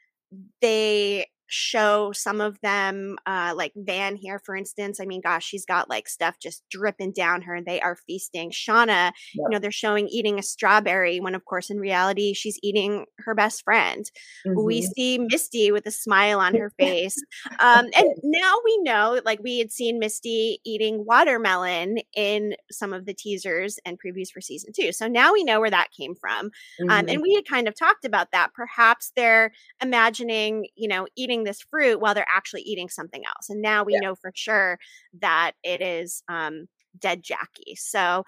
they 0.62 1.26
show 1.46 2.10
some 2.12 2.40
of 2.40 2.58
them 2.62 3.16
uh 3.26 3.52
like 3.54 3.72
van 3.76 4.16
here 4.16 4.40
for 4.44 4.56
instance 4.56 4.98
i 5.00 5.04
mean 5.04 5.20
gosh 5.20 5.44
she's 5.44 5.66
got 5.66 5.90
like 5.90 6.08
stuff 6.08 6.36
just 6.40 6.62
dripping 6.70 7.12
down 7.12 7.42
her 7.42 7.54
and 7.54 7.66
they 7.66 7.80
are 7.80 7.98
feasting 8.06 8.50
shauna 8.50 8.86
yep. 8.88 9.12
you 9.34 9.48
know 9.50 9.58
they're 9.58 9.70
showing 9.70 10.08
eating 10.08 10.38
a 10.38 10.42
strawberry 10.42 11.20
when 11.20 11.34
of 11.34 11.44
course 11.44 11.68
in 11.68 11.78
reality 11.78 12.32
she's 12.32 12.58
eating 12.62 13.04
her 13.18 13.34
best 13.34 13.62
friend 13.62 14.10
mm-hmm. 14.46 14.64
we 14.64 14.82
see 14.82 15.18
misty 15.18 15.70
with 15.70 15.86
a 15.86 15.90
smile 15.90 16.40
on 16.40 16.54
her 16.54 16.70
face 16.78 17.16
um 17.60 17.86
and 17.94 18.08
now 18.22 18.54
we 18.64 18.78
know 18.82 19.20
like 19.24 19.40
we 19.42 19.58
had 19.58 19.70
seen 19.70 19.98
misty 19.98 20.60
eating 20.64 21.04
watermelon 21.06 21.98
in 22.16 22.54
some 22.70 22.92
of 22.92 23.04
the 23.04 23.14
teasers 23.14 23.78
and 23.84 23.98
previews 24.00 24.30
for 24.32 24.40
season 24.40 24.72
two 24.74 24.92
so 24.92 25.06
now 25.06 25.32
we 25.32 25.44
know 25.44 25.60
where 25.60 25.70
that 25.70 25.88
came 25.96 26.14
from 26.14 26.46
mm-hmm. 26.80 26.90
um 26.90 27.04
and 27.08 27.20
we 27.20 27.34
had 27.34 27.46
kind 27.46 27.68
of 27.68 27.78
talked 27.78 28.04
about 28.04 28.32
that 28.32 28.54
perhaps 28.54 29.12
they're 29.14 29.52
imagining 29.82 30.66
you 30.74 30.88
know 30.88 31.06
eating 31.16 31.33
this 31.42 31.60
fruit 31.60 32.00
while 32.00 32.14
they're 32.14 32.26
actually 32.32 32.62
eating 32.62 32.88
something 32.88 33.22
else. 33.26 33.50
And 33.50 33.60
now 33.60 33.82
we 33.82 33.94
yeah. 33.94 34.00
know 34.00 34.14
for 34.14 34.30
sure 34.34 34.78
that 35.20 35.52
it 35.64 35.80
is 35.82 36.22
um, 36.28 36.68
dead 36.98 37.22
Jackie. 37.24 37.74
So 37.74 38.24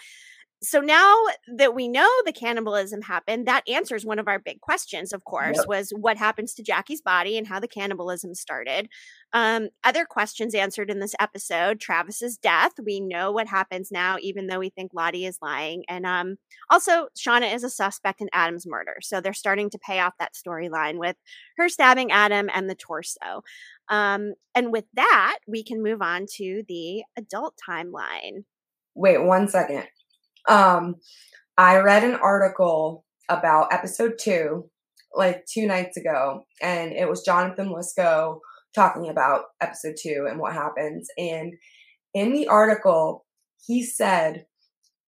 so 0.63 0.81
now 0.81 1.15
that 1.57 1.75
we 1.75 1.87
know 1.87 2.09
the 2.25 2.33
cannibalism 2.33 3.03
happened, 3.03 3.47
that 3.47 3.69
answers 3.69 4.07
one 4.07 4.19
of 4.19 4.27
our 4.27 4.39
big 4.39 4.61
questions, 4.61 5.13
of 5.13 5.25
course, 5.25 5.59
yep. 5.59 5.69
was 5.69 5.91
what 5.91 6.17
happens 6.17 6.55
to 6.55 6.63
Jackie's 6.63 7.03
body 7.03 7.37
and 7.37 7.47
how 7.47 7.61
the 7.61 7.69
cannibalism 7.69 8.35
started. 8.35 8.89
Um, 9.35 9.69
other 9.85 10.07
questions 10.07 10.55
answered 10.55 10.91
in 10.91 10.99
this 10.99 11.15
episode 11.21 11.79
Travis's 11.79 12.39
death. 12.39 12.73
We 12.83 13.01
know 13.01 13.33
what 13.33 13.47
happens 13.47 13.91
now, 13.93 14.17
even 14.21 14.47
though 14.47 14.59
we 14.59 14.71
think 14.71 14.93
Lottie 14.95 15.27
is 15.27 15.39
lying. 15.43 15.85
And 15.89 16.07
um, 16.07 16.37
also, 16.71 17.09
Shauna 17.17 17.55
is 17.55 17.63
a 17.63 17.71
suspect 17.71 18.23
in 18.23 18.31
Adam's 18.33 18.67
murder. 18.67 18.97
So 19.03 19.21
they're 19.21 19.35
starting 19.35 19.69
to 19.71 19.79
pay 19.79 20.01
off 20.01 20.15
that 20.19 20.33
storyline 20.35 20.99
with 20.99 21.17
her 21.59 21.69
stabbing 21.69 22.13
Adam 22.13 22.49
and 22.55 22.71
the 22.71 22.75
torso. 22.75 23.43
Um, 23.89 24.35
and 24.55 24.73
with 24.73 24.87
that, 24.95 25.39
we 25.47 25.63
can 25.63 25.83
move 25.83 26.01
on 26.01 26.27
to 26.37 26.63
the 26.67 27.03
adult 27.17 27.55
timeline. 27.69 28.45
Wait 28.95 29.23
one 29.23 29.49
second. 29.49 29.85
Um, 30.49 30.97
I 31.59 31.79
read 31.79 32.05
an 32.05 32.15
article 32.15 33.05
about 33.29 33.73
episode 33.73 34.15
two, 34.21 34.71
like 35.15 35.45
two 35.47 35.67
nights 35.67 35.97
ago, 35.97 36.47
and 36.63 36.93
it 36.93 37.09
was 37.09 37.25
Jonathan 37.25 37.69
Lisco 37.69 38.39
talking 38.75 39.09
about 39.09 39.45
episode 39.61 39.95
two 40.01 40.27
and 40.29 40.39
what 40.39 40.53
happens. 40.53 41.09
And 41.17 41.55
in 42.15 42.33
the 42.33 42.49
article, 42.49 43.25
he 43.67 43.83
said 43.83 44.45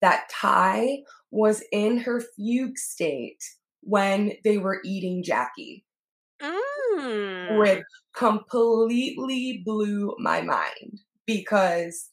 that 0.01 0.29
Tai 0.31 0.97
was 1.31 1.63
in 1.71 1.99
her 1.99 2.21
fugue 2.35 2.77
state 2.77 3.43
when 3.81 4.33
they 4.43 4.57
were 4.57 4.81
eating 4.83 5.23
Jackie. 5.23 5.85
Mm. 6.41 7.59
Which 7.59 7.83
completely 8.15 9.61
blew 9.65 10.15
my 10.19 10.41
mind 10.41 11.01
because 11.25 12.09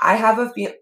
I 0.00 0.16
have 0.16 0.38
a 0.38 0.50
feel 0.50 0.72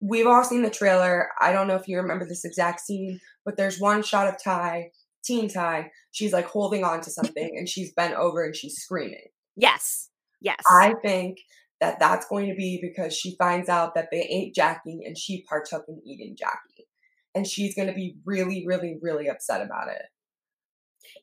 we've 0.00 0.26
all 0.26 0.44
seen 0.44 0.62
the 0.62 0.70
trailer. 0.70 1.28
I 1.40 1.52
don't 1.52 1.68
know 1.68 1.76
if 1.76 1.88
you 1.88 1.96
remember 1.96 2.26
this 2.26 2.44
exact 2.44 2.80
scene, 2.80 3.20
but 3.44 3.56
there's 3.56 3.80
one 3.80 4.02
shot 4.02 4.28
of 4.28 4.42
Tai, 4.42 4.90
teen 5.24 5.48
Tai. 5.48 5.90
She's 6.12 6.32
like 6.32 6.46
holding 6.46 6.84
on 6.84 7.00
to 7.02 7.10
something 7.10 7.50
and 7.56 7.68
she's 7.68 7.92
bent 7.92 8.14
over 8.14 8.44
and 8.44 8.54
she's 8.54 8.76
screaming. 8.76 9.28
Yes. 9.56 10.10
Yes. 10.40 10.60
I 10.70 10.94
think 11.02 11.38
that 11.80 11.98
that's 11.98 12.26
going 12.26 12.48
to 12.48 12.54
be 12.54 12.80
because 12.80 13.16
she 13.16 13.36
finds 13.38 13.68
out 13.68 13.94
that 13.94 14.08
they 14.10 14.22
ate 14.22 14.54
Jackie 14.54 15.00
and 15.04 15.16
she 15.16 15.44
partook 15.48 15.84
in 15.88 16.00
eating 16.04 16.36
Jackie. 16.38 16.86
And 17.34 17.46
she's 17.46 17.74
going 17.74 17.88
to 17.88 17.94
be 17.94 18.16
really, 18.24 18.64
really, 18.66 18.98
really 19.00 19.28
upset 19.28 19.60
about 19.62 19.88
it. 19.88 20.02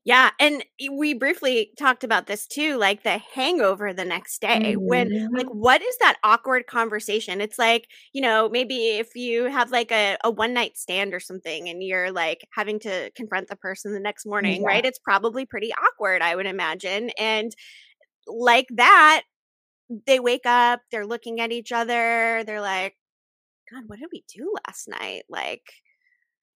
Yeah, 0.04 0.30
and 0.40 0.64
we 0.92 1.16
briefly 1.16 1.72
talked 1.80 2.04
about 2.04 2.28
this 2.28 2.46
too, 2.46 2.78
like 2.78 3.04
the 3.04 3.18
hangover 3.18 3.92
the 3.92 4.06
next 4.06 4.40
day. 4.40 4.76
Mm-hmm. 4.76 4.88
When 4.88 5.34
like 5.34 5.48
what 5.48 5.82
is 5.82 5.98
that 6.00 6.18
awkward 6.24 6.68
conversation? 6.68 7.42
It's 7.42 7.58
like, 7.58 7.88
you 8.14 8.22
know, 8.22 8.48
maybe 8.48 8.98
if 8.98 9.16
you 9.16 9.46
have 9.46 9.72
like 9.72 9.92
a, 9.92 10.18
a 10.24 10.30
one 10.30 10.54
night 10.54 10.78
stand 10.78 11.14
or 11.14 11.20
something 11.20 11.70
and 11.70 11.82
you're 11.82 12.12
like 12.12 12.48
having 12.54 12.80
to 12.82 13.10
confront 13.16 13.48
the 13.48 13.56
person 13.56 13.94
the 13.94 14.00
next 14.00 14.28
morning, 14.28 14.62
yeah. 14.62 14.68
right? 14.68 14.86
It's 14.86 15.00
probably 15.00 15.46
pretty 15.46 15.72
awkward, 15.74 16.22
I 16.22 16.36
would 16.36 16.46
imagine. 16.46 17.10
And 17.18 17.56
like 18.28 18.68
that, 18.76 19.24
they 20.06 20.20
wake 20.20 20.46
up, 20.46 20.82
they're 20.92 21.06
looking 21.06 21.40
at 21.40 21.52
each 21.52 21.72
other, 21.72 22.44
they're 22.46 22.62
like, 22.62 22.96
God, 23.72 23.84
what 23.88 24.00
did 24.00 24.10
we 24.12 24.24
do 24.34 24.54
last 24.68 24.88
night? 24.88 25.24
Like 25.30 25.64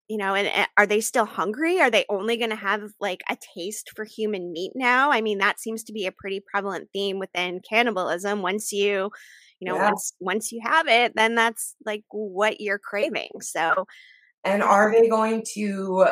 you 0.09 0.17
know 0.17 0.33
and, 0.35 0.47
and, 0.47 0.67
are 0.75 0.87
they 0.87 0.99
still 0.99 1.25
hungry? 1.25 1.79
Are 1.79 1.91
they 1.91 2.05
only 2.09 2.35
going 2.35 2.49
to 2.49 2.55
have 2.55 2.81
like 2.99 3.21
a 3.29 3.37
taste 3.55 3.91
for 3.95 4.03
human 4.03 4.51
meat 4.51 4.71
now? 4.75 5.11
I 5.11 5.21
mean 5.21 5.37
that 5.37 5.59
seems 5.59 5.83
to 5.85 5.93
be 5.93 6.05
a 6.07 6.11
pretty 6.11 6.41
prevalent 6.51 6.89
theme 6.91 7.19
within 7.19 7.61
cannibalism. 7.67 8.41
Once 8.41 8.71
you 8.73 9.11
you 9.59 9.67
know 9.69 9.75
yeah. 9.75 9.85
once 9.85 10.13
once 10.19 10.51
you 10.51 10.61
have 10.63 10.87
it 10.87 11.13
then 11.15 11.35
that's 11.35 11.75
like 11.85 12.03
what 12.09 12.59
you're 12.59 12.79
craving. 12.79 13.29
So 13.41 13.85
and 14.43 14.63
are 14.63 14.91
they 14.91 15.07
going 15.07 15.43
to 15.53 16.07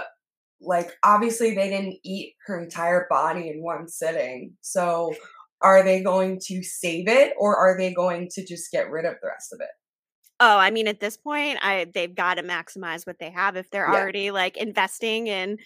like 0.62 0.92
obviously 1.04 1.56
they 1.56 1.70
didn't 1.70 1.98
eat 2.04 2.36
her 2.46 2.62
entire 2.62 3.08
body 3.10 3.50
in 3.50 3.64
one 3.64 3.88
sitting. 3.88 4.54
So 4.62 5.14
are 5.62 5.84
they 5.84 6.04
going 6.04 6.40
to 6.46 6.62
save 6.62 7.08
it 7.08 7.34
or 7.40 7.56
are 7.56 7.78
they 7.78 7.94
going 7.94 8.30
to 8.34 8.46
just 8.46 8.72
get 8.72 8.92
rid 8.92 9.06
of 9.06 9.16
the 9.22 9.28
rest 9.28 9.54
of 9.54 9.60
it 9.60 9.70
Oh, 10.40 10.58
I 10.58 10.70
mean, 10.70 10.88
at 10.88 11.00
this 11.00 11.18
point, 11.18 11.60
I 11.62 11.88
they've 11.94 12.14
got 12.14 12.36
to 12.36 12.44
maximize 12.44 13.08
what 13.08 13.20
they 13.20 13.32
have. 13.32 13.56
If 13.56 13.70
they're 13.72 13.92
yeah. 13.92 14.00
already 14.00 14.32
like 14.32 14.58
investing 14.58 15.28
in 15.28 15.58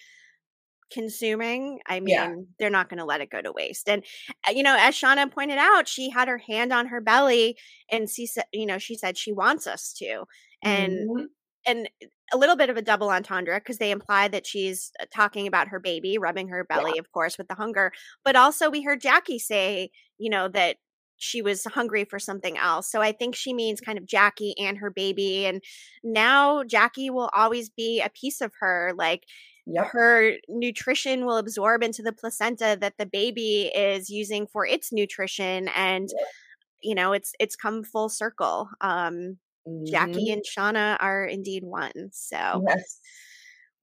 consuming, 0.91 1.80
I 1.88 1.99
mean, 1.99 2.15
yeah. 2.15 2.36
they're 2.59 2.69
not 2.69 2.89
going 2.89 2.99
to 2.99 3.05
let 3.05 3.22
it 3.22 3.30
go 3.30 3.41
to 3.41 3.51
waste. 3.51 3.89
And 3.89 4.03
uh, 4.47 4.51
you 4.51 4.63
know, 4.63 4.76
as 4.80 4.95
Shauna 4.95 5.30
pointed 5.32 5.57
out, 5.57 5.88
she 5.88 6.09
had 6.09 6.28
her 6.28 6.38
hand 6.38 6.72
on 6.72 6.88
her 6.88 7.01
belly, 7.01 7.57
and 7.89 8.09
she 8.09 8.26
said, 8.26 8.45
you 8.53 8.65
know, 8.65 8.78
she 8.78 8.95
said 8.95 9.17
she 9.17 9.34
wants 9.34 9.67
us 9.67 9.93
to, 9.97 10.24
and 10.63 10.93
mm-hmm. 10.93 11.26
and 11.65 11.89
a 12.34 12.38
little 12.38 12.55
bit 12.55 12.69
of 12.69 12.78
a 12.78 12.82
double 12.82 13.09
entendre 13.09 13.59
because 13.59 13.78
they 13.78 13.91
imply 13.91 14.30
that 14.30 14.47
she's 14.47 14.91
uh, 15.01 15.05
talking 15.13 15.47
about 15.47 15.67
her 15.67 15.80
baby, 15.80 16.17
rubbing 16.17 16.47
her 16.47 16.63
belly, 16.63 16.93
yeah. 16.95 16.99
of 16.99 17.11
course, 17.11 17.38
with 17.38 17.49
the 17.49 17.55
hunger. 17.55 17.91
But 18.24 18.38
also, 18.38 18.69
we 18.69 18.84
heard 18.84 19.01
Jackie 19.01 19.39
say, 19.39 19.89
you 20.17 20.30
know, 20.30 20.47
that 20.47 20.78
she 21.22 21.41
was 21.41 21.63
hungry 21.65 22.03
for 22.03 22.19
something 22.19 22.57
else. 22.57 22.89
So 22.91 23.01
I 23.01 23.11
think 23.11 23.36
she 23.36 23.53
means 23.53 23.80
kind 23.80 23.97
of 23.97 24.07
Jackie 24.07 24.55
and 24.57 24.78
her 24.80 24.89
baby. 24.89 25.45
And 25.45 25.61
now 26.03 26.63
Jackie 26.63 27.11
will 27.11 27.30
always 27.36 27.69
be 27.69 28.01
a 28.01 28.09
piece 28.09 28.41
of 28.41 28.51
her. 28.59 28.93
Like 28.97 29.26
yep. 29.67 29.88
her 29.91 30.38
nutrition 30.49 31.26
will 31.26 31.38
absorb 31.38 31.84
into 31.84 32.01
the 32.01 32.11
placenta 32.11 32.76
that 32.82 32.95
the 32.97 33.05
baby 33.05 33.72
is 33.76 34.09
using 34.09 34.47
for 34.47 34.65
its 34.65 34.91
nutrition. 34.91 35.67
And, 35.69 36.09
yep. 36.11 36.28
you 36.82 36.95
know, 36.95 37.13
it's 37.13 37.34
it's 37.39 37.55
come 37.55 37.84
full 37.84 38.09
circle. 38.09 38.69
Um 38.82 39.38
mm-hmm. 39.67 39.86
Jackie 39.86 40.32
and 40.32 40.43
Shauna 40.43 40.97
are 40.99 41.24
indeed 41.24 41.63
one. 41.63 42.09
So 42.11 42.63
yes. 42.67 42.99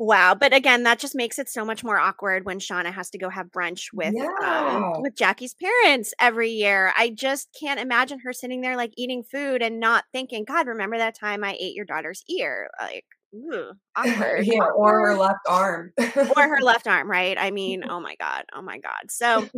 Wow, 0.01 0.37
but 0.37 0.55
again, 0.55 0.85
that 0.85 1.01
just 1.01 1.17
makes 1.17 1.41
it 1.41 1.49
so 1.49 1.65
much 1.65 1.83
more 1.83 1.99
awkward 1.99 2.45
when 2.45 2.61
Shauna 2.61 2.93
has 2.93 3.11
to 3.11 3.19
go 3.19 3.29
have 3.29 3.49
brunch 3.49 3.87
with 3.93 4.15
um, 4.15 4.15
yeah. 4.15 4.93
um, 4.95 5.03
with 5.03 5.17
Jackie's 5.17 5.55
parents 5.55 6.15
every 6.21 6.51
year. 6.51 6.93
I 6.97 7.11
just 7.11 7.49
can't 7.59 7.81
imagine 7.81 8.21
her 8.21 8.33
sitting 8.33 8.61
there 8.61 8.77
like 8.77 8.93
eating 8.97 9.25
food 9.25 9.61
and 9.61 9.81
not 9.81 10.05
thinking, 10.13 10.45
"God, 10.45 10.69
remember 10.69 10.99
that 10.99 11.19
time 11.19 11.43
I 11.43 11.57
ate 11.59 11.75
your 11.75 11.85
daughter's 11.85 12.23
ear?" 12.29 12.71
Like, 12.81 13.07
ooh, 13.35 13.73
awkward. 13.97 14.47
yeah, 14.47 14.61
awkward. 14.61 14.77
or 14.77 15.09
her 15.09 15.17
left 15.19 15.49
arm, 15.49 15.93
or 15.99 16.43
her 16.49 16.61
left 16.63 16.87
arm. 16.87 17.11
Right? 17.11 17.37
I 17.37 17.51
mean, 17.51 17.83
oh 17.89 17.99
my 17.99 18.15
god, 18.21 18.45
oh 18.55 18.63
my 18.63 18.79
god. 18.79 19.11
So 19.11 19.49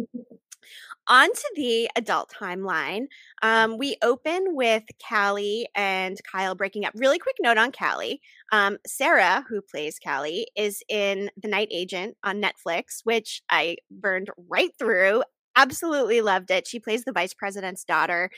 on 1.07 1.33
to 1.33 1.53
the 1.57 1.91
adult 1.97 2.33
timeline. 2.41 3.07
Um, 3.43 3.79
we 3.79 3.97
open 4.03 4.55
with 4.55 4.85
Callie 5.07 5.67
and 5.75 6.19
Kyle 6.31 6.55
breaking 6.55 6.85
up. 6.85 6.93
Really 6.95 7.19
quick 7.19 7.37
note 7.41 7.59
on 7.59 7.73
Callie. 7.73 8.21
Um, 8.53 8.79
Sarah, 8.87 9.45
who 9.49 9.61
plays 9.61 9.99
Callie, 9.99 10.47
is 10.57 10.83
in 10.89 11.31
The 11.41 11.49
Night 11.49 11.69
Agent 11.71 12.17
on 12.23 12.43
Netflix, 12.43 13.01
which 13.05 13.43
I 13.51 13.77
burned 13.91 14.31
right 14.49 14.71
through. 14.79 15.23
Absolutely 15.57 16.21
loved 16.21 16.51
it. 16.51 16.69
She 16.69 16.79
plays 16.81 17.05
the 17.05 17.13
vice 17.13 17.35
president's 17.35 17.85
daughter. 17.85 18.31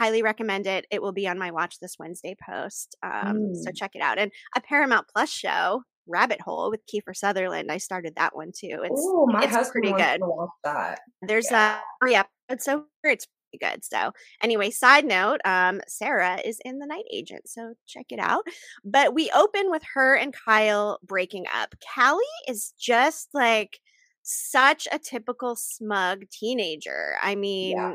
Highly 0.00 0.22
recommend 0.22 0.66
it. 0.66 0.86
It 0.90 1.02
will 1.02 1.12
be 1.12 1.28
on 1.28 1.38
my 1.38 1.50
watch 1.50 1.78
this 1.78 1.96
Wednesday 1.98 2.34
post. 2.48 2.96
Um, 3.02 3.36
mm. 3.36 3.56
So 3.56 3.70
check 3.72 3.92
it 3.94 4.02
out. 4.02 4.18
And 4.18 4.32
a 4.56 4.60
Paramount 4.60 5.06
Plus 5.12 5.30
show 5.30 5.82
Rabbit 6.06 6.40
Hole 6.40 6.70
with 6.70 6.80
Kiefer 6.86 7.16
Sutherland. 7.16 7.70
I 7.70 7.78
started 7.78 8.14
that 8.16 8.36
one 8.36 8.52
too. 8.52 8.80
It's 8.82 9.00
oh, 9.02 9.26
my 9.26 9.44
it's 9.44 9.70
pretty 9.70 9.92
good. 9.92 10.20
That. 10.64 11.00
There's 11.22 11.50
yeah. 11.50 11.78
a 11.78 12.04
three 12.04 12.14
episodes, 12.14 12.64
so 12.64 12.84
it's 13.02 13.26
pretty 13.50 13.74
good. 13.74 13.84
So 13.84 14.12
anyway, 14.42 14.70
side 14.70 15.04
note, 15.04 15.40
um, 15.44 15.80
Sarah 15.88 16.38
is 16.44 16.60
in 16.64 16.78
The 16.78 16.86
Night 16.86 17.04
Agent, 17.12 17.48
so 17.48 17.74
check 17.86 18.06
it 18.10 18.18
out. 18.18 18.44
But 18.84 19.14
we 19.14 19.30
open 19.34 19.70
with 19.70 19.82
her 19.94 20.14
and 20.14 20.34
Kyle 20.44 20.98
breaking 21.04 21.46
up. 21.54 21.74
Callie 21.94 22.22
is 22.48 22.72
just 22.78 23.28
like 23.32 23.80
such 24.22 24.88
a 24.90 24.98
typical 24.98 25.56
smug 25.56 26.24
teenager. 26.30 27.16
I 27.22 27.34
mean, 27.34 27.76
yeah. 27.76 27.94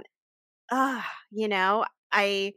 uh, 0.72 1.02
you 1.32 1.48
know, 1.48 1.86
I 2.12 2.54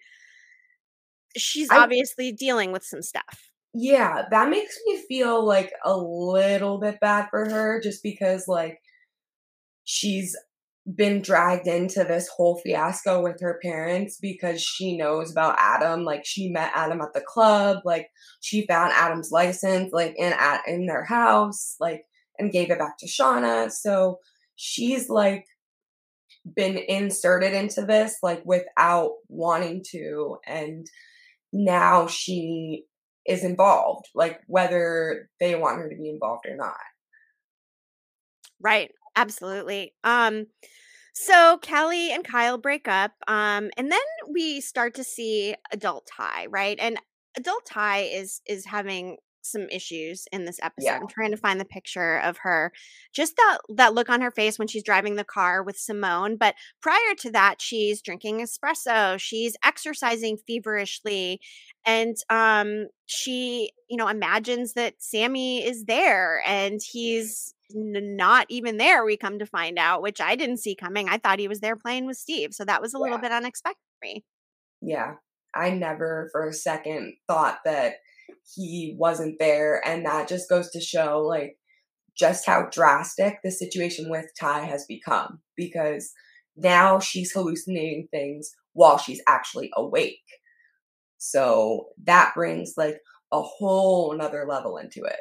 she's 1.36 1.70
I, 1.70 1.78
obviously 1.78 2.32
dealing 2.32 2.72
with 2.72 2.84
some 2.84 3.02
stuff. 3.02 3.51
Yeah, 3.74 4.24
that 4.30 4.50
makes 4.50 4.78
me 4.86 5.02
feel 5.08 5.44
like 5.44 5.72
a 5.84 5.96
little 5.96 6.78
bit 6.78 7.00
bad 7.00 7.28
for 7.30 7.48
her 7.48 7.80
just 7.80 8.02
because 8.02 8.46
like 8.46 8.78
she's 9.84 10.36
been 10.96 11.22
dragged 11.22 11.68
into 11.68 12.04
this 12.04 12.28
whole 12.28 12.58
fiasco 12.58 13.22
with 13.22 13.40
her 13.40 13.58
parents 13.62 14.18
because 14.20 14.60
she 14.62 14.96
knows 14.96 15.30
about 15.30 15.56
Adam. 15.58 16.04
Like 16.04 16.24
she 16.26 16.50
met 16.50 16.72
Adam 16.74 17.00
at 17.00 17.12
the 17.14 17.20
club, 17.22 17.78
like 17.84 18.08
she 18.40 18.66
found 18.66 18.92
Adam's 18.94 19.30
license 19.32 19.92
like 19.92 20.14
in 20.18 20.32
at 20.34 20.62
in 20.66 20.86
their 20.86 21.04
house, 21.04 21.76
like 21.80 22.04
and 22.38 22.52
gave 22.52 22.70
it 22.70 22.78
back 22.78 22.98
to 22.98 23.06
Shauna. 23.06 23.70
So 23.72 24.18
she's 24.56 25.08
like 25.08 25.46
been 26.56 26.76
inserted 26.76 27.52
into 27.52 27.82
this 27.86 28.16
like 28.22 28.42
without 28.44 29.12
wanting 29.28 29.84
to 29.92 30.36
and 30.46 30.86
now 31.52 32.06
she 32.06 32.84
is 33.26 33.44
involved, 33.44 34.08
like 34.14 34.40
whether 34.46 35.28
they 35.40 35.54
want 35.54 35.78
her 35.78 35.88
to 35.88 35.96
be 35.96 36.08
involved 36.10 36.46
or 36.46 36.56
not. 36.56 36.76
Right. 38.60 38.90
Absolutely. 39.16 39.94
Um 40.04 40.46
so 41.14 41.58
Callie 41.58 42.10
and 42.10 42.24
Kyle 42.24 42.58
break 42.58 42.88
up 42.88 43.12
um 43.28 43.70
and 43.76 43.92
then 43.92 44.00
we 44.30 44.60
start 44.60 44.94
to 44.94 45.04
see 45.04 45.54
adult 45.72 46.08
Tai, 46.16 46.46
right? 46.46 46.78
And 46.80 46.98
adult 47.36 47.66
Tai 47.66 47.98
is 48.00 48.40
is 48.46 48.64
having 48.64 49.18
some 49.42 49.68
issues 49.70 50.26
in 50.32 50.44
this 50.44 50.58
episode. 50.62 50.86
Yeah. 50.86 50.98
I'm 51.00 51.08
trying 51.08 51.30
to 51.30 51.36
find 51.36 51.60
the 51.60 51.64
picture 51.64 52.18
of 52.18 52.38
her. 52.38 52.72
Just 53.12 53.36
that 53.36 53.58
that 53.76 53.94
look 53.94 54.08
on 54.08 54.20
her 54.20 54.30
face 54.30 54.58
when 54.58 54.68
she's 54.68 54.82
driving 54.82 55.16
the 55.16 55.24
car 55.24 55.62
with 55.62 55.76
Simone, 55.76 56.36
but 56.36 56.54
prior 56.80 57.14
to 57.18 57.30
that 57.32 57.60
she's 57.60 58.00
drinking 58.02 58.40
espresso, 58.40 59.18
she's 59.18 59.56
exercising 59.64 60.38
feverishly 60.46 61.40
and 61.84 62.16
um 62.30 62.88
she, 63.06 63.72
you 63.90 63.96
know, 63.96 64.08
imagines 64.08 64.72
that 64.74 64.94
Sammy 64.98 65.64
is 65.64 65.84
there 65.84 66.42
and 66.46 66.80
he's 66.82 67.54
n- 67.74 68.16
not 68.16 68.46
even 68.48 68.76
there 68.78 69.04
we 69.04 69.16
come 69.16 69.38
to 69.38 69.46
find 69.46 69.78
out, 69.78 70.02
which 70.02 70.20
I 70.20 70.36
didn't 70.36 70.58
see 70.58 70.74
coming. 70.74 71.08
I 71.08 71.18
thought 71.18 71.38
he 71.38 71.48
was 71.48 71.60
there 71.60 71.76
playing 71.76 72.06
with 72.06 72.16
Steve, 72.16 72.54
so 72.54 72.64
that 72.64 72.80
was 72.80 72.94
a 72.94 72.98
little 72.98 73.18
bit 73.18 73.32
unexpected 73.32 73.82
for 74.00 74.06
me. 74.06 74.24
Yeah. 74.80 75.14
I 75.54 75.70
never 75.70 76.28
for 76.32 76.48
a 76.48 76.52
second 76.52 77.14
thought 77.28 77.58
that 77.64 77.96
he 78.54 78.94
wasn't 78.98 79.38
there. 79.38 79.86
And 79.86 80.04
that 80.06 80.28
just 80.28 80.48
goes 80.48 80.70
to 80.70 80.80
show 80.80 81.20
like 81.20 81.56
just 82.16 82.46
how 82.46 82.68
drastic 82.70 83.38
the 83.42 83.50
situation 83.50 84.10
with 84.10 84.26
Tai 84.38 84.60
has 84.60 84.84
become 84.86 85.40
because 85.56 86.12
now 86.56 86.98
she's 86.98 87.32
hallucinating 87.32 88.08
things 88.10 88.50
while 88.74 88.98
she's 88.98 89.22
actually 89.26 89.70
awake. 89.76 90.20
So 91.18 91.86
that 92.04 92.34
brings 92.34 92.74
like 92.76 92.98
a 93.32 93.40
whole 93.40 94.12
another 94.12 94.44
level 94.46 94.76
into 94.76 95.04
it. 95.04 95.20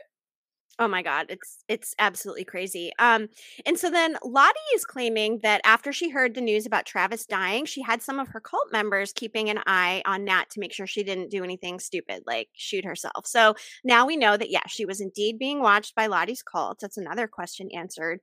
Oh 0.84 0.88
my 0.88 1.04
god, 1.04 1.28
it's 1.30 1.64
it's 1.68 1.94
absolutely 2.00 2.44
crazy. 2.44 2.92
Um 2.98 3.30
and 3.68 3.78
so 3.78 3.92
then 3.92 4.18
Lottie 4.26 4.58
is 4.74 4.84
claiming 4.84 5.40
that 5.44 5.62
after 5.64 5.94
she 5.94 6.10
heard 6.10 6.34
the 6.34 6.42
news 6.42 6.66
about 6.66 6.88
Travis 6.88 7.28
dying, 7.28 7.66
she 7.66 7.84
had 7.84 8.02
some 8.02 8.20
of 8.20 8.30
her 8.30 8.40
cult 8.40 8.72
members 8.72 9.14
keeping 9.14 9.52
an 9.52 9.60
eye 9.68 10.02
on 10.08 10.26
Nat 10.26 10.50
to 10.50 10.60
make 10.60 10.74
sure 10.74 10.88
she 10.88 11.04
didn't 11.04 11.30
do 11.30 11.44
anything 11.44 11.80
stupid 11.80 12.24
like 12.26 12.50
shoot 12.54 12.84
herself. 12.84 13.28
So 13.28 13.54
now 13.84 14.08
we 14.08 14.18
know 14.18 14.36
that 14.38 14.50
yeah, 14.50 14.66
she 14.68 14.86
was 14.86 15.02
indeed 15.02 15.38
being 15.38 15.62
watched 15.62 15.94
by 15.94 16.08
Lottie's 16.08 16.42
cult. 16.42 16.80
That's 16.82 16.98
another 16.98 17.28
question 17.28 17.70
answered. 17.72 18.20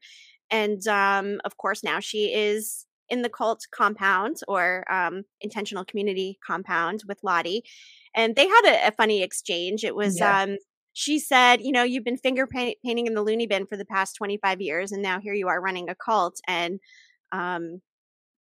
And 0.51 0.85
um 0.89 1.41
of 1.45 1.57
course 1.59 1.85
now 1.85 2.01
she 2.01 2.35
is 2.35 2.87
in 3.09 3.23
the 3.23 3.31
cult 3.31 3.67
compound 3.71 4.39
or 4.49 4.85
um 4.93 5.23
intentional 5.41 5.85
community 5.85 6.39
compound 6.45 7.05
with 7.07 7.21
Lottie. 7.23 7.63
And 8.17 8.35
they 8.35 8.49
had 8.49 8.63
a, 8.67 8.89
a 8.89 8.93
funny 8.93 9.23
exchange. 9.23 9.85
It 9.85 9.95
was 9.95 10.19
Yeah. 10.19 10.43
um 10.43 10.57
she 10.99 11.21
said, 11.21 11.61
you 11.61 11.71
know, 11.71 11.85
you've 11.85 12.03
been 12.03 12.17
finger 12.17 12.45
paint- 12.45 12.79
painting 12.85 13.07
in 13.07 13.15
the 13.15 13.23
loony 13.23 13.47
bin 13.47 13.67
for 13.67 13.77
the 13.77 13.85
past 13.85 14.17
25 14.17 14.61
years, 14.61 14.91
and 14.91 15.01
now 15.01 15.21
here 15.21 15.33
you 15.33 15.47
are 15.47 15.61
running 15.61 15.89
a 15.89 15.95
cult. 15.95 16.41
And 16.49 16.81
um, 17.31 17.83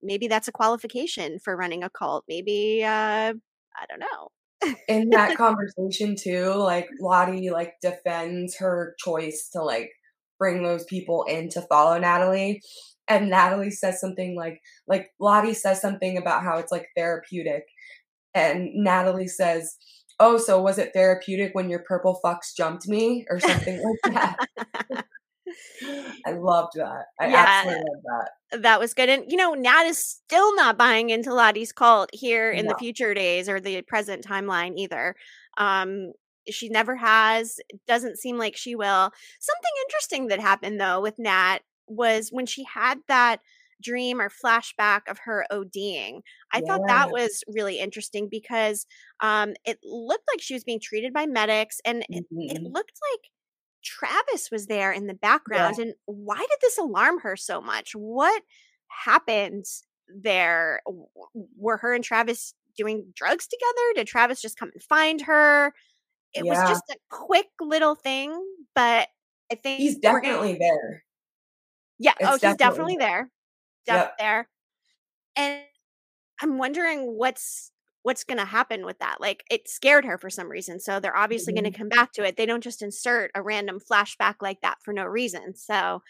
maybe 0.04 0.28
that's 0.28 0.49
a 0.49 0.52
qualification 0.52 1.39
for 1.39 1.56
running 1.56 1.82
a 1.82 1.89
cult. 1.89 2.26
Maybe, 2.28 2.84
uh, 2.84 3.34
I 3.34 3.86
don't 3.88 4.02
know. 4.02 4.76
in 4.89 5.12
that 5.12 5.38
conversation 5.38 6.18
too, 6.22 6.54
like 6.56 6.89
Lottie 6.99 7.52
like 7.52 7.76
defends 7.82 8.58
her 8.58 8.95
choice 8.99 9.47
to 9.54 9.64
like 9.64 9.89
bring 10.38 10.62
those 10.62 10.84
people 10.84 11.24
in 11.30 11.47
to 11.52 11.62
follow 11.62 11.97
Natalie. 11.97 12.60
And 13.08 13.30
Natalie 13.30 13.72
says 13.72 14.02
something 14.02 14.36
like 14.36 14.60
like 14.88 15.08
Lottie 15.22 15.54
says 15.54 15.80
something 15.80 16.18
about 16.18 16.43
how 16.43 16.58
it's 16.58 16.72
like 16.72 16.88
therapeutic. 16.97 17.64
And 18.34 18.72
Natalie 18.74 19.28
says, 19.28 19.78
Oh, 20.24 20.38
so 20.38 20.61
was 20.61 20.78
it 20.78 20.91
therapeutic 20.93 21.53
when 21.53 21.69
your 21.69 21.80
purple 21.80 22.19
fucks 22.24 22.55
jumped 22.55 22.88
me? 22.88 23.26
Or 23.30 23.39
something 23.39 23.82
like 23.84 24.13
that. 24.13 25.05
I 26.26 26.32
loved 26.34 26.74
that. 26.76 27.05
I 27.19 27.28
Yeah. 27.30 27.45
absolutely 27.47 27.84
loved 27.84 28.05
that. 28.51 28.61
that 28.61 28.80
was 28.80 28.93
good. 28.93 29.09
And, 29.09 29.24
you 29.28 29.36
know, 29.38 29.53
Nat 29.53 29.84
is 29.86 29.97
still 29.97 30.55
not 30.55 30.78
buying 30.78 31.09
into 31.09 31.34
Lottie's 31.34 31.72
cult 31.72 32.09
here 32.13 32.51
in 32.51 32.67
the 32.67 32.76
future 32.78 33.13
days 33.13 33.49
or 33.49 33.59
the 33.59 33.82
present 33.82 34.26
timeline 34.26 34.74
either. 34.78 35.15
Um, 35.57 36.13
she 36.49 36.69
never 36.69 36.95
has. 36.95 37.59
It 37.69 37.82
doesn't 37.88 38.19
seem 38.19 38.38
like 38.38 38.55
she 38.55 38.76
will. 38.76 39.11
Something 39.39 39.72
interesting 39.88 40.28
that 40.28 40.39
happened, 40.39 40.80
though, 40.80 41.01
with 41.01 41.15
Nat 41.17 41.59
was 41.88 42.30
when 42.32 42.45
she 42.45 42.63
had 42.63 42.99
that 43.07 43.41
dream 43.82 44.21
or 44.21 44.29
flashback 44.29 45.01
of 45.07 45.17
her 45.25 45.45
ODing. 45.51 46.21
I 46.53 46.61
thought 46.61 46.82
that 46.88 47.11
was 47.11 47.43
really 47.47 47.79
interesting 47.79 48.27
because 48.29 48.86
um, 49.21 49.53
it 49.65 49.79
looked 49.84 50.23
like 50.32 50.41
she 50.41 50.53
was 50.53 50.63
being 50.63 50.79
treated 50.79 51.13
by 51.13 51.25
medics 51.25 51.79
and 51.86 52.03
it, 52.09 52.25
it 52.32 52.57
Mhm. 52.61 52.71
looked 52.73 52.99
like 53.11 53.32
Travis 53.84 54.51
was 54.51 54.67
there 54.67 54.91
in 54.91 55.07
the 55.07 55.13
background. 55.15 55.79
And 55.79 55.93
why 56.05 56.38
did 56.38 56.49
this 56.61 56.77
alarm 56.77 57.19
her 57.21 57.36
so 57.36 57.59
much? 57.61 57.93
What 57.95 58.43
happened 58.88 59.65
there? 60.07 60.82
Were 61.57 61.77
her 61.77 61.93
and 61.95 62.03
Travis 62.03 62.53
doing 62.77 63.05
drugs 63.15 63.47
together? 63.47 63.93
Did 63.95 64.07
Travis 64.07 64.41
just 64.41 64.57
come 64.57 64.69
and 64.73 64.84
find 64.84 65.21
her? 65.21 65.73
It 66.34 66.45
was 66.45 66.57
just 66.69 66.84
a 66.91 66.95
quick 67.09 67.47
little 67.59 67.95
thing, 67.95 68.32
but 68.75 69.09
I 69.51 69.55
think 69.55 69.79
He's 69.79 69.95
we're 69.95 70.21
gonna- 70.21 70.21
definitely 70.21 70.57
there. 70.59 71.03
yeah. 71.99 72.13
It's 72.19 72.29
oh, 72.29 72.32
he's 72.34 72.39
definitely 72.41 72.57
definitely 72.57 72.97
there. 72.97 73.32
Def- 73.86 73.95
Yep. 73.95 74.17
there. 74.19 74.49
And 75.36 75.61
I'm 76.41 76.57
wondering 76.57 77.17
what's 77.17 77.71
what's 78.03 78.23
going 78.23 78.39
to 78.39 78.45
happen 78.45 78.84
with 78.84 78.97
that. 78.99 79.21
Like 79.21 79.43
it 79.51 79.69
scared 79.69 80.05
her 80.05 80.17
for 80.17 80.29
some 80.29 80.49
reason, 80.49 80.79
so 80.79 80.99
they're 80.99 81.15
obviously 81.15 81.53
going 81.53 81.71
to 81.71 81.77
come 81.77 81.89
back 81.89 82.13
to 82.13 82.23
it. 82.23 82.36
They 82.36 82.47
don't 82.47 82.63
just 82.63 82.82
insert 82.82 83.32
a 83.36 83.43
random 83.43 83.79
flashback 83.79 84.36
like 84.41 84.61
that 84.61 84.77
for 84.84 84.91
no 84.91 85.05
reason. 85.05 85.55
So 85.55 86.01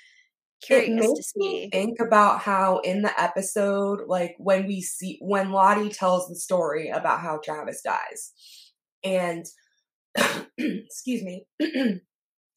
curious 0.61 1.13
to 1.13 1.24
see. 1.24 1.69
think 1.72 1.99
about 1.99 2.39
how 2.39 2.80
in 2.80 3.01
the 3.01 3.22
episode, 3.22 4.01
like 4.07 4.36
when 4.38 4.67
we 4.67 4.82
see 4.82 5.17
when 5.22 5.51
Lottie 5.51 5.89
tells 5.89 6.30
the 6.30 6.36
story 6.36 6.89
about 6.89 7.19
how 7.19 7.39
Travis 7.43 7.82
dies, 7.82 8.32
and 9.03 9.45
excuse 10.57 11.24
me, 11.24 11.45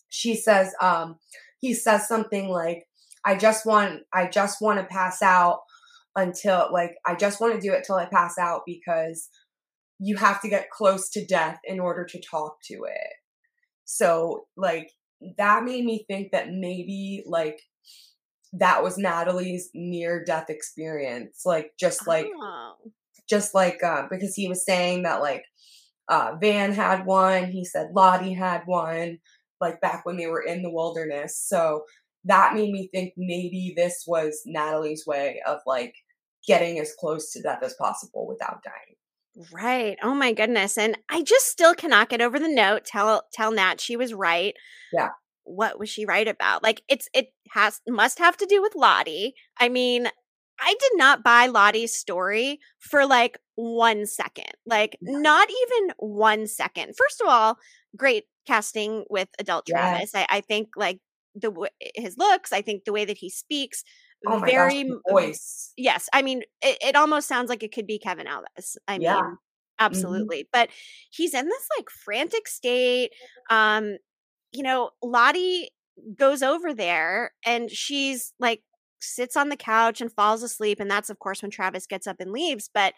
she 0.09 0.37
says, 0.37 0.73
um, 0.81 1.17
he 1.61 1.75
says 1.75 2.07
something 2.07 2.49
like, 2.49 2.85
"I 3.25 3.37
just 3.37 3.67
want, 3.67 4.03
I 4.13 4.27
just 4.29 4.61
want 4.61 4.79
to 4.81 4.87
pass 4.87 5.23
out 5.23 5.61
until, 6.17 6.69
like, 6.73 6.97
I 7.07 7.15
just 7.15 7.41
want 7.41 7.55
to 7.55 7.61
do 7.61 7.73
it 7.73 7.85
till 7.85 7.97
I 7.97 8.07
pass 8.07 8.39
out 8.39 8.63
because 8.67 9.29
you 9.99 10.17
have 10.17 10.41
to 10.43 10.49
get 10.49 10.71
close 10.71 11.09
to 11.11 11.25
death 11.27 11.59
in 11.65 11.81
order 11.81 12.05
to 12.05 12.21
talk 12.21 12.57
to 12.65 12.85
it." 12.85 13.13
So, 13.85 14.47
like, 14.57 14.91
that 15.39 15.65
made 15.65 15.85
me 15.85 16.05
think 16.09 16.33
that 16.33 16.49
maybe, 16.51 17.23
like, 17.27 17.61
that 18.53 18.83
was 18.83 18.97
Natalie's 18.99 19.71
near 19.75 20.25
death 20.25 20.49
experience. 20.49 21.43
Like, 21.45 21.73
just 21.79 22.07
like, 22.07 22.29
Oh. 22.41 22.77
just 23.29 23.55
like, 23.55 23.83
uh, 23.83 24.07
because 24.11 24.35
he 24.35 24.49
was 24.49 24.65
saying 24.65 25.03
that, 25.03 25.21
like, 25.21 25.45
uh, 26.09 26.37
Van 26.41 26.73
had 26.73 27.07
one, 27.07 27.47
he 27.51 27.65
said 27.65 27.91
Lottie 27.95 28.35
had 28.35 28.63
one, 28.67 29.19
like, 29.61 29.81
back 29.81 30.05
when 30.05 30.17
they 30.17 30.27
were 30.27 30.43
in 30.43 30.63
the 30.63 30.71
wilderness. 30.71 31.39
So 31.39 31.85
that 32.25 32.55
made 32.55 32.71
me 32.73 32.89
think 32.93 33.15
maybe 33.17 33.75
this 33.77 34.05
was 34.07 34.43
Natalie's 34.47 35.05
way 35.07 35.41
of, 35.47 35.61
like, 35.67 35.95
getting 36.47 36.79
as 36.79 36.93
close 36.99 37.33
to 37.33 37.43
death 37.43 37.63
as 37.63 37.75
possible 37.75 38.27
without 38.27 38.63
dying. 38.63 38.97
Right. 39.53 39.97
Oh 40.03 40.15
my 40.15 40.33
goodness. 40.33 40.79
And 40.79 40.97
I 41.09 41.23
just 41.23 41.47
still 41.49 41.75
cannot 41.75 42.09
get 42.09 42.21
over 42.21 42.39
the 42.39 42.49
note. 42.49 42.85
Tell 42.85 43.25
tell 43.33 43.51
Nat 43.51 43.81
she 43.81 43.97
was 43.97 44.15
right. 44.15 44.55
Yeah. 44.93 45.09
What 45.43 45.79
was 45.79 45.89
she 45.89 46.05
right 46.07 46.29
about? 46.29 46.63
Like 46.63 46.83
it's 46.89 47.09
it 47.13 47.29
has 47.51 47.81
must 47.89 48.19
have 48.21 48.37
to 48.37 48.47
do 48.47 48.63
with 48.63 48.77
Lottie. 48.77 49.35
I 49.59 49.69
mean, 49.69 50.07
I 50.61 50.75
did 50.79 50.93
not 50.95 51.25
buy 51.25 51.47
Lottie's 51.47 51.95
story 51.97 52.61
for 52.79 53.07
like 53.07 53.39
one 53.57 54.07
second. 54.07 54.53
Like 54.67 54.97
Yeah. 55.03 55.19
not 55.19 55.49
even 55.51 55.95
one 55.99 56.47
second. 56.47 56.95
First 56.97 57.21
of 57.21 57.27
all, 57.27 57.59
great 57.97 58.25
casting 58.47 59.05
with 59.11 59.29
adult 59.41 59.65
Yes. 59.67 59.81
Travis. 59.81 60.15
I, 60.15 60.27
I 60.31 60.41
think 60.43 60.69
like 60.77 61.01
the 61.35 61.71
his 61.97 62.17
looks, 62.19 62.53
I 62.53 62.63
think 62.63 62.85
the 62.85 62.93
way 62.93 63.05
that 63.05 63.19
he 63.19 63.31
speaks, 63.31 63.85
Oh 64.27 64.41
very 64.45 64.85
gosh, 64.85 64.85
voice. 65.09 65.77
yes 65.77 66.09
i 66.13 66.23
mean 66.23 66.43
it, 66.63 66.79
it 66.81 66.97
almost 66.97 67.29
sounds 67.29 67.49
like 67.49 67.63
it 67.63 67.73
could 67.73 67.87
be 67.87 67.99
kevin 67.99 68.27
alves 68.27 68.77
i 68.89 68.97
Yeah. 68.97 69.21
mean 69.23 69.39
absolutely 69.79 70.49
but 70.53 70.71
he's 71.11 71.35
in 71.35 71.47
this 71.49 71.69
like 71.77 71.91
frantic 71.91 72.47
state 72.49 73.13
um 73.51 73.97
you 74.53 74.63
know 74.63 74.91
lottie 75.03 75.71
goes 76.17 76.43
over 76.43 76.75
there 76.75 77.33
and 77.45 77.71
she's 77.71 78.33
like 78.39 78.63
sits 79.01 79.37
on 79.37 79.49
the 79.49 79.57
couch 79.57 80.01
and 80.01 80.13
falls 80.13 80.43
asleep 80.43 80.81
and 80.81 80.91
that's 80.91 81.11
of 81.11 81.19
course 81.19 81.43
when 81.43 81.51
travis 81.51 81.87
gets 81.87 82.07
up 82.07 82.17
and 82.21 82.33
leaves 82.33 82.71
but 82.73 82.95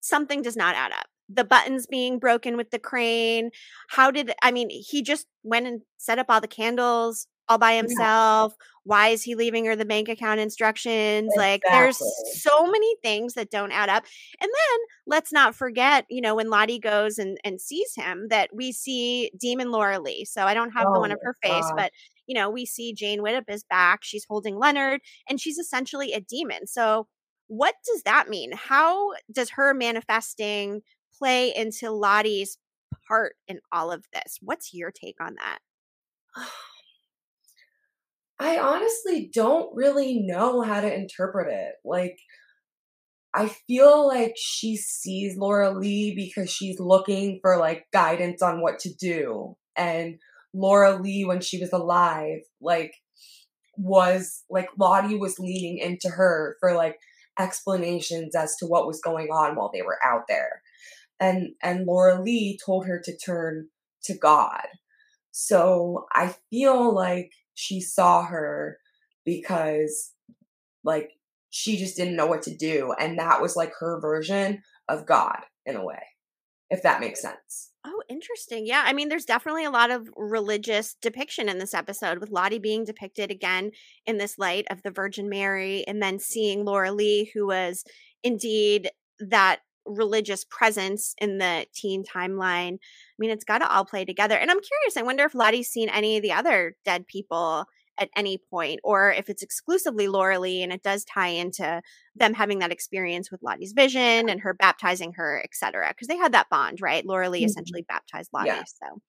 something 0.00 0.42
does 0.42 0.56
not 0.56 0.74
add 0.74 0.92
up 0.92 1.06
the 1.28 1.44
buttons 1.44 1.86
being 1.86 2.18
broken 2.18 2.56
with 2.56 2.70
the 2.70 2.78
crane 2.78 3.50
how 3.88 4.10
did 4.10 4.32
i 4.42 4.50
mean 4.50 4.68
he 4.70 5.02
just 5.02 5.26
went 5.42 5.66
and 5.66 5.82
set 5.98 6.18
up 6.18 6.26
all 6.28 6.40
the 6.40 6.48
candles 6.48 7.26
all 7.48 7.58
by 7.58 7.74
himself 7.74 8.54
why 8.84 9.08
is 9.08 9.22
he 9.22 9.34
leaving 9.34 9.64
her 9.64 9.74
the 9.74 9.84
bank 9.84 10.08
account 10.08 10.40
instructions 10.40 11.32
like 11.36 11.62
there's 11.70 12.00
so 12.40 12.66
many 12.66 12.96
things 13.02 13.34
that 13.34 13.50
don't 13.50 13.72
add 13.72 13.88
up 13.88 14.04
and 14.40 14.48
then 14.48 14.78
let's 15.06 15.32
not 15.32 15.54
forget 15.54 16.06
you 16.08 16.20
know 16.20 16.34
when 16.34 16.50
lottie 16.50 16.78
goes 16.78 17.18
and, 17.18 17.38
and 17.44 17.60
sees 17.60 17.94
him 17.94 18.28
that 18.28 18.48
we 18.54 18.72
see 18.72 19.30
demon 19.38 19.70
laura 19.70 19.98
lee 19.98 20.24
so 20.24 20.44
i 20.44 20.54
don't 20.54 20.72
have 20.72 20.84
the 20.84 20.98
oh 20.98 21.00
one 21.00 21.12
of 21.12 21.18
her 21.22 21.36
face 21.42 21.52
gosh. 21.52 21.72
but 21.76 21.92
you 22.26 22.34
know 22.34 22.48
we 22.48 22.64
see 22.64 22.92
jane 22.92 23.20
widdop 23.20 23.44
is 23.48 23.64
back 23.64 24.00
she's 24.02 24.26
holding 24.28 24.56
leonard 24.56 25.00
and 25.28 25.40
she's 25.40 25.58
essentially 25.58 26.12
a 26.12 26.20
demon 26.20 26.66
so 26.66 27.06
what 27.52 27.74
does 27.86 28.02
that 28.04 28.30
mean? 28.30 28.50
How 28.52 29.12
does 29.30 29.50
her 29.50 29.74
manifesting 29.74 30.80
play 31.22 31.54
into 31.54 31.90
Lottie's 31.90 32.58
part 33.06 33.34
in 33.46 33.60
all 33.70 33.92
of 33.92 34.04
this? 34.12 34.38
What's 34.40 34.74
your 34.74 34.90
take 34.90 35.20
on 35.20 35.36
that? 35.36 35.58
I 38.40 38.58
honestly 38.58 39.30
don't 39.32 39.70
really 39.74 40.18
know 40.20 40.62
how 40.62 40.80
to 40.80 40.92
interpret 40.92 41.52
it. 41.52 41.74
Like, 41.84 42.18
I 43.32 43.54
feel 43.68 44.06
like 44.08 44.34
she 44.36 44.76
sees 44.76 45.36
Laura 45.36 45.70
Lee 45.70 46.12
because 46.16 46.50
she's 46.50 46.80
looking 46.80 47.38
for 47.40 47.56
like 47.56 47.84
guidance 47.92 48.42
on 48.42 48.60
what 48.60 48.80
to 48.80 48.92
do. 48.92 49.54
And 49.76 50.16
Laura 50.52 51.00
Lee, 51.00 51.24
when 51.24 51.40
she 51.40 51.58
was 51.58 51.72
alive, 51.72 52.40
like, 52.60 52.92
was 53.76 54.42
like 54.50 54.68
Lottie 54.78 55.16
was 55.16 55.38
leaning 55.38 55.78
into 55.78 56.08
her 56.08 56.56
for 56.60 56.74
like 56.74 56.98
explanations 57.38 58.34
as 58.34 58.54
to 58.56 58.66
what 58.66 58.86
was 58.86 59.00
going 59.00 59.28
on 59.28 59.54
while 59.56 59.70
they 59.72 59.82
were 59.82 59.98
out 60.04 60.22
there. 60.28 60.61
And 61.22 61.50
and 61.62 61.86
Laura 61.86 62.20
Lee 62.20 62.58
told 62.64 62.86
her 62.86 63.00
to 63.04 63.16
turn 63.16 63.68
to 64.04 64.18
God. 64.18 64.66
So 65.30 66.06
I 66.12 66.34
feel 66.50 66.94
like 66.94 67.30
she 67.54 67.80
saw 67.80 68.24
her 68.24 68.78
because 69.24 70.12
like 70.84 71.12
she 71.50 71.76
just 71.76 71.96
didn't 71.96 72.16
know 72.16 72.26
what 72.26 72.42
to 72.42 72.56
do 72.56 72.92
and 72.98 73.18
that 73.18 73.40
was 73.40 73.56
like 73.56 73.72
her 73.78 74.00
version 74.00 74.62
of 74.88 75.06
god 75.06 75.40
in 75.66 75.76
a 75.76 75.84
way 75.84 76.02
if 76.70 76.82
that 76.82 77.00
makes 77.00 77.20
sense 77.20 77.70
oh 77.86 78.02
interesting 78.08 78.66
yeah 78.66 78.82
i 78.86 78.92
mean 78.92 79.08
there's 79.08 79.24
definitely 79.24 79.64
a 79.64 79.70
lot 79.70 79.90
of 79.90 80.08
religious 80.16 80.96
depiction 81.00 81.48
in 81.48 81.58
this 81.58 81.74
episode 81.74 82.18
with 82.18 82.30
lottie 82.30 82.58
being 82.58 82.84
depicted 82.84 83.30
again 83.30 83.70
in 84.06 84.18
this 84.18 84.38
light 84.38 84.66
of 84.70 84.82
the 84.82 84.90
virgin 84.90 85.28
mary 85.28 85.84
and 85.86 86.02
then 86.02 86.18
seeing 86.18 86.64
laura 86.64 86.90
lee 86.90 87.30
who 87.34 87.46
was 87.46 87.84
indeed 88.24 88.90
that 89.20 89.60
religious 89.86 90.44
presence 90.44 91.14
in 91.18 91.38
the 91.38 91.66
teen 91.74 92.04
timeline. 92.04 92.74
I 92.74 93.18
mean, 93.18 93.30
it's 93.30 93.44
got 93.44 93.58
to 93.58 93.70
all 93.70 93.84
play 93.84 94.04
together. 94.04 94.36
And 94.36 94.50
I'm 94.50 94.60
curious, 94.60 94.96
I 94.96 95.02
wonder 95.02 95.24
if 95.24 95.34
Lottie's 95.34 95.68
seen 95.68 95.88
any 95.88 96.16
of 96.16 96.22
the 96.22 96.32
other 96.32 96.76
dead 96.84 97.06
people 97.06 97.66
at 97.98 98.08
any 98.16 98.38
point, 98.50 98.80
or 98.82 99.12
if 99.12 99.28
it's 99.28 99.42
exclusively 99.42 100.08
Laura 100.08 100.38
Lee 100.38 100.62
and 100.62 100.72
it 100.72 100.82
does 100.82 101.04
tie 101.04 101.28
into 101.28 101.82
them 102.16 102.34
having 102.34 102.60
that 102.60 102.72
experience 102.72 103.30
with 103.30 103.42
Lottie's 103.42 103.72
vision 103.72 104.28
and 104.28 104.40
her 104.40 104.54
baptizing 104.54 105.12
her, 105.14 105.42
etc. 105.44 105.88
Because 105.88 106.08
they 106.08 106.16
had 106.16 106.32
that 106.32 106.48
bond, 106.50 106.80
right? 106.80 107.04
Laura 107.04 107.28
Lee 107.28 107.40
mm-hmm. 107.40 107.46
essentially 107.46 107.84
baptized 107.86 108.30
Lottie. 108.32 108.48
Yeah. 108.48 108.64
So, 108.64 109.00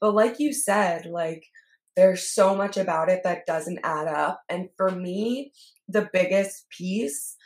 but 0.00 0.14
like 0.14 0.38
you 0.38 0.52
said, 0.52 1.06
like 1.06 1.44
there's 1.96 2.22
so 2.22 2.54
much 2.54 2.76
about 2.76 3.08
it 3.08 3.22
that 3.24 3.46
doesn't 3.46 3.80
add 3.82 4.06
up. 4.06 4.42
And 4.48 4.68
for 4.76 4.90
me, 4.90 5.52
the 5.88 6.08
biggest 6.12 6.66
piece 6.70 7.36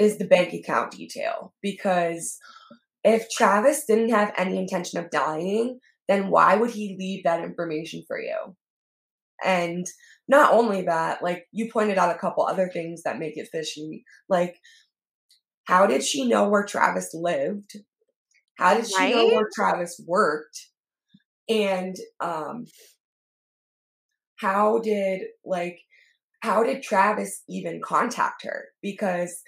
is 0.00 0.18
the 0.18 0.26
bank 0.26 0.52
account 0.54 0.92
detail 0.92 1.52
because 1.62 2.38
if 3.04 3.28
Travis 3.30 3.84
didn't 3.86 4.10
have 4.10 4.32
any 4.36 4.58
intention 4.58 4.98
of 4.98 5.10
dying, 5.10 5.78
then 6.08 6.30
why 6.30 6.56
would 6.56 6.70
he 6.70 6.96
leave 6.98 7.24
that 7.24 7.44
information 7.44 8.02
for 8.08 8.18
you? 8.18 8.56
And 9.44 9.86
not 10.26 10.52
only 10.52 10.82
that, 10.82 11.22
like 11.22 11.46
you 11.52 11.70
pointed 11.70 11.98
out 11.98 12.14
a 12.14 12.18
couple 12.18 12.44
other 12.44 12.68
things 12.68 13.02
that 13.02 13.18
make 13.18 13.36
it 13.36 13.48
fishy. 13.52 14.04
Like, 14.28 14.56
how 15.64 15.86
did 15.86 16.02
she 16.02 16.26
know 16.26 16.48
where 16.48 16.64
Travis 16.64 17.10
lived? 17.14 17.76
How 18.56 18.74
did 18.74 18.88
she 18.88 18.96
right? 18.96 19.14
know 19.14 19.26
where 19.26 19.48
Travis 19.54 20.00
worked? 20.06 20.68
And 21.48 21.96
um 22.20 22.64
how 24.36 24.78
did 24.78 25.22
like 25.44 25.78
how 26.40 26.62
did 26.62 26.82
Travis 26.82 27.42
even 27.48 27.80
contact 27.84 28.44
her? 28.44 28.66
Because 28.82 29.42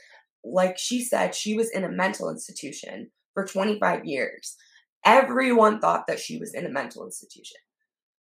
like 0.44 0.78
she 0.78 1.02
said, 1.02 1.34
she 1.34 1.54
was 1.54 1.70
in 1.70 1.84
a 1.84 1.90
mental 1.90 2.30
institution 2.30 3.10
for 3.34 3.46
25 3.46 4.04
years. 4.04 4.56
Everyone 5.04 5.80
thought 5.80 6.06
that 6.06 6.20
she 6.20 6.38
was 6.38 6.54
in 6.54 6.66
a 6.66 6.70
mental 6.70 7.04
institution. 7.04 7.58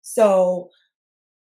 So 0.03 0.71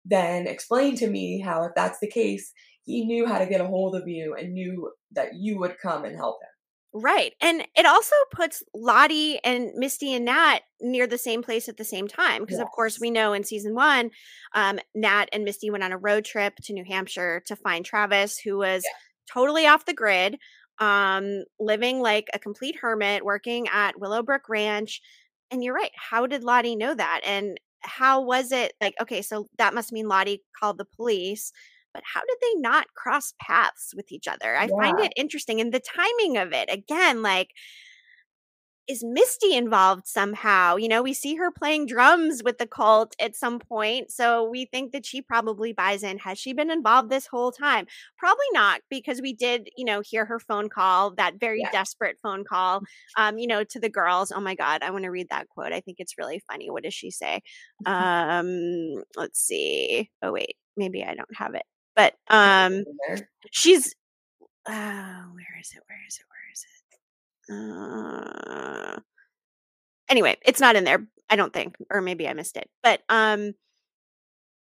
then 0.05 0.47
explain 0.47 0.95
to 0.97 1.09
me 1.09 1.41
how, 1.41 1.63
if 1.63 1.71
that's 1.75 1.99
the 1.99 2.09
case, 2.09 2.51
he 2.83 3.05
knew 3.05 3.27
how 3.27 3.37
to 3.37 3.45
get 3.45 3.61
a 3.61 3.67
hold 3.67 3.95
of 3.95 4.07
you 4.07 4.35
and 4.37 4.53
knew 4.53 4.91
that 5.11 5.35
you 5.35 5.59
would 5.59 5.77
come 5.81 6.05
and 6.05 6.15
help 6.15 6.37
him. 6.41 6.49
Right. 6.91 7.33
And 7.39 7.67
it 7.75 7.85
also 7.85 8.15
puts 8.31 8.63
Lottie 8.73 9.39
and 9.43 9.69
Misty 9.75 10.11
and 10.15 10.25
Nat 10.25 10.61
near 10.81 11.05
the 11.05 11.19
same 11.19 11.43
place 11.43 11.69
at 11.69 11.77
the 11.77 11.83
same 11.83 12.07
time. 12.07 12.41
Because, 12.41 12.57
yes. 12.57 12.65
of 12.65 12.71
course, 12.71 12.99
we 12.99 13.11
know 13.11 13.33
in 13.33 13.43
season 13.43 13.75
one, 13.75 14.09
um, 14.55 14.79
Nat 14.95 15.25
and 15.31 15.43
Misty 15.43 15.69
went 15.69 15.83
on 15.83 15.91
a 15.91 15.99
road 15.99 16.25
trip 16.25 16.55
to 16.63 16.73
New 16.73 16.83
Hampshire 16.83 17.43
to 17.45 17.55
find 17.55 17.85
Travis, 17.85 18.39
who 18.39 18.57
was 18.57 18.83
yeah 18.83 19.08
totally 19.31 19.67
off 19.67 19.85
the 19.85 19.93
grid, 19.93 20.37
um, 20.79 21.43
living 21.59 21.99
like 21.99 22.29
a 22.33 22.39
complete 22.39 22.77
hermit, 22.81 23.23
working 23.23 23.67
at 23.71 23.99
Willowbrook 23.99 24.49
Ranch. 24.49 25.01
And 25.51 25.63
you're 25.63 25.73
right. 25.73 25.91
How 25.95 26.27
did 26.27 26.43
Lottie 26.43 26.75
know 26.75 26.93
that? 26.93 27.21
And 27.25 27.59
how 27.81 28.21
was 28.21 28.51
it 28.51 28.73
like, 28.81 28.95
okay, 29.01 29.21
so 29.21 29.47
that 29.57 29.73
must 29.73 29.91
mean 29.91 30.07
Lottie 30.07 30.43
called 30.59 30.77
the 30.77 30.85
police, 30.85 31.51
but 31.93 32.03
how 32.05 32.21
did 32.21 32.37
they 32.41 32.59
not 32.59 32.93
cross 32.95 33.33
paths 33.41 33.93
with 33.95 34.11
each 34.11 34.27
other? 34.27 34.55
I 34.55 34.63
yeah. 34.63 34.77
find 34.77 34.99
it 34.99 35.13
interesting. 35.15 35.59
And 35.59 35.73
the 35.73 35.79
timing 35.79 36.37
of 36.37 36.53
it, 36.53 36.69
again, 36.71 37.21
like, 37.21 37.49
is 38.89 39.03
Misty 39.03 39.55
involved 39.55 40.07
somehow? 40.07 40.75
You 40.75 40.87
know, 40.87 41.03
we 41.03 41.13
see 41.13 41.35
her 41.35 41.51
playing 41.51 41.85
drums 41.85 42.41
with 42.43 42.57
the 42.57 42.65
cult 42.65 43.15
at 43.21 43.35
some 43.35 43.59
point. 43.59 44.11
So 44.11 44.49
we 44.49 44.65
think 44.65 44.91
that 44.93 45.05
she 45.05 45.21
probably 45.21 45.73
buys 45.73 46.01
in. 46.01 46.17
Has 46.17 46.39
she 46.39 46.53
been 46.53 46.71
involved 46.71 47.11
this 47.11 47.27
whole 47.27 47.51
time? 47.51 47.85
Probably 48.17 48.47
not, 48.51 48.81
because 48.89 49.21
we 49.21 49.31
did, 49.33 49.69
you 49.77 49.85
know, 49.85 50.01
hear 50.01 50.25
her 50.25 50.39
phone 50.39 50.69
call, 50.69 51.13
that 51.15 51.39
very 51.39 51.59
yeah. 51.61 51.69
desperate 51.71 52.17
phone 52.23 52.43
call, 52.43 52.81
um, 53.15 53.37
you 53.37 53.45
know, 53.45 53.63
to 53.63 53.79
the 53.79 53.89
girls. 53.89 54.31
Oh 54.35 54.41
my 54.41 54.55
God, 54.55 54.81
I 54.81 54.89
want 54.89 55.03
to 55.03 55.11
read 55.11 55.27
that 55.29 55.47
quote. 55.49 55.71
I 55.71 55.81
think 55.81 55.97
it's 55.99 56.17
really 56.17 56.41
funny. 56.51 56.71
What 56.71 56.83
does 56.83 56.95
she 56.95 57.11
say? 57.11 57.41
Um, 57.85 59.03
let's 59.15 59.39
see. 59.39 60.09
Oh, 60.23 60.31
wait, 60.31 60.55
maybe 60.75 61.03
I 61.03 61.13
don't 61.13 61.35
have 61.35 61.53
it. 61.53 61.63
But 61.95 62.15
um 62.29 62.85
she's 63.51 63.87
it? 63.87 63.93
where 64.65 65.59
is 65.59 65.71
it? 65.75 65.83
Where 65.87 65.99
is 66.07 66.63
it? 66.63 66.78
Uh, 67.51 68.99
anyway, 70.09 70.37
it's 70.45 70.61
not 70.61 70.75
in 70.75 70.83
there. 70.83 71.07
I 71.29 71.35
don't 71.35 71.53
think, 71.53 71.75
or 71.89 72.01
maybe 72.01 72.27
I 72.27 72.33
missed 72.33 72.57
it. 72.57 72.69
But 72.83 73.01
um, 73.09 73.53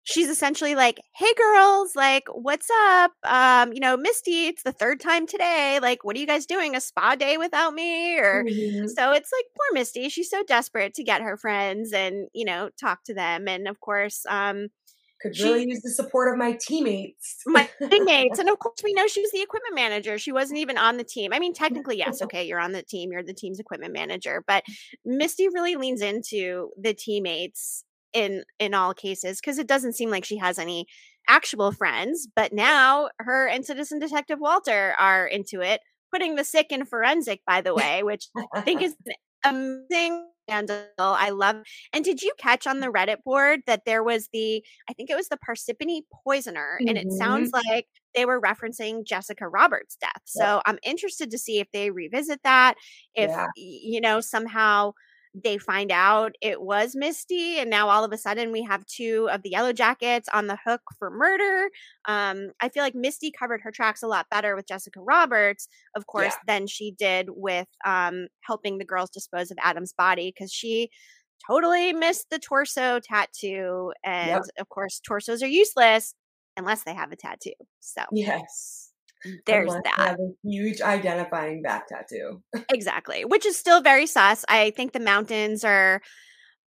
she's 0.04 0.30
essentially 0.30 0.76
like, 0.76 1.02
"Hey, 1.16 1.34
girls, 1.36 1.96
like, 1.96 2.28
what's 2.32 2.70
up? 2.70 3.12
Um, 3.26 3.74
you 3.74 3.80
know, 3.80 3.98
Misty, 3.98 4.48
it's 4.48 4.64
the 4.64 4.72
third 4.72 5.00
time 5.00 5.28
today. 5.28 5.80
Like, 5.82 6.04
what 6.04 6.16
are 6.16 6.20
you 6.20 6.28
guys 6.28 6.46
doing? 6.46 6.76
A 6.76 6.82
spa 6.82 7.16
day 7.16 7.38
without 7.38 7.74
me?" 7.74 8.18
Or 8.18 8.44
mm-hmm. 8.44 8.88
so 8.88 9.12
it's 9.12 9.32
like 9.32 9.46
poor 9.56 9.74
Misty. 9.74 10.10
She's 10.10 10.30
so 10.30 10.44
desperate 10.44 10.94
to 10.96 11.04
get 11.04 11.22
her 11.22 11.38
friends 11.38 11.94
and 11.94 12.28
you 12.34 12.46
know 12.46 12.70
talk 12.80 13.04
to 13.06 13.14
them, 13.14 13.48
and 13.48 13.68
of 13.68 13.80
course, 13.80 14.26
um, 14.30 14.68
could 15.30 15.40
really 15.40 15.70
use 15.70 15.82
the 15.82 15.90
support 15.90 16.32
of 16.32 16.38
my 16.38 16.58
teammates. 16.60 17.38
my 17.46 17.70
teammates. 17.90 18.40
And 18.40 18.50
of 18.50 18.60
course, 18.60 18.80
we 18.84 18.94
know 18.94 19.08
she 19.08 19.22
was 19.22 19.32
the 19.32 19.42
equipment 19.42 19.76
manager. 19.76 20.18
She 20.18 20.32
wasn't 20.32 20.60
even 20.60 20.78
on 20.78 20.98
the 20.98 21.04
team. 21.04 21.34
I 21.34 21.40
mean, 21.40 21.54
technically, 21.54 21.98
yes, 21.98 22.22
okay, 22.22 22.46
you're 22.46 22.60
on 22.60 22.72
the 22.72 22.84
team, 22.84 23.12
you're 23.12 23.24
the 23.24 23.34
team's 23.34 23.60
equipment 23.60 23.94
manager. 23.94 24.44
But 24.46 24.64
Misty 25.06 25.48
really 25.50 25.76
leans 25.76 26.02
into 26.02 26.72
the 26.78 26.94
teammates 26.94 27.84
in 28.14 28.44
in 28.60 28.74
all 28.74 28.94
cases 28.94 29.40
because 29.40 29.58
it 29.58 29.68
doesn't 29.68 29.94
seem 29.94 30.10
like 30.10 30.26
she 30.26 30.38
has 30.38 30.60
any 30.60 30.88
actual 31.28 31.72
friends. 31.72 32.28
But 32.36 32.54
now 32.54 33.10
her 33.20 33.48
and 33.48 33.66
Citizen 33.66 34.00
Detective 34.00 34.40
Walter 34.40 34.96
are 35.00 35.28
into 35.28 35.62
it, 35.62 35.82
putting 36.12 36.36
the 36.36 36.44
sick 36.44 36.72
in 36.72 36.86
forensic, 36.86 37.42
by 37.46 37.62
the 37.62 37.74
way, 37.76 38.04
which 38.04 38.28
I 38.54 38.62
think 38.62 38.82
is 38.82 38.96
amazing 39.46 40.28
scandal. 40.48 40.86
I 40.98 41.30
love. 41.30 41.58
And 41.94 42.04
did 42.04 42.22
you 42.22 42.32
catch 42.38 42.68
on 42.68 42.80
the 42.80 42.88
Reddit 42.88 43.24
board 43.24 43.62
that 43.68 43.84
there 43.86 44.04
was 44.04 44.30
the, 44.34 44.64
I 44.90 44.94
think 44.94 45.10
it 45.10 45.16
was 45.16 45.28
the 45.28 45.38
Parsippany 45.38 46.02
poisoner, 46.24 46.80
mm-hmm. 46.82 46.90
and 46.90 46.98
it 46.98 47.12
sounds 47.12 47.52
mm-hmm. 47.52 47.70
like 47.70 47.88
they 48.16 48.26
were 48.26 48.42
referencing 48.42 49.06
Jessica 49.06 49.48
Roberts' 49.48 49.98
death. 50.00 50.22
So 50.26 50.62
I'm 50.66 50.80
interested 50.84 51.32
to 51.32 51.38
see 51.38 51.60
if 51.60 51.68
they 51.72 51.92
revisit 51.92 52.42
that, 52.44 52.76
if, 53.14 53.30
yeah. 53.30 53.48
you 53.56 54.02
know, 54.02 54.22
somehow 54.22 54.94
they 55.34 55.58
find 55.58 55.92
out 55.92 56.36
it 56.42 56.62
was 56.62 56.96
Misty, 56.96 57.60
and 57.60 57.70
now 57.70 57.90
all 57.90 58.04
of 58.04 58.12
a 58.12 58.18
sudden 58.18 58.52
we 58.52 58.64
have 58.64 58.86
two 58.86 59.30
of 59.32 59.42
the 59.44 59.52
Yellowjackets 59.52 60.26
on 60.34 60.48
the 60.48 60.58
hook 60.66 60.82
for 60.98 61.10
murder. 61.10 61.70
Um, 62.06 62.52
I 62.62 62.70
feel 62.70 62.84
like 62.84 62.96
Misty 62.96 63.32
covered 63.32 63.62
her 63.62 63.72
tracks 63.72 64.04
a 64.04 64.08
lot 64.08 64.28
better 64.30 64.56
with 64.56 64.68
Jessica 64.68 65.00
Roberts, 65.00 65.68
of 65.96 66.08
course, 66.08 66.34
yeah. 66.34 66.54
than 66.54 66.68
she 66.68 66.92
did 66.92 67.30
with 67.30 67.68
um, 67.86 68.28
helping 68.42 68.78
the 68.78 68.86
girls 68.86 69.10
dispose 69.10 69.52
of 69.52 69.58
Adam's 69.62 69.94
body 69.94 70.34
because 70.36 70.52
she 70.52 70.90
totally 71.46 71.94
missed 71.94 72.30
the 72.30 72.40
torso 72.40 73.00
tattoo. 73.00 73.94
And 74.04 74.30
yep. 74.30 74.42
of 74.60 74.70
course, 74.70 75.00
torsos 75.00 75.44
are 75.44 75.48
useless 75.48 76.14
unless 76.56 76.84
they 76.84 76.94
have 76.94 77.12
a 77.12 77.16
tattoo. 77.16 77.54
So, 77.80 78.04
yes 78.12 78.87
there's 79.46 79.74
that 79.74 80.18
huge 80.44 80.82
identifying 80.82 81.62
back 81.62 81.88
tattoo. 81.88 82.42
exactly, 82.70 83.26
which 83.26 83.46
is 83.46 83.58
still 83.58 83.82
very 83.82 84.06
sus. 84.06 84.46
I 84.48 84.72
think 84.72 84.94
the 84.94 85.00
mountains 85.00 85.64
are 85.64 86.02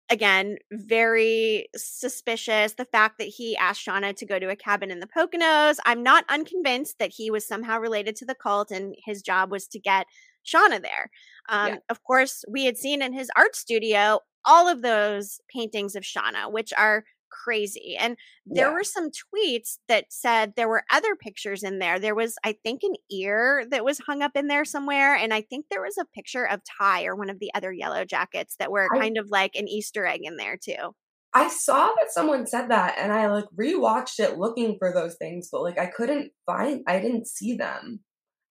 again 0.09 0.57
very 0.71 1.67
suspicious. 1.75 2.73
The 2.73 2.85
fact 2.85 3.17
that 3.17 3.27
he 3.27 3.55
asked 3.57 3.85
Shauna 3.85 4.15
to 4.17 4.25
go 4.25 4.39
to 4.39 4.49
a 4.49 4.55
cabin 4.55 4.91
in 4.91 4.99
the 4.99 5.07
Poconos, 5.07 5.77
I'm 5.85 6.03
not 6.03 6.25
unconvinced 6.29 6.99
that 6.99 7.11
he 7.15 7.31
was 7.31 7.47
somehow 7.47 7.79
related 7.79 8.15
to 8.17 8.25
the 8.25 8.35
cult 8.35 8.71
and 8.71 8.93
his 9.05 9.21
job 9.21 9.51
was 9.51 9.67
to 9.67 9.79
get 9.79 10.05
Shauna 10.45 10.81
there. 10.81 11.09
Um, 11.49 11.67
Yeah. 11.69 11.77
Of 11.89 12.03
course, 12.03 12.43
we 12.49 12.65
had 12.65 12.77
seen 12.77 13.01
in 13.01 13.13
his 13.13 13.31
art 13.35 13.55
studio 13.55 14.19
all 14.43 14.67
of 14.67 14.81
those 14.81 15.39
paintings 15.49 15.95
of 15.95 16.03
Shauna, 16.03 16.51
which 16.51 16.73
are 16.77 17.05
crazy. 17.31 17.95
And 17.99 18.17
there 18.45 18.67
Yeah. 18.67 18.73
were 18.73 18.83
some 18.83 19.09
tweets 19.09 19.77
that 19.87 20.05
said 20.09 20.53
there 20.55 20.69
were 20.69 20.83
other 20.91 21.15
pictures 21.15 21.63
in 21.63 21.79
there. 21.79 21.97
There 21.99 22.15
was, 22.15 22.35
I 22.43 22.53
think, 22.63 22.83
an 22.83 22.95
ear 23.09 23.65
that 23.71 23.83
was 23.85 23.99
hung 23.99 24.21
up 24.21 24.35
in 24.35 24.47
there 24.47 24.65
somewhere. 24.65 25.15
And 25.15 25.33
I 25.33 25.41
think 25.41 25.65
there 25.69 25.81
was 25.81 25.97
a 25.97 26.05
picture 26.05 26.45
of 26.47 26.61
Tai 26.63 27.05
or 27.05 27.15
one 27.15 27.29
of 27.29 27.39
the 27.39 27.51
other 27.55 27.71
yellow 27.71 28.05
jackets 28.05 28.55
that 28.57 28.71
were 28.71 28.87
I- 28.93 28.99
kind 28.99 29.17
of 29.17 29.29
like 29.29 29.55
an 29.55 29.67
Easter 29.67 30.05
egg 30.05 30.21
in 30.23 30.37
there 30.37 30.57
too. 30.57 30.95
I 31.33 31.47
saw 31.47 31.87
that 31.87 32.11
someone 32.11 32.45
said 32.45 32.67
that 32.71 32.97
and 32.97 33.13
I 33.13 33.27
like 33.27 33.45
rewatched 33.57 34.19
it 34.19 34.37
looking 34.37 34.75
for 34.77 34.91
those 34.91 35.15
things, 35.15 35.47
but 35.49 35.61
like 35.63 35.79
I 35.79 35.85
couldn't 35.85 36.33
find 36.45 36.83
I 36.87 36.99
didn't 36.99 37.25
see 37.27 37.55
them. 37.55 38.01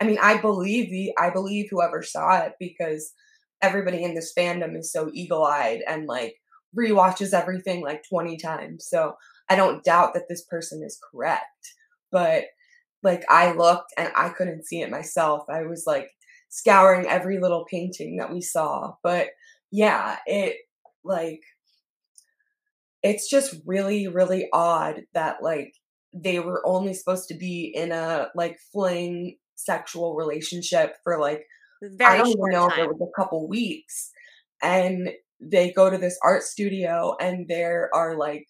I 0.01 0.05
mean, 0.07 0.17
I 0.19 0.39
believe 0.41 0.89
the 0.91 1.13
I 1.19 1.29
believe 1.29 1.67
whoever 1.71 2.03
saw 2.03 2.39
it 2.39 2.55
because 2.59 3.13
everybody 3.61 4.03
in 4.03 4.15
this 4.15 4.33
fandom 4.37 4.79
is 4.79 4.91
so 4.91 5.11
eagle-eyed 5.13 5.83
and 5.87 6.07
like 6.07 6.37
rewatches 6.77 7.33
everything 7.33 7.83
like 7.83 8.05
20 8.09 8.37
times. 8.37 8.87
So 8.87 9.15
I 9.49 9.57
don't 9.57 9.85
doubt 9.85 10.15
that 10.15 10.29
this 10.29 10.45
person 10.45 10.83
is 10.85 11.01
correct. 11.13 11.75
But 12.13 12.45
like 13.03 13.25
I 13.29 13.53
looked 13.53 13.93
and 13.97 14.11
I 14.17 14.31
couldn't 14.31 14.67
see 14.67 14.81
it 14.81 14.91
myself. 14.91 15.45
I 15.49 15.63
was 15.63 15.85
like 15.87 16.11
scouring 16.49 17.07
every 17.07 17.41
little 17.41 17.65
painting 17.71 18.19
that 18.19 18.33
we 18.33 18.41
saw. 18.41 18.95
But 19.03 19.29
yeah, 19.71 20.19
it 20.27 20.57
like 21.05 21.41
it's 23.03 23.31
just 23.31 23.57
really 23.65 24.09
really 24.09 24.49
odd 24.53 25.03
that 25.15 25.43
like 25.43 25.75
they 26.13 26.39
were 26.41 26.67
only 26.67 26.93
supposed 26.93 27.29
to 27.29 27.35
be 27.35 27.73
in 27.75 27.93
a 27.93 28.29
like 28.35 28.59
fling 28.73 29.37
sexual 29.55 30.15
relationship 30.15 30.97
for 31.05 31.19
like 31.19 31.45
I 32.01 32.19
don't 32.19 32.29
even 32.29 32.51
know 32.51 32.69
if 32.69 32.77
it 32.77 32.89
was 32.89 33.01
a 33.01 33.21
couple 33.21 33.49
weeks 33.49 34.11
and 34.63 35.11
they 35.41 35.73
go 35.73 35.91
to 35.91 35.99
this 35.99 36.19
art 36.23 36.43
studio 36.43 37.17
and 37.21 37.49
there 37.49 37.91
are 37.95 38.17
like 38.17 38.47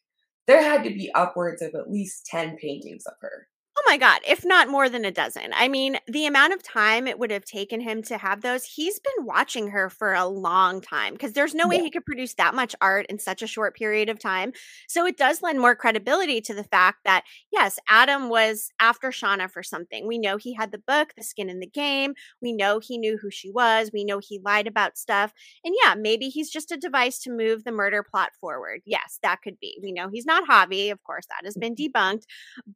there 0.47 0.62
had 0.62 0.82
to 0.84 0.91
be 0.91 1.12
upwards 1.14 1.62
of 1.62 1.74
at 1.74 1.91
least 1.91 2.26
10 2.26 2.57
paintings 2.57 3.05
of 3.07 3.14
her 3.20 3.47
my 3.91 3.97
God, 3.97 4.20
if 4.24 4.45
not 4.45 4.68
more 4.68 4.88
than 4.88 5.05
a 5.05 5.11
dozen. 5.11 5.51
I 5.53 5.66
mean, 5.66 5.99
the 6.07 6.26
amount 6.26 6.53
of 6.53 6.62
time 6.62 7.09
it 7.09 7.18
would 7.18 7.32
have 7.32 7.45
taken 7.45 7.80
him 7.80 8.05
to 8.05 8.18
have 8.18 8.41
those, 8.41 8.62
he's 8.62 9.01
been 9.01 9.26
watching 9.26 9.66
her 9.66 9.91
for 9.91 10.14
a 10.14 10.26
long 10.26 10.80
time 10.80 11.14
because 11.14 11.32
there's 11.32 11.57
no 11.57 11.66
way 11.66 11.78
he 11.78 11.91
could 11.91 12.07
produce 12.07 12.34
that 12.34 12.55
much 12.55 12.76
art 12.80 13.07
in 13.07 13.18
such 13.18 13.43
a 13.43 13.49
short 13.49 13.74
period 13.74 14.09
of 14.09 14.20
time. 14.20 14.53
So 14.86 15.05
it 15.07 15.16
does 15.16 15.43
lend 15.43 15.59
more 15.59 15.74
credibility 15.74 16.41
to 16.43 16.55
the 16.55 16.62
fact 16.62 16.99
that, 17.05 17.24
yes, 17.51 17.80
Adam 17.88 18.28
was 18.28 18.70
after 18.78 19.09
Shauna 19.09 19.51
for 19.51 19.64
something. 19.64 20.07
We 20.07 20.18
know 20.18 20.36
he 20.36 20.55
had 20.55 20.70
the 20.70 20.78
book, 20.78 21.12
The 21.16 21.24
Skin 21.24 21.51
in 21.51 21.59
the 21.59 21.66
Game. 21.66 22.14
We 22.41 22.53
know 22.53 22.78
he 22.78 22.97
knew 22.97 23.18
who 23.20 23.32
she 23.32 23.51
was. 23.51 23.91
We 23.93 24.05
know 24.05 24.20
he 24.20 24.38
lied 24.45 24.68
about 24.68 24.99
stuff. 24.99 25.32
And 25.64 25.74
yeah, 25.82 25.97
maybe 25.97 26.28
he's 26.28 26.49
just 26.49 26.70
a 26.70 26.76
device 26.76 27.18
to 27.22 27.32
move 27.32 27.64
the 27.64 27.72
murder 27.72 28.05
plot 28.09 28.30
forward. 28.41 28.82
Yes, 28.84 29.18
that 29.24 29.43
could 29.43 29.59
be. 29.59 29.80
We 29.82 29.91
know 29.91 30.09
he's 30.09 30.26
not 30.26 30.49
Javi. 30.49 30.93
Of 30.93 31.03
course, 31.03 31.26
that 31.26 31.45
has 31.45 31.57
been 31.57 31.74
mm-hmm. 31.74 31.99
debunked. 31.99 32.22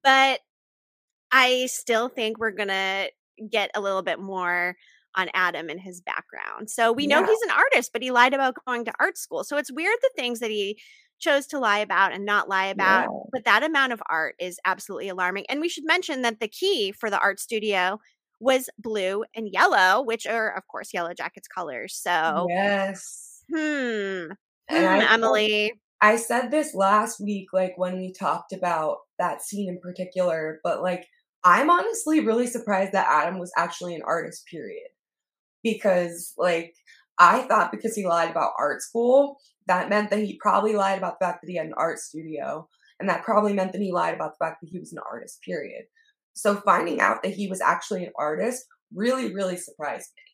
But 0.03 0.41
I 1.35 1.67
still 1.67 2.09
think 2.09 2.39
we're 2.39 2.53
going 2.53 2.69
to 2.69 3.11
get 3.51 3.71
a 3.75 3.81
little 3.81 4.03
bit 4.03 4.21
more 4.21 4.77
on 5.17 5.29
Adam 5.35 5.69
and 5.69 5.81
his 5.81 6.01
background. 6.01 6.71
So 6.71 6.93
we 6.93 7.07
know 7.07 7.21
Yeah. 7.21 7.27
he's 7.27 7.43
an 7.43 7.51
artist, 7.51 7.93
but 7.93 8.03
he 8.03 8.11
lied 8.11 8.35
about 8.35 8.55
going 8.67 8.85
to 8.85 8.93
art 9.01 9.19
school. 9.19 9.45
So 9.45 9.57
it's 9.57 9.73
weird 9.73 9.97
the 10.01 10.11
things 10.17 10.41
that 10.41 10.51
he 10.51 10.81
chose 11.19 11.47
to 11.49 11.59
lie 11.59 11.79
about 11.79 12.13
and 12.13 12.25
not 12.25 12.49
lie 12.49 12.67
about. 12.67 13.03
Yeah. 13.11 13.19
But 13.33 13.45
that 13.45 13.63
amount 13.65 13.93
of 13.93 14.03
art 14.09 14.37
is 14.39 14.59
absolutely 14.65 15.09
alarming. 15.09 15.47
And 15.49 15.61
we 15.61 15.69
should 15.69 15.85
mention 15.85 16.23
that 16.23 16.41
the 16.41 16.49
key 16.49 16.93
for 16.93 17.11
the 17.11 17.19
art 17.19 17.41
studio 17.41 17.99
was 18.41 18.71
blue 18.79 19.25
and 19.35 19.49
yellow, 19.53 20.03
which 20.03 20.27
are, 20.27 20.57
of 20.57 20.67
course, 20.69 20.91
Yellowjacket's 20.95 21.49
colors. 21.49 21.95
So, 21.97 22.47
yes 22.49 23.43
hmm, 23.51 23.57
And 23.57 24.31
hmm, 24.69 24.75
I 24.75 25.07
Emily. 25.13 25.73
I 26.01 26.17
said 26.17 26.51
this 26.51 26.75
last 26.75 27.21
week, 27.21 27.49
like 27.53 27.75
when 27.77 27.97
we 27.99 28.13
talked 28.13 28.53
about 28.53 28.99
that 29.19 29.43
scene 29.43 29.69
in 29.69 29.81
particular, 29.81 30.61
but 30.63 30.83
like 30.83 31.07
I'm 31.45 31.71
honestly 31.71 32.21
really 32.21 32.47
surprised 32.47 32.93
that 32.93 33.07
Adam 33.09 33.39
was 33.39 33.53
actually 33.57 33.95
an 33.95 34.03
artist, 34.05 34.45
period. 34.51 34.89
Because 35.63 36.33
like 36.37 36.75
I 37.19 37.43
thought 37.43 37.71
because 37.71 37.95
he 37.95 38.07
lied 38.07 38.31
about 38.31 38.53
art 38.59 38.83
school, 38.83 39.39
that 39.67 39.89
meant 39.89 40.11
that 40.11 40.21
he 40.21 40.39
probably 40.43 40.75
lied 40.75 40.99
about 40.99 41.19
the 41.19 41.27
fact 41.27 41.41
that 41.43 41.51
he 41.51 41.57
had 41.57 41.67
an 41.67 41.75
art 41.77 41.99
studio. 41.99 42.69
And 43.01 43.09
that 43.09 43.25
probably 43.25 43.53
meant 43.53 43.73
that 43.73 43.81
he 43.81 43.93
lied 43.93 44.15
about 44.15 44.33
the 44.33 44.45
fact 44.45 44.61
that 44.61 44.71
he 44.71 44.79
was 44.79 44.93
an 44.93 45.01
artist, 45.11 45.41
period. 45.43 45.85
So 46.35 46.57
finding 46.57 47.01
out 47.01 47.23
that 47.23 47.35
he 47.35 47.49
was 47.49 47.61
actually 47.61 48.05
an 48.05 48.13
artist 48.19 48.65
really, 48.93 49.33
really 49.35 49.57
surprised 49.57 50.11
me. 50.17 50.34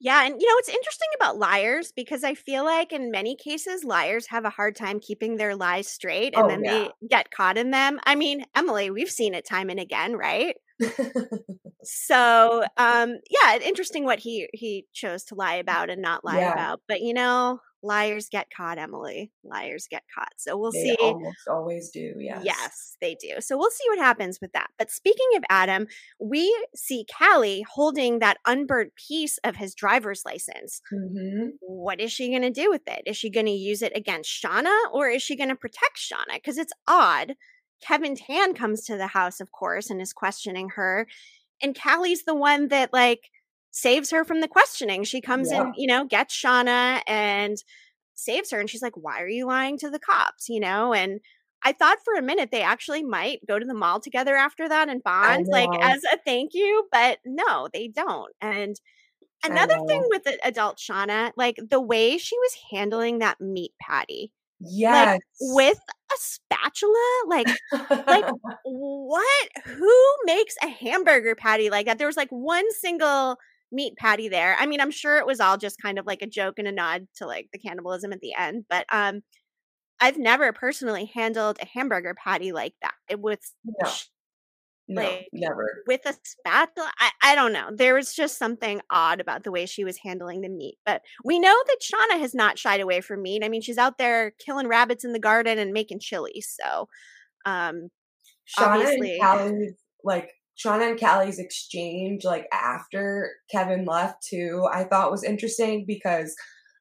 Yeah, 0.00 0.24
and 0.26 0.40
you 0.40 0.46
know, 0.48 0.56
it's 0.58 0.68
interesting 0.68 1.08
about 1.16 1.38
liars 1.38 1.92
because 1.92 2.24
I 2.24 2.34
feel 2.34 2.64
like 2.64 2.92
in 2.92 3.10
many 3.10 3.36
cases, 3.36 3.84
liars 3.84 4.26
have 4.28 4.44
a 4.44 4.50
hard 4.50 4.76
time 4.76 5.00
keeping 5.00 5.36
their 5.36 5.54
lies 5.56 5.88
straight 5.88 6.34
and 6.34 6.48
Oh, 6.48 6.50
then 6.50 6.62
yeah. 6.62 6.70
they 6.70 6.94
get 7.08 7.30
caught 7.30 7.58
in 7.58 7.70
them. 7.70 8.00
I 8.04 8.14
mean, 8.14 8.44
Emily, 8.54 8.90
we've 8.90 9.10
seen 9.10 9.34
it 9.34 9.44
time 9.46 9.70
and 9.70 9.80
again, 9.80 10.14
right? 10.16 10.56
So, 11.82 12.64
um, 12.78 13.18
yeah, 13.30 13.58
interesting 13.58 14.04
what 14.04 14.18
he 14.18 14.48
he 14.54 14.86
chose 14.94 15.24
to 15.24 15.34
lie 15.34 15.56
about 15.56 15.90
and 15.90 16.00
not 16.00 16.24
lie 16.24 16.40
Yeah. 16.40 16.54
about. 16.54 16.80
But 16.88 17.02
you 17.02 17.12
know, 17.12 17.60
liars 17.84 18.28
get 18.28 18.48
caught, 18.56 18.78
Emily. 18.78 19.30
Liars 19.44 19.86
get 19.88 20.02
caught. 20.12 20.32
So 20.38 20.56
we'll 20.56 20.72
they 20.72 20.84
see. 20.84 20.96
almost 21.00 21.46
always 21.48 21.90
do, 21.90 22.14
yes. 22.18 22.40
Yes, 22.44 22.96
they 23.00 23.14
do. 23.14 23.40
So 23.40 23.56
we'll 23.56 23.70
see 23.70 23.84
what 23.88 23.98
happens 23.98 24.40
with 24.40 24.52
that. 24.52 24.70
But 24.78 24.90
speaking 24.90 25.28
of 25.36 25.44
Adam, 25.50 25.86
we 26.18 26.54
see 26.74 27.06
Callie 27.16 27.64
holding 27.70 28.18
that 28.18 28.38
unburnt 28.46 28.94
piece 28.96 29.38
of 29.44 29.56
his 29.56 29.74
driver's 29.74 30.24
license. 30.24 30.80
hmm 30.90 31.48
What 31.60 32.00
is 32.00 32.12
she 32.12 32.30
going 32.30 32.42
to 32.42 32.50
do 32.50 32.70
with 32.70 32.86
it? 32.88 33.02
Is 33.06 33.16
she 33.16 33.30
going 33.30 33.46
to 33.46 33.52
use 33.52 33.82
it 33.82 33.92
against 33.94 34.30
Shauna 34.30 34.74
or 34.92 35.08
is 35.08 35.22
she 35.22 35.36
going 35.36 35.50
to 35.50 35.56
protect 35.56 35.98
Shauna? 35.98 36.34
Because 36.34 36.58
it's 36.58 36.72
odd. 36.88 37.34
Kevyn 37.86 38.16
Tan 38.16 38.54
comes 38.54 38.84
to 38.86 38.96
the 38.96 39.08
house, 39.08 39.40
of 39.40 39.52
course, 39.52 39.90
and 39.90 40.00
is 40.00 40.12
questioning 40.12 40.70
her. 40.70 41.06
And 41.62 41.78
Callie's 41.78 42.24
the 42.24 42.34
one 42.34 42.68
that, 42.68 42.92
like, 42.92 43.30
saves 43.76 44.10
her 44.10 44.24
from 44.24 44.40
the 44.40 44.46
questioning. 44.48 45.02
She 45.02 45.20
comes 45.20 45.50
Yeah. 45.50 45.62
in, 45.62 45.72
you 45.76 45.88
know, 45.88 46.04
gets 46.04 46.32
Shauna 46.40 47.02
and 47.08 47.56
saves 48.14 48.52
her. 48.52 48.60
And 48.60 48.70
she's 48.70 48.82
like, 48.82 48.96
Why 48.96 49.20
are 49.20 49.28
you 49.28 49.46
lying 49.46 49.76
to 49.78 49.90
the 49.90 49.98
cops? 49.98 50.48
You 50.48 50.60
know, 50.60 50.94
and 50.94 51.20
I 51.64 51.72
thought 51.72 51.98
for 52.04 52.14
a 52.14 52.22
minute 52.22 52.50
they 52.52 52.62
actually 52.62 53.02
might 53.02 53.40
go 53.48 53.58
to 53.58 53.66
the 53.66 53.74
mall 53.74 53.98
together 53.98 54.36
after 54.36 54.68
that 54.68 54.88
and 54.88 55.02
bond, 55.02 55.48
like 55.48 55.70
as 55.82 56.02
a 56.12 56.18
thank 56.24 56.54
you, 56.54 56.86
but 56.92 57.18
no, 57.24 57.68
they 57.72 57.88
don't. 57.88 58.32
And 58.40 58.76
another 59.44 59.78
thing 59.88 60.04
with 60.10 60.22
the 60.24 60.38
adult 60.46 60.76
Shauna, 60.78 61.32
like 61.36 61.58
the 61.70 61.80
way 61.80 62.16
she 62.18 62.38
was 62.38 62.56
handling 62.70 63.18
that 63.18 63.40
meat 63.40 63.72
patty 63.80 64.30
Yes. 64.60 65.20
with 65.40 65.78
a 66.12 66.16
spatula, 66.18 67.22
like 67.26 67.48
like 68.06 68.24
what? 68.64 69.48
Who 69.64 70.04
makes 70.26 70.54
a 70.62 70.68
hamburger 70.68 71.34
patty 71.34 71.70
like 71.70 71.86
that? 71.86 71.98
There 71.98 72.06
was 72.06 72.16
like 72.16 72.30
one 72.30 72.70
single 72.72 73.38
meat 73.74 73.94
patty 73.96 74.28
there. 74.28 74.56
I 74.58 74.66
mean, 74.66 74.80
I'm 74.80 74.90
sure 74.90 75.18
it 75.18 75.26
was 75.26 75.40
all 75.40 75.56
just 75.58 75.82
kind 75.82 75.98
of 75.98 76.06
like 76.06 76.22
a 76.22 76.26
joke 76.26 76.58
and 76.58 76.68
a 76.68 76.72
nod 76.72 77.06
to 77.16 77.26
like 77.26 77.48
the 77.52 77.58
cannibalism 77.58 78.12
at 78.12 78.20
the 78.20 78.34
end, 78.34 78.64
but 78.70 78.86
um 78.92 79.22
I've 80.00 80.18
never 80.18 80.52
personally 80.52 81.10
handled 81.14 81.58
a 81.62 81.66
hamburger 81.66 82.14
patty 82.14 82.52
like 82.52 82.74
that. 82.82 82.94
It 83.08 83.20
was 83.20 83.38
no, 83.64 83.90
no, 84.88 85.02
like- 85.02 85.28
never. 85.32 85.82
with 85.86 86.00
a 86.04 86.14
spatula. 86.24 86.90
I, 86.98 87.10
I 87.22 87.34
don't 87.36 87.52
know. 87.52 87.68
There 87.72 87.94
was 87.94 88.12
just 88.12 88.36
something 88.36 88.80
odd 88.90 89.20
about 89.20 89.44
the 89.44 89.52
way 89.52 89.66
she 89.66 89.84
was 89.84 89.98
handling 89.98 90.40
the 90.40 90.48
meat. 90.48 90.76
But 90.84 91.02
we 91.24 91.38
know 91.38 91.54
that 91.68 91.78
Shauna 91.80 92.18
has 92.18 92.34
not 92.34 92.58
shied 92.58 92.80
away 92.80 93.00
from 93.02 93.22
meat. 93.22 93.44
I 93.44 93.48
mean, 93.48 93.62
she's 93.62 93.78
out 93.78 93.96
there 93.96 94.32
killing 94.44 94.66
rabbits 94.66 95.04
in 95.04 95.12
the 95.12 95.20
garden 95.20 95.58
and 95.58 95.72
making 95.72 96.00
chili. 96.00 96.40
So, 96.42 96.88
um, 97.46 97.88
Shauna 98.58 98.66
obviously- 98.80 99.12
and 99.12 99.22
Callie's 99.22 99.74
like 100.02 100.30
Shauna 100.56 100.90
and 100.90 101.00
Callie's 101.00 101.38
exchange 101.38 102.24
like 102.24 102.46
after 102.52 103.32
Kevyn 103.52 103.86
left 103.86 104.22
too, 104.22 104.66
I 104.70 104.84
thought 104.84 105.10
was 105.10 105.24
interesting 105.24 105.84
because 105.86 106.34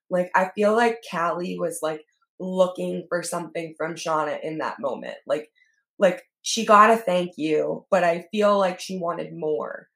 like 0.10 0.30
I 0.36 0.52
feel 0.56 0.76
like 0.76 1.02
Callie 1.10 1.58
was 1.60 1.80
like 1.82 2.02
looking 2.40 3.06
for 3.10 3.24
something 3.24 3.74
from 3.78 3.96
Shauna 3.96 4.38
in 4.44 4.60
that 4.60 4.80
moment. 4.80 5.16
Like 5.26 5.50
like 5.98 6.24
she 6.42 6.66
got 6.66 6.92
a 6.92 6.98
thank 6.98 7.32
you, 7.38 7.86
but 7.90 8.04
I 8.04 8.26
feel 8.32 8.58
like 8.58 8.80
she 8.80 9.00
wanted 9.00 9.34
more. 9.34 9.88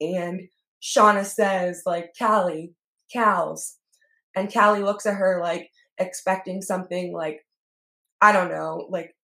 And 0.00 0.48
Shauna 0.82 1.24
says 1.24 1.82
like 1.86 2.12
Callie, 2.18 2.74
cows. 3.12 3.76
And 4.34 4.52
Callie 4.52 4.82
looks 4.82 5.06
at 5.06 5.16
her 5.16 5.40
like 5.40 5.70
expecting 5.98 6.62
something 6.62 7.12
like 7.12 7.40
I 8.20 8.32
don't 8.32 8.50
know, 8.50 8.86
like 8.90 9.14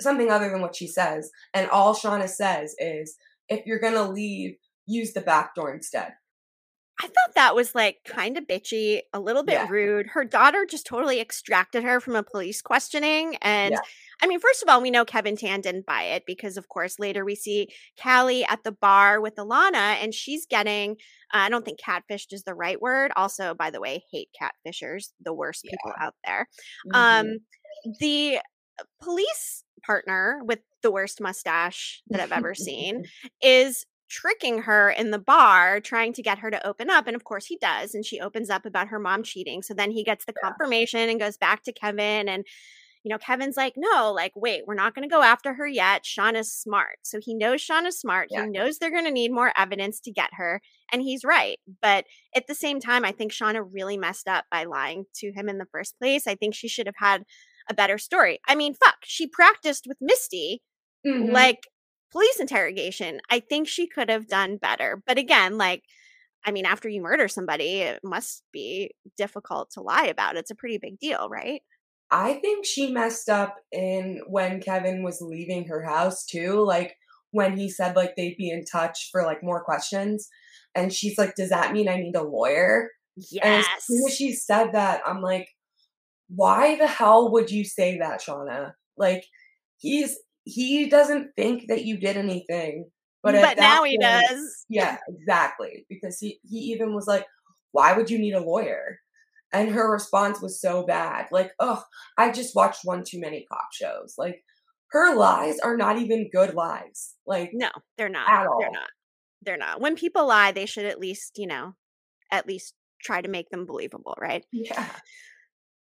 something 0.00 0.30
other 0.30 0.50
than 0.50 0.60
what 0.60 0.76
she 0.76 0.86
says. 0.86 1.30
And 1.54 1.68
all 1.70 1.94
Shauna 1.94 2.28
says 2.28 2.74
is, 2.78 3.16
if 3.48 3.66
you're 3.66 3.80
gonna 3.80 4.08
leave, 4.10 4.56
use 4.86 5.12
the 5.12 5.20
back 5.20 5.54
door 5.54 5.72
instead. 5.74 6.14
I 7.00 7.06
thought 7.06 7.34
that 7.36 7.54
was 7.54 7.76
like 7.76 7.98
kind 8.04 8.36
of 8.36 8.48
bitchy, 8.48 9.02
a 9.12 9.20
little 9.20 9.44
bit 9.44 9.52
Yeah. 9.52 9.68
rude. 9.70 10.08
Her 10.08 10.24
daughter 10.24 10.66
just 10.66 10.84
totally 10.84 11.20
extracted 11.20 11.84
her 11.84 12.00
from 12.00 12.16
a 12.16 12.24
police 12.24 12.60
questioning. 12.60 13.36
And 13.36 13.72
Yeah. 13.72 13.80
I 14.20 14.26
mean, 14.26 14.40
first 14.40 14.64
of 14.64 14.68
all, 14.68 14.82
we 14.82 14.90
know 14.90 15.04
Kevyn 15.04 15.38
Tan 15.38 15.60
didn't 15.60 15.86
buy 15.86 16.02
it 16.02 16.24
because, 16.26 16.56
of 16.56 16.68
course, 16.68 16.98
later 16.98 17.24
we 17.24 17.36
see 17.36 17.68
Callie 18.02 18.44
at 18.44 18.64
the 18.64 18.72
bar 18.72 19.20
with 19.20 19.36
Alana 19.36 20.02
and 20.02 20.12
she's 20.12 20.44
getting, 20.44 20.92
uh, 21.32 21.46
I 21.46 21.48
don't 21.50 21.64
think 21.64 21.78
catfished 21.78 22.32
is 22.32 22.42
the 22.42 22.54
right 22.56 22.80
word. 22.82 23.12
Also, 23.14 23.54
by 23.54 23.70
the 23.70 23.80
way, 23.80 24.02
hate 24.10 24.30
catfishers, 24.40 25.12
the 25.20 25.32
worst 25.32 25.62
people 25.62 25.92
out 26.00 26.16
there. 26.26 26.48
Mhm. 26.88 26.96
Um, 26.96 27.38
the 28.00 28.40
police 29.00 29.62
partner 29.82 30.40
with 30.44 30.60
the 30.82 30.90
worst 30.90 31.20
mustache 31.20 32.02
that 32.08 32.20
I've 32.20 32.32
ever 32.32 32.54
seen 32.54 33.04
is 33.42 33.84
tricking 34.08 34.62
her 34.62 34.90
in 34.90 35.10
the 35.10 35.18
bar, 35.18 35.80
trying 35.80 36.12
to 36.14 36.22
get 36.22 36.38
her 36.38 36.50
to 36.50 36.66
open 36.66 36.90
up. 36.90 37.06
And 37.06 37.16
of 37.16 37.24
course, 37.24 37.46
he 37.46 37.58
does. 37.58 37.94
And 37.94 38.04
she 38.04 38.20
opens 38.20 38.50
up 38.50 38.64
about 38.64 38.88
her 38.88 38.98
mom 38.98 39.22
cheating. 39.22 39.62
So 39.62 39.74
then 39.74 39.90
he 39.90 40.04
gets 40.04 40.24
the 40.24 40.32
confirmation 40.32 41.08
and 41.08 41.20
goes 41.20 41.36
back 41.36 41.62
to 41.64 41.72
Kevyn. 41.72 42.28
And, 42.28 42.44
you 43.04 43.10
know, 43.10 43.18
Kevyn's 43.18 43.56
like, 43.56 43.74
no, 43.76 44.12
like, 44.12 44.32
wait, 44.34 44.62
we're 44.66 44.74
not 44.74 44.94
going 44.94 45.08
to 45.08 45.14
go 45.14 45.22
after 45.22 45.54
her 45.54 45.66
yet. 45.66 46.06
Sean 46.06 46.36
is 46.36 46.52
smart. 46.52 46.98
So 47.02 47.18
he 47.22 47.34
knows 47.34 47.60
Sean 47.60 47.86
is 47.86 47.98
smart. 47.98 48.28
Yeah. 48.30 48.44
He 48.44 48.50
knows 48.50 48.78
they're 48.78 48.90
going 48.90 49.04
to 49.04 49.10
need 49.10 49.32
more 49.32 49.52
evidence 49.56 50.00
to 50.00 50.12
get 50.12 50.30
her. 50.34 50.60
And 50.90 51.02
he's 51.02 51.24
right. 51.24 51.58
But 51.82 52.06
at 52.34 52.46
the 52.46 52.54
same 52.54 52.80
time, 52.80 53.04
I 53.04 53.12
think 53.12 53.32
Shauna 53.32 53.62
really 53.70 53.98
messed 53.98 54.26
up 54.26 54.46
by 54.50 54.64
lying 54.64 55.04
to 55.16 55.32
him 55.32 55.48
in 55.48 55.58
the 55.58 55.68
first 55.70 55.98
place. 55.98 56.26
I 56.26 56.34
think 56.34 56.54
she 56.54 56.68
should 56.68 56.86
have 56.86 56.96
had 56.98 57.24
a 57.70 57.74
better 57.74 57.98
story. 57.98 58.40
I 58.46 58.54
mean, 58.54 58.74
fuck, 58.74 58.96
she 59.04 59.26
practiced 59.26 59.86
with 59.86 59.98
Misty 60.00 60.62
Mhm. 61.06 61.32
like 61.32 61.68
police 62.10 62.40
interrogation. 62.40 63.20
I 63.30 63.40
think 63.40 63.68
she 63.68 63.86
could 63.86 64.08
have 64.10 64.26
done 64.26 64.56
better. 64.56 65.02
But 65.06 65.18
again, 65.18 65.58
like, 65.58 65.82
I 66.44 66.50
mean, 66.52 66.66
after 66.66 66.88
you 66.88 67.02
murder 67.02 67.28
somebody, 67.28 67.80
it 67.82 68.00
must 68.02 68.42
be 68.52 68.92
difficult 69.16 69.70
to 69.72 69.80
lie 69.82 70.06
about. 70.06 70.36
It's 70.36 70.50
a 70.50 70.54
pretty 70.54 70.78
big 70.78 70.98
deal, 70.98 71.28
right? 71.28 71.62
I 72.10 72.34
think 72.34 72.64
she 72.64 72.90
messed 72.90 73.28
up 73.28 73.56
in 73.70 74.22
when 74.28 74.60
Kevyn 74.60 75.02
was 75.04 75.20
leaving 75.20 75.66
her 75.68 75.82
house 75.84 76.24
too. 76.24 76.64
Like 76.64 76.96
when 77.32 77.56
he 77.58 77.68
said 77.68 77.96
like 77.96 78.16
they'd 78.16 78.36
be 78.38 78.50
in 78.50 78.64
touch 78.64 79.10
for 79.12 79.22
like 79.24 79.42
more 79.42 79.62
questions. 79.62 80.28
And 80.74 80.92
she's 80.92 81.18
like, 81.18 81.34
Does 81.34 81.50
that 81.50 81.72
mean 81.72 81.88
I 81.88 81.96
need 81.96 82.16
a 82.16 82.22
lawyer? 82.22 82.90
And 83.16 83.24
Yes. 83.32 83.66
as 83.76 83.84
soon 83.84 84.06
as 84.08 84.14
she 84.14 84.32
said 84.32 84.72
that, 84.72 85.02
I'm 85.04 85.20
like, 85.20 85.48
why 86.28 86.76
the 86.76 86.86
hell 86.86 87.32
would 87.32 87.50
you 87.50 87.64
say 87.64 87.98
that, 87.98 88.20
Shauna? 88.20 88.72
Like, 88.96 89.24
he's 89.78 90.18
he 90.44 90.88
doesn't 90.88 91.32
think 91.36 91.64
that 91.68 91.84
you 91.84 91.98
did 91.98 92.16
anything. 92.16 92.90
But, 93.22 93.34
But, 93.34 93.58
now 93.58 93.82
he 93.82 93.98
does. 93.98 94.64
Yeah, 94.68 94.96
exactly. 95.08 95.84
Because 95.88 96.18
he 96.18 96.40
he 96.48 96.58
even 96.72 96.94
was 96.94 97.06
like, 97.06 97.26
Why 97.72 97.92
would 97.94 98.10
you 98.10 98.18
need 98.18 98.34
a 98.34 98.40
lawyer? 98.44 98.98
And 99.52 99.70
her 99.70 99.90
response 99.90 100.42
was 100.42 100.60
so 100.60 100.84
bad. 100.86 101.26
Like, 101.32 101.52
oh, 101.58 101.82
I 102.18 102.30
just 102.30 102.54
watched 102.54 102.80
one 102.84 103.02
too 103.02 103.18
many 103.18 103.46
cop 103.50 103.68
shows. 103.72 104.14
Like, 104.18 104.42
her 104.90 105.14
lies 105.16 105.58
are 105.60 105.76
not 105.76 105.98
even 105.98 106.30
good 106.30 106.54
lies. 106.54 107.14
Like, 107.26 107.50
No, 107.54 107.70
they're 107.96 108.10
not. 108.10 108.28
At 108.28 108.46
all. 108.46 108.58
They're 108.60 108.70
not. 108.70 108.90
They're 109.42 109.56
not. 109.56 109.80
When 109.80 109.96
people 109.96 110.26
lie, 110.26 110.52
they 110.52 110.66
should 110.66 110.84
at 110.84 110.98
least, 110.98 111.32
you 111.36 111.46
know, 111.46 111.74
at 112.30 112.46
least 112.46 112.74
try 113.02 113.22
to 113.22 113.28
make 113.28 113.48
them 113.50 113.64
believable, 113.64 114.14
right? 114.20 114.44
yeah. 114.52 114.88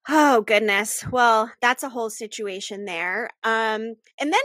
Oh 0.08 0.41
goodness. 0.41 1.03
Well, 1.12 1.51
that's 1.62 1.84
a 1.84 1.89
whole 1.89 2.10
situation 2.10 2.86
there. 2.86 3.30
Um 3.43 3.95
and 4.20 4.32
then 4.34 4.41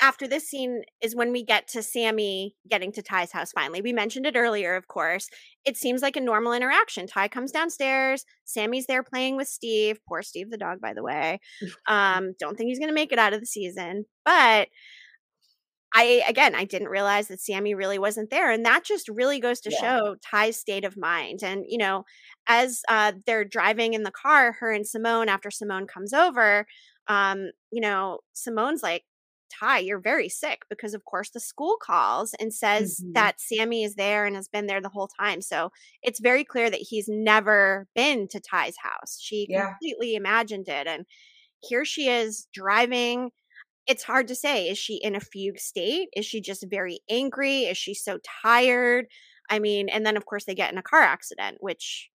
after 0.00 0.28
this 0.28 0.48
scene 0.48 0.82
is 1.02 1.16
when 1.16 1.32
we 1.32 1.44
get 1.44 1.66
to 1.68 1.82
Sammy 1.82 2.54
getting 2.70 2.92
to 2.92 3.02
Tai's 3.02 3.32
house 3.32 3.50
finally. 3.52 3.80
We 3.80 3.92
mentioned 3.92 4.26
it 4.26 4.36
earlier, 4.36 4.76
of 4.76 4.86
course. 4.88 5.28
It 5.64 5.76
seems 5.76 6.02
like 6.02 6.16
a 6.16 6.20
normal 6.20 6.52
interaction. 6.52 7.06
Tai 7.06 7.28
comes 7.28 7.50
downstairs, 7.52 8.24
Sammy's 8.44 8.86
there 8.86 9.02
playing 9.02 9.36
with 9.36 9.48
Steve. 9.48 9.98
Poor 10.08 10.22
Steve 10.22 10.50
the 10.50 10.56
dog, 10.58 10.80
by 10.80 10.94
the 10.94 11.02
way. 11.02 11.40
Um 11.86 12.34
don't 12.38 12.56
think 12.56 12.68
he's 12.68 12.78
going 12.78 12.88
to 12.90 12.94
make 12.94 13.12
it 13.12 13.18
out 13.18 13.32
of 13.32 13.40
the 13.40 13.46
season, 13.46 14.04
but 14.24 14.68
I 15.94 16.22
again, 16.28 16.54
I 16.54 16.64
didn't 16.64 16.88
realize 16.88 17.28
that 17.28 17.40
Sammy 17.40 17.74
really 17.74 17.98
wasn't 17.98 18.30
there, 18.30 18.50
and 18.50 18.64
that 18.66 18.84
just 18.84 19.08
really 19.08 19.40
goes 19.40 19.60
to 19.62 19.70
Yeah. 19.70 19.72
show 19.72 20.16
Tai's 20.22 20.56
state 20.58 20.84
of 20.84 20.96
mind. 20.96 21.42
And 21.42 21.64
you 21.66 21.78
know, 21.78 22.04
as 22.46 22.82
uh, 22.88 23.12
they're 23.26 23.44
driving 23.44 23.94
in 23.94 24.02
the 24.02 24.10
car, 24.10 24.52
her 24.52 24.70
and 24.72 24.86
Simone, 24.86 25.28
after 25.28 25.50
Simone 25.50 25.86
comes 25.86 26.12
over, 26.12 26.66
um, 27.08 27.50
you 27.72 27.80
know, 27.80 28.20
Simone's 28.34 28.82
like, 28.82 29.04
Tai, 29.58 29.78
you're 29.78 29.98
very 30.00 30.28
sick 30.28 30.62
because, 30.68 30.92
of 30.92 31.04
course, 31.06 31.30
the 31.30 31.40
school 31.40 31.78
calls 31.82 32.34
and 32.38 32.52
says 32.52 33.02
Mhm. 33.02 33.14
that 33.14 33.40
Sammy 33.40 33.82
is 33.82 33.94
there 33.94 34.26
and 34.26 34.36
has 34.36 34.46
been 34.48 34.66
there 34.66 34.80
the 34.82 34.90
whole 34.90 35.08
time. 35.08 35.40
So 35.40 35.72
it's 36.02 36.20
very 36.20 36.44
clear 36.44 36.68
that 36.68 36.80
he's 36.80 37.08
never 37.08 37.88
been 37.94 38.28
to 38.28 38.40
Tai's 38.40 38.76
house. 38.76 39.18
She 39.20 39.48
Yeah. 39.48 39.78
completely 39.80 40.14
imagined 40.16 40.68
it. 40.68 40.86
And 40.86 41.06
here 41.62 41.84
she 41.84 42.08
is 42.08 42.46
driving. 42.52 43.30
It's 43.88 44.04
hard 44.04 44.28
to 44.28 44.34
say. 44.34 44.68
Is 44.68 44.78
she 44.78 44.96
in 44.96 45.16
a 45.16 45.20
fugue 45.20 45.58
state? 45.58 46.08
Is 46.14 46.26
she 46.26 46.40
just 46.40 46.66
very 46.68 47.00
angry? 47.10 47.62
Is 47.62 47.78
she 47.78 47.94
so 47.94 48.18
tired? 48.42 49.06
I 49.50 49.58
mean, 49.58 49.88
and 49.88 50.04
then 50.04 50.16
of 50.16 50.26
course 50.26 50.44
they 50.44 50.54
get 50.54 50.70
in 50.70 50.78
a 50.78 50.82
car 50.82 51.00
accident, 51.00 51.56
which 51.60 52.10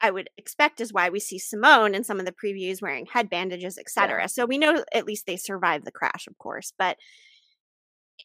I 0.00 0.10
would 0.10 0.28
expect 0.36 0.80
is 0.80 0.92
why 0.92 1.08
we 1.08 1.20
see 1.20 1.38
Simone 1.38 1.94
in 1.94 2.04
some 2.04 2.18
of 2.18 2.26
the 2.26 2.32
previews 2.32 2.82
wearing 2.82 3.06
head 3.06 3.30
bandages, 3.30 3.78
etc. 3.78 4.28
So 4.28 4.46
we 4.46 4.58
know 4.58 4.84
at 4.92 5.06
least 5.06 5.26
they 5.26 5.36
survived 5.36 5.86
the 5.86 5.92
crash, 5.92 6.26
of 6.26 6.36
course. 6.38 6.72
But 6.78 6.96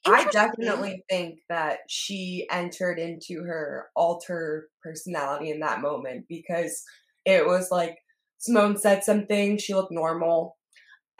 I 0.05 0.25
definitely 0.31 1.03
think 1.09 1.39
that 1.49 1.79
she 1.87 2.47
entered 2.51 2.99
into 2.99 3.43
her 3.43 3.87
alter 3.95 4.69
personality 4.83 5.51
in 5.51 5.59
that 5.59 5.81
moment 5.81 6.25
because 6.27 6.83
it 7.25 7.45
was 7.45 7.69
like 7.71 7.97
Simone 8.37 8.77
said 8.77 9.03
something, 9.03 9.57
she 9.57 9.73
looked 9.73 9.91
normal. 9.91 10.57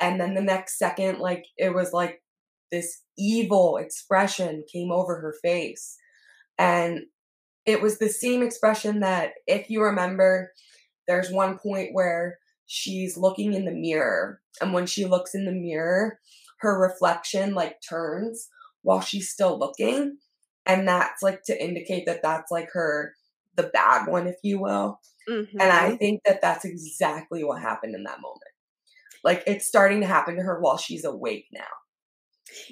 And 0.01 0.19
then 0.21 0.35
the 0.35 0.41
next 0.41 0.79
second, 0.79 1.19
like 1.19 1.45
it 1.57 1.73
was 1.75 1.93
like 1.93 2.23
this 2.71 3.03
evil 3.17 3.77
expression 3.77 4.65
came 4.71 4.91
over 4.91 5.21
her 5.21 5.35
face. 5.43 5.97
And 6.57 7.01
it 7.65 7.81
was 7.81 7.99
the 7.99 8.09
same 8.09 8.41
expression 8.43 9.01
that, 9.01 9.33
if 9.47 9.69
you 9.69 9.83
remember, 9.83 10.51
there's 11.07 11.31
one 11.31 11.57
point 11.59 11.89
where 11.93 12.39
she's 12.67 13.17
looking 13.17 13.53
in 13.53 13.65
the 13.65 13.71
mirror. 13.71 14.41
And 14.61 14.73
when 14.73 14.85
she 14.87 15.05
looks 15.05 15.35
in 15.35 15.45
the 15.45 15.51
mirror, 15.51 16.19
her 16.59 16.79
reflection 16.79 17.53
like 17.53 17.77
turns 17.87 18.49
while 18.83 19.01
she's 19.01 19.29
still 19.31 19.57
looking 19.59 20.17
and 20.65 20.87
that's 20.87 21.23
like 21.23 21.43
to 21.43 21.63
indicate 21.63 22.05
that 22.05 22.21
that's 22.21 22.51
like 22.51 22.69
her 22.73 23.13
the 23.55 23.63
bad 23.73 24.07
one 24.07 24.27
if 24.27 24.35
you 24.43 24.59
will 24.59 24.99
and 25.59 25.71
i 25.71 25.89
Mhm. 25.89 25.97
think 25.99 26.21
that 26.25 26.41
that's 26.41 26.65
exactly 26.65 27.43
what 27.43 27.61
happened 27.61 27.95
in 27.95 28.03
that 28.03 28.21
moment 28.21 28.50
like 29.23 29.43
it's 29.47 29.67
starting 29.67 30.01
to 30.01 30.07
happen 30.07 30.35
to 30.35 30.43
her 30.43 30.59
while 30.59 30.77
she's 30.77 31.05
awake 31.05 31.45
now 31.53 31.63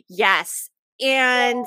Yes. 0.09 0.69
And 1.01 1.65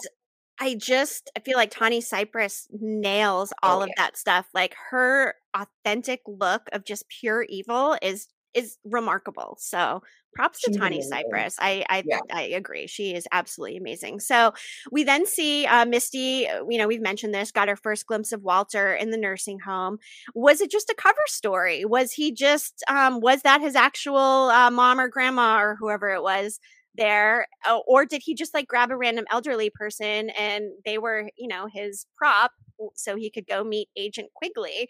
I 0.61 0.75
just 0.75 1.31
I 1.37 1.41
feel 1.41 1.57
like 1.57 1.71
Tawny 1.71 2.01
Cypress 2.01 2.69
nails 2.71 3.53
oh, 3.63 3.69
all 3.69 3.79
Oh, 3.81 3.83
of 3.83 3.89
yeah. 3.89 3.95
that 4.05 4.17
stuff. 4.17 4.47
Like 4.55 4.75
her 4.91 5.35
authentic 5.55 6.21
look 6.27 6.69
of 6.73 6.85
just 6.85 7.09
pure 7.09 7.45
evil 7.49 7.97
is 8.03 8.29
is 8.55 8.79
remarkable. 8.85 9.57
So 9.61 10.03
props 10.35 10.63
to 10.63 10.71
She's 10.71 10.77
Tawny 10.77 10.97
amazing. 10.97 11.11
Cypress. 11.11 11.57
I 11.61 11.85
I 11.91 12.05
Yeah. 12.05 12.21
I 12.33 12.43
agree. 12.43 12.87
She 12.87 13.15
is 13.15 13.27
absolutely 13.33 13.77
amazing. 13.77 14.21
So 14.21 14.53
we 14.91 15.05
then 15.05 15.27
see 15.27 15.67
uh, 15.67 15.85
Misty. 15.85 16.49
uh, 16.49 16.65
You 16.69 16.79
know, 16.79 16.89
we've 16.89 17.01
mentioned 17.03 17.35
this. 17.35 17.53
Got 17.53 17.69
her 17.69 17.77
first 17.77 18.07
glimpse 18.07 18.33
of 18.33 18.43
Walter 18.43 18.95
in 18.95 19.11
the 19.11 19.17
nursing 19.19 19.59
home. 19.61 19.99
Was 20.35 20.61
it 20.61 20.71
just 20.71 20.91
a 20.91 20.95
cover 20.95 21.21
story? 21.27 21.85
Was 21.85 22.13
he 22.13 22.33
just? 22.33 22.83
Um, 22.89 23.21
was 23.21 23.43
that 23.43 23.61
his 23.61 23.75
actual 23.77 24.19
uh, 24.51 24.71
mom 24.71 25.01
or 25.01 25.09
grandma 25.09 25.61
or 25.61 25.77
whoever 25.77 26.11
it 26.11 26.23
was? 26.23 26.59
there 26.95 27.47
uh, 27.67 27.79
or 27.87 28.05
did 28.05 28.21
he 28.23 28.35
just 28.35 28.53
like 28.53 28.67
grab 28.67 28.91
a 28.91 28.97
random 28.97 29.25
elderly 29.31 29.71
person 29.71 30.29
and 30.31 30.65
they 30.85 30.99
were 30.99 31.31
you 31.39 31.49
know 31.49 31.67
his 31.73 32.05
prop 32.17 32.53
so 32.95 33.17
he 33.17 33.31
could 33.31 33.47
go 33.47 33.65
meet 33.65 33.89
agent 33.97 34.29
quigley 34.35 34.89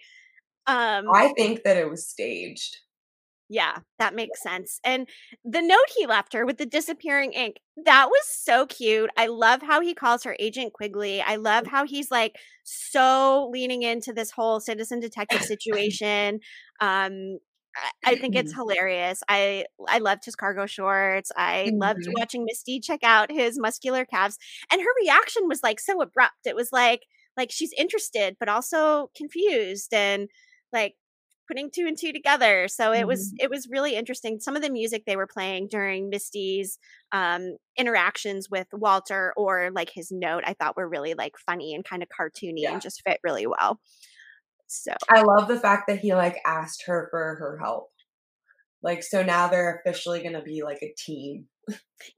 um 0.67 1.11
i 1.15 1.29
think 1.35 1.63
that 1.63 1.77
it 1.77 1.89
was 1.89 2.07
staged 2.09 2.79
yeah 3.53 3.79
that 3.99 4.15
makes 4.15 4.43
sense 4.43 4.81
and 4.85 5.09
the 5.45 5.61
note 5.63 5.89
he 5.97 6.07
left 6.07 6.33
her 6.33 6.47
with 6.47 6.59
the 6.59 6.67
disappearing 6.67 7.33
ink 7.33 7.57
that 7.85 8.09
was 8.09 8.25
so 8.27 8.67
cute 8.67 9.11
i 9.17 9.27
love 9.27 9.63
how 9.63 9.81
he 9.81 9.95
calls 9.95 10.25
her 10.25 10.37
agent 10.39 10.73
quigley 10.73 11.21
i 11.23 11.37
love 11.37 11.67
how 11.67 11.85
he's 11.85 12.11
like 12.11 12.37
so 12.65 13.51
leaning 13.53 13.83
into 13.83 14.13
this 14.13 14.31
whole 14.31 14.61
citizen 14.61 15.01
detective 15.01 15.43
situation 15.43 16.41
um 16.81 17.39
I- 18.05 18.17
think 18.17 18.37
it's 18.37 18.53
hilarious. 18.55 19.23
I 19.29 19.65
I 19.89 19.99
loved 19.99 20.25
his 20.27 20.37
cargo 20.37 20.67
shorts. 20.67 21.33
I 21.37 21.71
loved 21.75 22.07
Mhm. 22.07 22.13
watching 22.19 22.45
Misty 22.45 22.81
check 22.81 23.01
out 23.03 23.31
his 23.33 23.59
muscular 23.59 24.05
calves, 24.05 24.39
and 24.71 24.81
her 24.81 24.89
reaction 25.03 25.49
was 25.49 25.63
like 25.63 25.81
so 25.81 26.01
abrupt. 26.03 26.47
It 26.47 26.55
was 26.57 26.71
like 26.73 27.03
like 27.37 27.51
she's 27.51 27.73
interested 27.79 28.37
but 28.39 28.49
also 28.51 29.11
confused 29.17 29.95
and 29.95 30.29
like 30.73 30.97
putting 31.53 31.71
two 31.71 31.87
and 31.87 31.99
two 31.99 32.13
together. 32.13 32.67
So 32.69 32.93
it 32.93 33.07
was 33.07 33.35
it 33.39 33.51
was 33.51 33.69
really 33.69 33.95
interesting. 33.95 34.41
Some 34.41 34.57
of 34.57 34.63
the 34.63 34.71
music 34.71 35.05
they 35.05 35.17
were 35.17 35.27
playing 35.27 35.69
during 35.71 36.09
Misty's 36.09 36.79
um 37.13 37.57
interactions 37.77 38.49
with 38.51 38.67
Walter 38.73 39.35
or 39.37 39.71
like 39.75 39.91
his 39.95 40.11
note 40.11 40.45
I 40.47 40.55
thought 40.55 40.77
were 40.77 40.89
really 40.89 41.15
like 41.15 41.35
funny 41.45 41.75
and 41.75 41.85
kind 41.85 42.03
of 42.03 42.09
cartoony 42.09 42.63
Yeah. 42.63 42.73
and 42.73 42.81
just 42.81 43.03
fit 43.07 43.21
really 43.23 43.47
well. 43.47 43.81
So 44.67 44.93
I 45.11 45.21
love 45.23 45.49
the 45.49 45.61
fact 45.61 45.85
that 45.89 45.99
he 45.99 46.15
like 46.15 46.39
asked 46.47 46.85
her 46.87 47.09
for 47.11 47.37
her 47.37 47.59
help. 47.63 47.89
Like 48.83 49.03
so 49.03 49.23
now 49.23 49.49
they're 49.49 49.83
officially 49.85 50.23
going 50.23 50.33
to 50.35 50.43
be 50.43 50.63
like 50.63 50.79
a 50.83 50.95
team. 50.97 51.47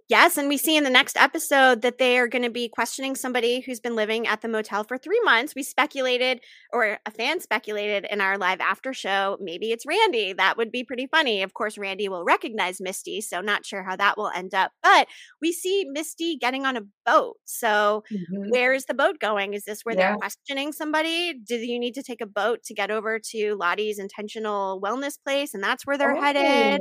Yes, 0.09 0.37
and 0.37 0.49
we 0.49 0.57
see 0.57 0.77
in 0.77 0.85
the 0.85 0.91
next 0.91 1.17
episode 1.17 1.83
that 1.83 1.99
they 1.99 2.19
are 2.19 2.29
going 2.29 2.45
to 2.45 2.51
be 2.51 2.69
questioning 2.69 3.15
somebody 3.15 3.61
who's 3.61 3.81
been 3.81 3.97
living 3.97 4.27
at 4.27 4.41
the 4.41 4.49
motel 4.49 4.85
for 4.85 4.97
three 4.97 5.21
months. 5.25 5.55
We 5.55 5.63
speculated, 5.63 6.41
or 6.73 6.99
a 7.05 7.11
fan 7.11 7.41
speculated 7.41 8.07
in 8.11 8.21
our 8.21 8.39
live 8.39 8.61
after 8.61 8.93
show, 8.93 9.37
maybe 9.41 9.73
it's 9.73 9.87
Randy. 9.87 10.33
That 10.33 10.57
would 10.57 10.71
be 10.71 10.85
pretty 10.85 11.07
funny. 11.07 11.43
Of 11.43 11.55
course, 11.55 11.79
Randy 11.79 12.09
will 12.09 12.25
recognize 12.25 12.81
Misty, 12.81 13.21
so 13.21 13.41
not 13.41 13.67
sure 13.67 13.83
how 13.83 13.97
that 13.97 14.17
will 14.17 14.31
end 14.31 14.55
up. 14.55 14.73
But 14.83 15.09
we 15.41 15.53
see 15.53 15.85
Misty 15.91 16.37
getting 16.37 16.65
on 16.65 16.77
a 16.77 16.83
boat. 17.05 17.37
So 17.45 18.05
mm-hmm. 18.13 18.51
where 18.51 18.73
is 18.73 18.87
the 18.87 18.95
boat 18.95 19.19
going? 19.21 19.55
Is 19.55 19.65
this 19.65 19.83
where 19.83 19.95
yeah. 19.95 20.11
they're 20.11 20.17
questioning 20.17 20.73
somebody? 20.73 21.35
Do 21.35 21.57
you 21.57 21.79
need 21.79 21.95
to 21.95 22.03
take 22.03 22.21
a 22.21 22.27
boat 22.27 22.63
to 22.65 22.75
get 22.75 22.91
over 22.91 23.19
to 23.33 23.55
Lottie's 23.55 23.99
intentional 23.99 24.81
wellness 24.81 25.19
place? 25.23 25.55
And 25.55 25.63
that's 25.63 25.87
where 25.87 25.99
they're 25.99 26.17
oh. 26.17 26.21
headed. 26.21 26.81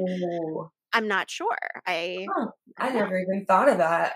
I'm 0.94 1.08
not 1.08 1.30
sure. 1.30 1.58
I 1.86 2.28
huh. 2.34 2.48
I, 2.78 2.90
never 2.92 3.18
even 3.18 3.46
thought 3.46 3.70
of 3.70 3.80
that. 3.80 4.14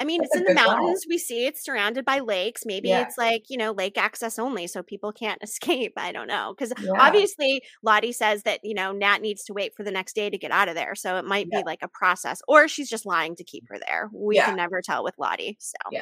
I 0.00 0.04
mean, 0.04 0.22
That's 0.22 0.34
it's 0.34 0.40
in 0.40 0.54
the 0.54 0.54
mountains. 0.54 1.04
Thought. 1.04 1.08
We 1.08 1.18
see 1.18 1.46
it's 1.46 1.62
surrounded 1.62 2.04
by 2.04 2.18
lakes. 2.18 2.62
Maybe 2.64 2.88
yeah. 2.88 3.02
it's 3.02 3.16
like, 3.16 3.44
you 3.48 3.56
know, 3.56 3.70
lake 3.70 3.96
access 3.96 4.38
only, 4.38 4.66
so 4.66 4.82
people 4.82 5.12
can't 5.12 5.40
escape. 5.42 5.92
I 5.96 6.10
don't 6.10 6.26
know. 6.26 6.54
Because 6.56 6.72
yeah. 6.82 6.92
obviously, 6.98 7.62
Lottie 7.82 8.12
says 8.12 8.42
that, 8.42 8.60
you 8.64 8.74
know, 8.74 8.92
Nat 8.92 9.20
needs 9.20 9.44
to 9.44 9.52
wait 9.52 9.72
for 9.76 9.84
the 9.84 9.92
next 9.92 10.14
day 10.14 10.30
to 10.30 10.38
get 10.38 10.50
out 10.50 10.68
of 10.68 10.74
there. 10.74 10.94
So 10.94 11.16
it 11.16 11.24
might 11.24 11.46
yeah. 11.50 11.60
be 11.60 11.64
like 11.64 11.80
a 11.82 11.88
process, 11.88 12.40
or 12.48 12.66
she's 12.66 12.90
just 12.90 13.06
lying 13.06 13.36
to 13.36 13.44
keep 13.44 13.64
her 13.68 13.78
there. 13.78 14.10
We 14.12 14.36
can 14.36 14.56
never 14.56 14.82
tell 14.82 15.04
with 15.04 15.14
Lottie. 15.18 15.56
So, 15.60 15.76
yeah. 15.92 16.00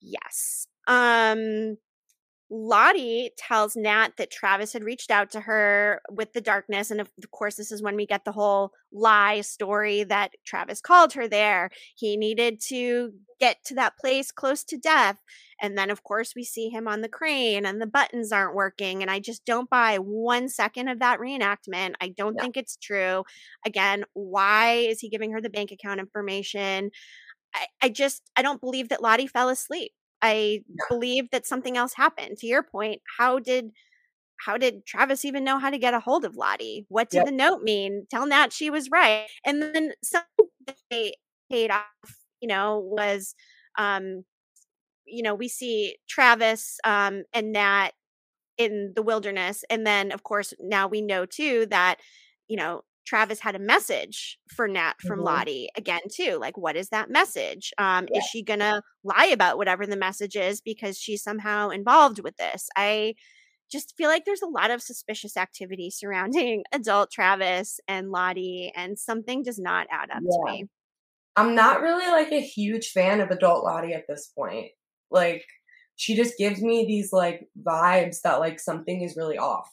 yes. 0.00 0.66
Um, 0.86 1.76
Lottie 2.50 3.30
tells 3.38 3.76
Nat 3.76 4.16
that 4.18 4.32
Travis 4.32 4.72
had 4.72 4.82
reached 4.82 5.12
out 5.12 5.30
to 5.30 5.40
her 5.40 6.02
with 6.10 6.32
the 6.32 6.40
darkness. 6.40 6.90
And 6.90 7.00
of 7.00 7.08
course, 7.30 7.54
this 7.54 7.70
is 7.70 7.80
when 7.80 7.94
we 7.94 8.06
get 8.06 8.24
the 8.24 8.32
whole 8.32 8.72
lie 8.92 9.40
story 9.42 10.02
that 10.04 10.32
Travis 10.44 10.80
called 10.80 11.12
her 11.12 11.28
there. 11.28 11.70
He 11.94 12.16
needed 12.16 12.60
to 12.62 13.12
get 13.38 13.64
to 13.66 13.74
that 13.76 13.96
place 13.96 14.32
close 14.32 14.64
to 14.64 14.76
death. 14.76 15.18
And 15.62 15.78
then, 15.78 15.90
of 15.90 16.02
course, 16.02 16.34
we 16.34 16.42
see 16.42 16.70
him 16.70 16.88
on 16.88 17.02
the 17.02 17.08
crane 17.08 17.64
and 17.64 17.80
the 17.80 17.86
buttons 17.86 18.32
aren't 18.32 18.56
working. 18.56 19.00
And 19.00 19.10
I 19.10 19.20
just 19.20 19.44
don't 19.44 19.70
buy 19.70 19.98
one 19.98 20.48
second 20.48 20.88
of 20.88 20.98
that 20.98 21.20
reenactment. 21.20 21.94
I 22.00 22.08
don't 22.08 22.34
no. 22.34 22.42
think 22.42 22.56
it's 22.56 22.76
true. 22.76 23.22
Again, 23.64 24.04
why 24.14 24.72
is 24.72 24.98
he 24.98 25.08
giving 25.08 25.30
her 25.32 25.40
the 25.40 25.50
bank 25.50 25.70
account 25.70 26.00
information? 26.00 26.90
I, 27.54 27.66
I 27.80 27.88
just, 27.90 28.22
I 28.34 28.42
don't 28.42 28.60
believe 28.60 28.88
that 28.88 29.02
Lottie 29.02 29.28
fell 29.28 29.48
asleep. 29.48 29.92
I 30.22 30.62
believe 30.88 31.30
that 31.30 31.46
something 31.46 31.76
else 31.76 31.94
happened. 31.94 32.38
To 32.38 32.46
your 32.46 32.62
point, 32.62 33.02
how 33.18 33.38
did 33.38 33.70
how 34.46 34.56
did 34.56 34.86
Travis 34.86 35.24
even 35.24 35.44
know 35.44 35.58
how 35.58 35.70
to 35.70 35.78
get 35.78 35.94
a 35.94 36.00
hold 36.00 36.24
of 36.24 36.36
Lottie? 36.36 36.86
What 36.88 37.10
did 37.10 37.18
yep. 37.18 37.26
the 37.26 37.32
note 37.32 37.62
mean? 37.62 38.06
Tell 38.10 38.26
Nat 38.26 38.52
she 38.52 38.70
was 38.70 38.90
right. 38.90 39.26
And 39.44 39.62
then 39.62 39.92
something 40.02 40.26
they 40.90 41.14
paid 41.50 41.70
off, 41.70 41.84
you 42.40 42.48
know, 42.48 42.78
was 42.78 43.34
um, 43.78 44.24
you 45.06 45.22
know, 45.22 45.34
we 45.34 45.48
see 45.48 45.96
Travis 46.08 46.78
um 46.84 47.24
and 47.34 47.52
Nat 47.52 47.90
in 48.58 48.92
the 48.96 49.02
wilderness. 49.02 49.64
And 49.70 49.86
then 49.86 50.12
of 50.12 50.22
course 50.22 50.54
now 50.60 50.86
we 50.88 51.02
know 51.02 51.26
too 51.26 51.66
that, 51.70 51.96
you 52.48 52.56
know, 52.56 52.82
Travis 53.10 53.40
had 53.40 53.56
a 53.56 53.58
message 53.58 54.38
for 54.54 54.68
Nat 54.68 54.94
from 55.00 55.18
mm-hmm. 55.18 55.26
Lottie 55.26 55.68
again 55.76 56.02
too. 56.14 56.38
Like, 56.40 56.56
what 56.56 56.76
is 56.76 56.90
that 56.90 57.10
message? 57.10 57.72
Um, 57.76 58.06
yeah. 58.08 58.20
Is 58.20 58.24
she 58.26 58.44
gonna 58.44 58.84
lie 59.02 59.30
about 59.32 59.58
whatever 59.58 59.84
the 59.84 59.96
message 59.96 60.36
is 60.36 60.60
because 60.60 60.96
she's 60.96 61.20
somehow 61.20 61.70
involved 61.70 62.22
with 62.22 62.36
this? 62.36 62.68
I 62.76 63.16
just 63.68 63.96
feel 63.96 64.08
like 64.08 64.26
there's 64.26 64.42
a 64.42 64.48
lot 64.48 64.70
of 64.70 64.80
suspicious 64.80 65.36
activity 65.36 65.90
surrounding 65.90 66.62
adult 66.72 67.10
Travis 67.10 67.80
and 67.88 68.12
Lottie, 68.12 68.70
and 68.76 68.96
something 68.96 69.42
does 69.42 69.58
not 69.58 69.88
add 69.90 70.10
up 70.10 70.22
yeah. 70.22 70.52
to 70.52 70.52
me. 70.52 70.66
I'm 71.34 71.56
not 71.56 71.80
really 71.80 72.06
like 72.06 72.30
a 72.30 72.40
huge 72.40 72.90
fan 72.90 73.20
of 73.20 73.32
adult 73.32 73.64
Lottie 73.64 73.92
at 73.92 74.04
this 74.08 74.30
point. 74.38 74.68
Like, 75.10 75.44
she 75.96 76.14
just 76.14 76.38
gives 76.38 76.62
me 76.62 76.86
these 76.86 77.12
like 77.12 77.48
vibes 77.60 78.20
that 78.22 78.38
like 78.38 78.60
something 78.60 79.02
is 79.02 79.16
really 79.16 79.36
off. 79.36 79.68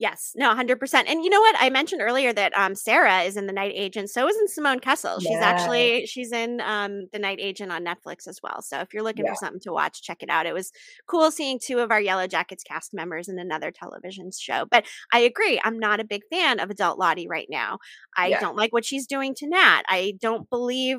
Yes, 0.00 0.32
no, 0.34 0.52
100%. 0.52 1.04
And 1.06 1.22
you 1.22 1.30
know 1.30 1.40
what? 1.40 1.54
I 1.60 1.70
mentioned 1.70 2.02
earlier 2.02 2.32
that 2.32 2.52
um, 2.58 2.74
Sarah 2.74 3.20
is 3.20 3.36
in 3.36 3.46
The 3.46 3.52
Night 3.52 3.72
Agent. 3.76 4.10
So 4.10 4.26
is 4.26 4.36
in 4.36 4.48
Simone 4.48 4.80
Kessell. 4.80 5.20
She's 5.20 5.30
yeah. 5.30 5.38
actually, 5.38 6.06
she's 6.06 6.32
in 6.32 6.60
um, 6.60 7.06
The 7.12 7.20
Night 7.20 7.38
Agent 7.40 7.70
on 7.70 7.84
Netflix 7.84 8.26
as 8.26 8.40
well. 8.42 8.60
So 8.60 8.80
if 8.80 8.92
you're 8.92 9.04
looking 9.04 9.24
yeah. 9.24 9.32
for 9.32 9.36
something 9.36 9.60
to 9.60 9.72
watch, 9.72 10.02
check 10.02 10.24
it 10.24 10.28
out. 10.28 10.46
It 10.46 10.52
was 10.52 10.72
cool 11.06 11.30
seeing 11.30 11.60
two 11.60 11.78
of 11.78 11.92
our 11.92 12.00
Yellowjackets 12.00 12.64
cast 12.66 12.92
members 12.92 13.28
in 13.28 13.38
another 13.38 13.70
television 13.70 14.30
show. 14.36 14.66
But 14.68 14.84
I 15.12 15.20
agree. 15.20 15.60
I'm 15.62 15.78
not 15.78 16.00
a 16.00 16.04
big 16.04 16.22
fan 16.28 16.58
of 16.58 16.70
adult 16.70 16.98
Lottie 16.98 17.28
right 17.28 17.48
now. 17.48 17.78
I 18.16 18.28
yeah. 18.28 18.40
don't 18.40 18.56
like 18.56 18.72
what 18.72 18.84
she's 18.84 19.06
doing 19.06 19.32
to 19.36 19.48
Nat. 19.48 19.82
I 19.88 20.14
don't 20.20 20.50
believe 20.50 20.98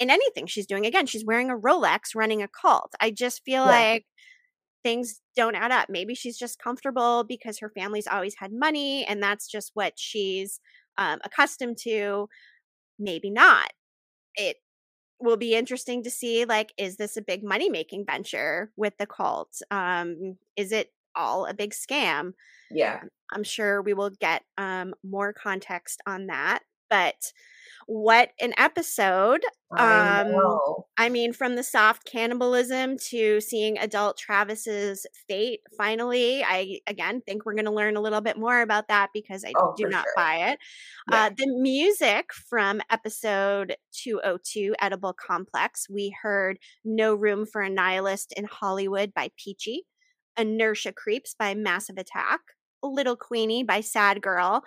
in 0.00 0.10
anything 0.10 0.46
she's 0.46 0.66
doing. 0.66 0.84
Again, 0.84 1.06
she's 1.06 1.24
wearing 1.24 1.50
a 1.50 1.56
Rolex 1.56 2.14
running 2.16 2.42
a 2.42 2.48
cult. 2.48 2.92
I 3.00 3.12
just 3.12 3.42
feel 3.44 3.64
like 3.64 4.04
things 4.86 5.20
don't 5.34 5.56
add 5.56 5.72
up. 5.72 5.88
Maybe 5.88 6.14
she's 6.14 6.38
just 6.38 6.60
comfortable 6.60 7.24
because 7.24 7.58
her 7.58 7.68
family's 7.68 8.06
always 8.06 8.36
had 8.36 8.52
money 8.52 9.04
and 9.04 9.20
that's 9.20 9.48
just 9.48 9.72
what 9.74 9.94
she's 9.96 10.60
um, 10.96 11.18
accustomed 11.24 11.76
to. 11.78 12.28
Maybe 12.96 13.28
not. 13.28 13.72
It 14.36 14.58
will 15.18 15.36
be 15.36 15.56
interesting 15.56 16.04
to 16.04 16.10
see 16.10 16.44
like 16.44 16.72
is 16.78 16.98
this 16.98 17.16
a 17.16 17.22
big 17.22 17.42
money 17.42 17.68
making 17.68 18.04
venture 18.06 18.70
with 18.76 18.92
the 18.98 19.06
cult 19.06 19.62
um 19.70 20.36
is 20.56 20.72
it 20.72 20.92
all 21.14 21.46
a 21.46 21.54
big 21.54 21.72
scam 21.72 22.34
yeah 22.70 23.00
i'm 23.32 23.42
sure 23.42 23.80
we 23.80 23.94
will 23.94 24.10
get 24.10 24.42
um 24.58 24.92
more 25.02 25.32
context 25.32 26.02
on 26.06 26.26
that 26.26 26.58
but 26.88 27.32
what 27.86 28.30
an 28.40 28.52
episode. 28.58 29.42
I 29.72 30.22
um. 30.22 30.82
I 30.98 31.08
mean 31.08 31.32
from 31.32 31.54
the 31.54 31.62
soft 31.62 32.04
cannibalism 32.04 32.98
to 33.10 33.40
seeing 33.40 33.78
adult 33.78 34.16
Travis's 34.18 35.06
fate 35.28 35.60
finally. 35.76 36.42
I 36.42 36.80
again 36.88 37.20
think 37.20 37.44
we're 37.44 37.54
going 37.54 37.66
to 37.66 37.70
learn 37.70 37.96
a 37.96 38.00
little 38.00 38.20
bit 38.20 38.38
more 38.38 38.60
about 38.60 38.88
that 38.88 39.10
because 39.14 39.44
I 39.44 39.52
oh, 39.56 39.74
do 39.76 39.88
not 39.88 40.04
sure. 40.04 40.12
buy 40.16 40.36
it. 40.50 40.58
Yeah. 41.10 41.24
Uh, 41.26 41.30
the 41.36 41.46
music 41.46 42.32
from 42.32 42.80
episode 42.90 43.76
202 43.92 44.74
Edible 44.80 45.12
Complex, 45.14 45.88
we 45.88 46.14
heard 46.20 46.58
No 46.84 47.14
Room 47.14 47.46
for 47.46 47.62
a 47.62 47.70
Nihilist 47.70 48.32
in 48.32 48.44
Hollywood 48.44 49.14
by 49.14 49.30
Peachy, 49.36 49.86
Inertia 50.36 50.92
Creeps 50.92 51.36
by 51.38 51.54
Massive 51.54 51.98
Attack, 51.98 52.40
Little 52.82 53.16
Queenie 53.16 53.64
by 53.64 53.80
Sad 53.80 54.22
Girl, 54.22 54.64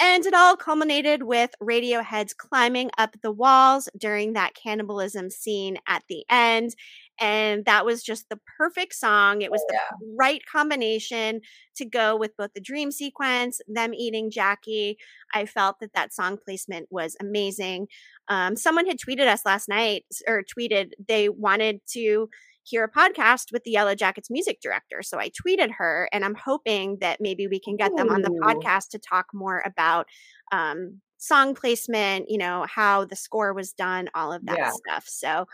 and 0.00 0.24
it 0.24 0.34
all 0.34 0.56
culminated 0.56 1.24
with 1.24 1.50
Radiohead's 1.60 2.32
climbing 2.32 2.90
up 2.98 3.16
the 3.20 3.32
walls 3.32 3.88
during 3.96 4.34
that 4.34 4.54
cannibalism 4.54 5.28
scene 5.30 5.78
at 5.88 6.04
the 6.08 6.24
end. 6.30 6.74
And 7.20 7.64
that 7.64 7.84
was 7.84 8.04
just 8.04 8.28
the 8.28 8.38
perfect 8.56 8.94
song. 8.94 9.42
It 9.42 9.50
was 9.50 9.64
the 9.66 9.74
yeah. 9.74 9.96
right 10.16 10.40
combination 10.50 11.40
to 11.76 11.84
go 11.84 12.16
with 12.16 12.36
both 12.36 12.50
the 12.54 12.60
dream 12.60 12.92
sequence, 12.92 13.60
them 13.66 13.92
eating 13.92 14.30
Jackie. 14.30 14.98
I 15.34 15.46
felt 15.46 15.80
that 15.80 15.94
that 15.94 16.14
song 16.14 16.38
placement 16.42 16.86
was 16.90 17.16
amazing. 17.20 17.88
Um, 18.28 18.54
someone 18.54 18.86
had 18.86 18.98
tweeted 18.98 19.26
us 19.26 19.44
last 19.44 19.68
night 19.68 20.04
or 20.28 20.44
tweeted 20.44 20.92
they 21.08 21.28
wanted 21.28 21.80
to 21.94 22.28
hear 22.68 22.84
a 22.84 22.90
podcast 22.90 23.52
with 23.52 23.64
the 23.64 23.74
Yellowjackets 23.74 24.30
music 24.30 24.60
director. 24.60 25.02
So 25.02 25.18
I 25.18 25.30
tweeted 25.30 25.70
her, 25.78 26.08
and 26.12 26.24
I'm 26.24 26.34
hoping 26.34 26.98
that 27.00 27.20
maybe 27.20 27.46
we 27.46 27.60
can 27.60 27.76
get 27.76 27.96
them 27.96 28.10
on 28.10 28.22
the 28.22 28.30
podcast 28.30 28.90
to 28.90 28.98
talk 28.98 29.26
more 29.32 29.62
about 29.64 30.06
um, 30.52 31.00
song 31.18 31.54
placement, 31.54 32.30
you 32.30 32.38
know, 32.38 32.64
how 32.68 33.04
the 33.04 33.16
score 33.16 33.52
was 33.52 33.72
done, 33.72 34.08
all 34.14 34.32
of 34.32 34.46
that 34.46 34.58
yeah. 34.58 34.70
stuff. 34.70 35.04
So 35.06 35.28
uh, 35.28 35.44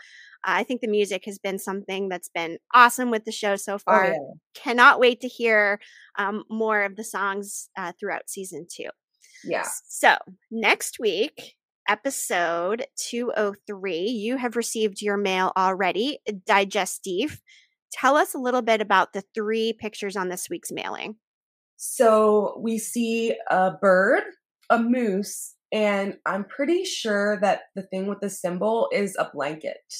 I 0.43 0.63
think 0.63 0.81
the 0.81 0.87
music 0.87 1.23
has 1.25 1.39
been 1.39 1.59
something 1.59 2.07
that's 2.07 2.29
been 2.29 2.59
awesome 2.73 3.11
with 3.11 3.25
the 3.25 3.31
show 3.31 3.55
so 3.55 3.75
oh, 3.75 3.79
far. 3.79 4.05
Oh, 4.05 4.09
yeah. 4.09 4.61
Cannot 4.61 4.99
wait 4.99 5.21
to 5.21 5.27
hear 5.27 5.79
um, 6.17 6.43
more 6.49 6.83
of 6.83 6.95
the 6.95 7.03
songs 7.03 7.69
uh, 7.77 7.91
throughout 7.99 8.29
season 8.29 8.67
two. 8.69 8.89
Yeah. 9.43 9.67
So 9.87 10.15
next 10.51 10.99
week, 10.99 11.55
episode 11.87 12.85
203. 12.97 13.97
You 13.97 14.37
have 14.37 14.55
received 14.55 15.01
your 15.01 15.17
mail 15.17 15.51
already, 15.57 16.19
digestif. 16.29 17.39
Tell 17.91 18.15
us 18.15 18.33
a 18.33 18.39
little 18.39 18.61
bit 18.61 18.81
about 18.81 19.13
the 19.13 19.23
three 19.33 19.73
pictures 19.73 20.15
on 20.15 20.29
this 20.29 20.49
week's 20.49 20.71
mailing. 20.71 21.15
So 21.77 22.59
we 22.61 22.77
see 22.77 23.35
a 23.49 23.71
bird, 23.71 24.23
a 24.69 24.79
moose, 24.79 25.55
and 25.71 26.17
I'm 26.25 26.45
pretty 26.45 26.85
sure 26.85 27.39
that 27.41 27.63
the 27.75 27.83
thing 27.83 28.07
with 28.07 28.21
the 28.21 28.29
symbol 28.29 28.89
is 28.91 29.15
a 29.17 29.29
blanket. 29.33 29.93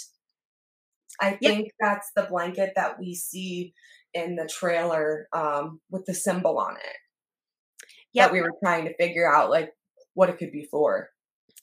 I 1.21 1.31
think 1.31 1.69
that's 1.79 2.11
the 2.15 2.23
blanket 2.23 2.73
that 2.75 2.99
we 2.99 3.15
see 3.15 3.73
in 4.13 4.35
the 4.35 4.47
trailer 4.47 5.27
um, 5.33 5.79
with 5.89 6.05
the 6.05 6.13
symbol 6.13 6.57
on 6.57 6.75
it. 6.75 6.97
Yep. 8.13 8.27
That 8.27 8.33
we 8.33 8.41
were 8.41 8.53
trying 8.63 8.85
to 8.85 8.95
figure 8.95 9.29
out 9.29 9.49
like 9.49 9.71
what 10.13 10.29
it 10.29 10.37
could 10.37 10.51
be 10.51 10.67
for. 10.71 11.09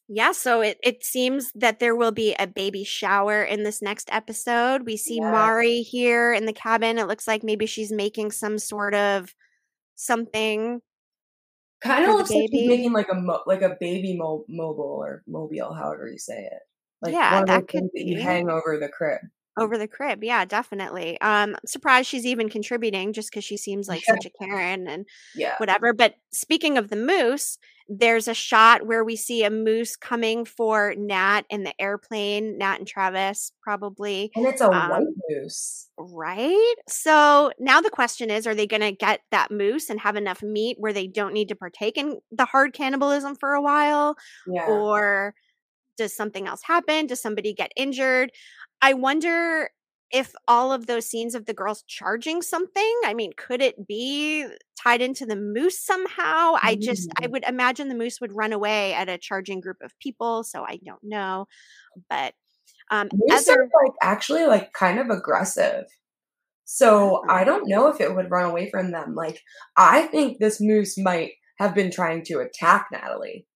Yeah, 0.09 0.33
so 0.33 0.61
it, 0.61 0.79
it 0.83 1.05
seems 1.05 1.51
that 1.55 1.79
there 1.79 1.97
will 1.97 2.13
be 2.13 2.35
a 2.39 2.47
baby 2.47 2.85
shower 2.85 3.43
in 3.43 3.63
this 3.63 3.81
next 3.81 4.09
episode. 4.13 4.85
We 4.85 4.97
see 4.97 5.17
Yeah. 5.17 5.31
Mari 5.31 5.83
here 5.83 6.33
in 6.33 6.45
the 6.47 6.53
cabin. 6.53 6.99
It 6.99 7.07
looks 7.07 7.27
like 7.27 7.43
maybe 7.43 7.67
she's 7.67 7.93
making 7.93 8.33
some 8.33 8.59
sort 8.59 8.95
of 8.95 9.35
something. 9.95 10.81
Kind 11.83 12.05
of 12.05 12.17
looks 12.17 12.31
like 12.31 12.41
he's 12.43 12.51
baby. 12.51 12.69
making 12.69 12.93
like 12.93 13.09
a 13.11 13.15
mo- 13.15 13.43
like 13.47 13.63
a 13.63 13.77
baby 13.81 14.17
mo- 14.17 14.45
mobile 14.49 15.03
or 15.03 15.23
mobile, 15.27 15.73
however 15.73 16.09
you 16.09 16.19
say 16.19 16.45
it. 16.45 16.63
Like 17.01 17.13
Yeah, 17.15 17.35
one 17.35 17.43
of 17.43 17.49
that 17.49 17.61
those 17.61 17.67
could 17.67 17.81
things 17.81 17.91
that 17.95 18.07
you 18.07 18.21
hang 18.21 18.51
over 18.51 18.79
the 18.79 18.89
crib. 18.89 19.21
Over 19.59 19.77
the 19.77 19.87
crib, 19.89 20.25
yeah, 20.25 20.47
definitely. 20.47 21.21
Um, 21.21 21.55
I'm 21.55 21.67
surprised 21.67 22.09
she's 22.09 22.25
even 22.25 22.49
contributing 22.49 23.13
just 23.13 23.31
because 23.31 23.45
she 23.45 23.59
seems 23.59 23.87
like 23.87 24.03
such 24.03 24.25
a 24.25 24.31
Karen 24.31 24.89
and 24.89 25.07
Yeah. 25.35 25.57
whatever. 25.59 25.93
But 25.93 26.15
speaking 26.33 26.79
of 26.79 26.89
the 26.89 26.97
moose, 26.97 27.59
there's 27.87 28.29
a 28.29 28.33
shot 28.35 28.87
where 28.87 29.05
we 29.05 29.15
see 29.15 29.45
a 29.45 29.51
moose 29.51 29.95
coming 29.95 30.47
for 30.47 30.95
Nat 30.97 31.43
in 31.51 31.65
the 31.65 31.75
airplane. 31.79 32.57
Nat 32.57 32.77
and 32.79 32.89
Travis, 32.89 33.53
probably. 33.61 34.31
And 34.35 34.47
it's 34.47 34.63
a 34.63 34.71
Um, 34.71 34.89
white 34.89 35.07
moose. 35.29 35.91
Right. 35.99 36.75
So 36.89 37.53
now 37.59 37.83
the 37.83 37.91
question 37.91 38.31
is 38.31 38.47
are 38.47 38.55
they 38.55 38.67
going 38.67 38.81
to 38.81 38.93
get 38.93 39.21
that 39.33 39.51
moose 39.51 39.91
and 39.91 40.01
have 40.01 40.17
enough 40.17 40.43
meat 40.43 40.77
where 40.81 40.95
they 40.95 41.07
don't 41.07 41.35
need 41.35 41.49
to 41.51 41.57
partake 41.57 41.99
in 41.99 42.21
the 42.31 42.47
hard 42.47 42.73
cannibalism 42.73 43.37
for 43.37 43.53
a 43.53 43.61
while? 43.61 44.17
Yeah. 44.47 44.67
Or 44.67 45.35
does 45.99 46.17
something 46.17 46.47
else 46.47 46.63
happen? 46.63 47.07
Does 47.07 47.21
somebody 47.21 47.53
get 47.53 47.71
injured? 47.77 48.33
I 48.83 48.95
wonder 48.95 49.71
if 50.13 50.35
all 50.49 50.73
of 50.73 50.87
those 50.87 51.07
scenes 51.07 51.35
of 51.35 51.47
the 51.47 51.55
girls 51.55 51.85
charging 51.89 52.43
something, 52.43 53.01
I 53.07 53.15
mean, 53.15 53.33
could 53.37 53.63
it 53.63 53.87
be 53.89 54.47
tied 54.83 55.01
into 55.03 55.25
the 55.27 55.37
moose 55.37 55.81
somehow? 55.81 56.55
I 56.63 56.77
just, 56.81 57.11
I 57.23 57.29
Mm. 57.29 57.33
would 57.33 57.45
imagine 57.45 57.89
the 57.89 57.95
moose 57.95 58.21
would 58.21 58.33
run 58.35 58.53
away 58.53 58.93
at 58.95 59.09
a 59.09 59.19
charging 59.19 59.61
group 59.61 59.79
of 59.83 59.99
people. 60.01 60.45
So 60.45 60.65
I 60.69 60.79
don't 60.85 61.03
know. 61.05 61.47
But 62.11 62.35
um, 62.91 63.11
Moose 63.13 63.49
other, 63.49 63.53
are 63.53 63.71
like 63.85 63.93
actually 64.03 64.47
like 64.47 64.73
kind 64.73 64.99
of 64.99 65.11
aggressive. 65.11 65.85
So 66.65 67.25
I 67.29 67.45
Oh. 67.45 67.45
don't 67.45 67.69
know 67.69 67.89
if 67.89 68.01
it 68.01 68.15
would 68.15 68.31
run 68.31 68.51
away 68.51 68.71
from 68.71 68.93
them. 68.93 69.15
Like 69.15 69.41
I 69.77 70.03
think 70.09 70.39
this 70.39 70.61
moose 70.61 70.97
might 70.99 71.33
have 71.59 71.75
been 71.75 71.91
trying 71.91 72.25
to 72.27 72.41
attack 72.41 72.89
Natalie. 72.93 73.47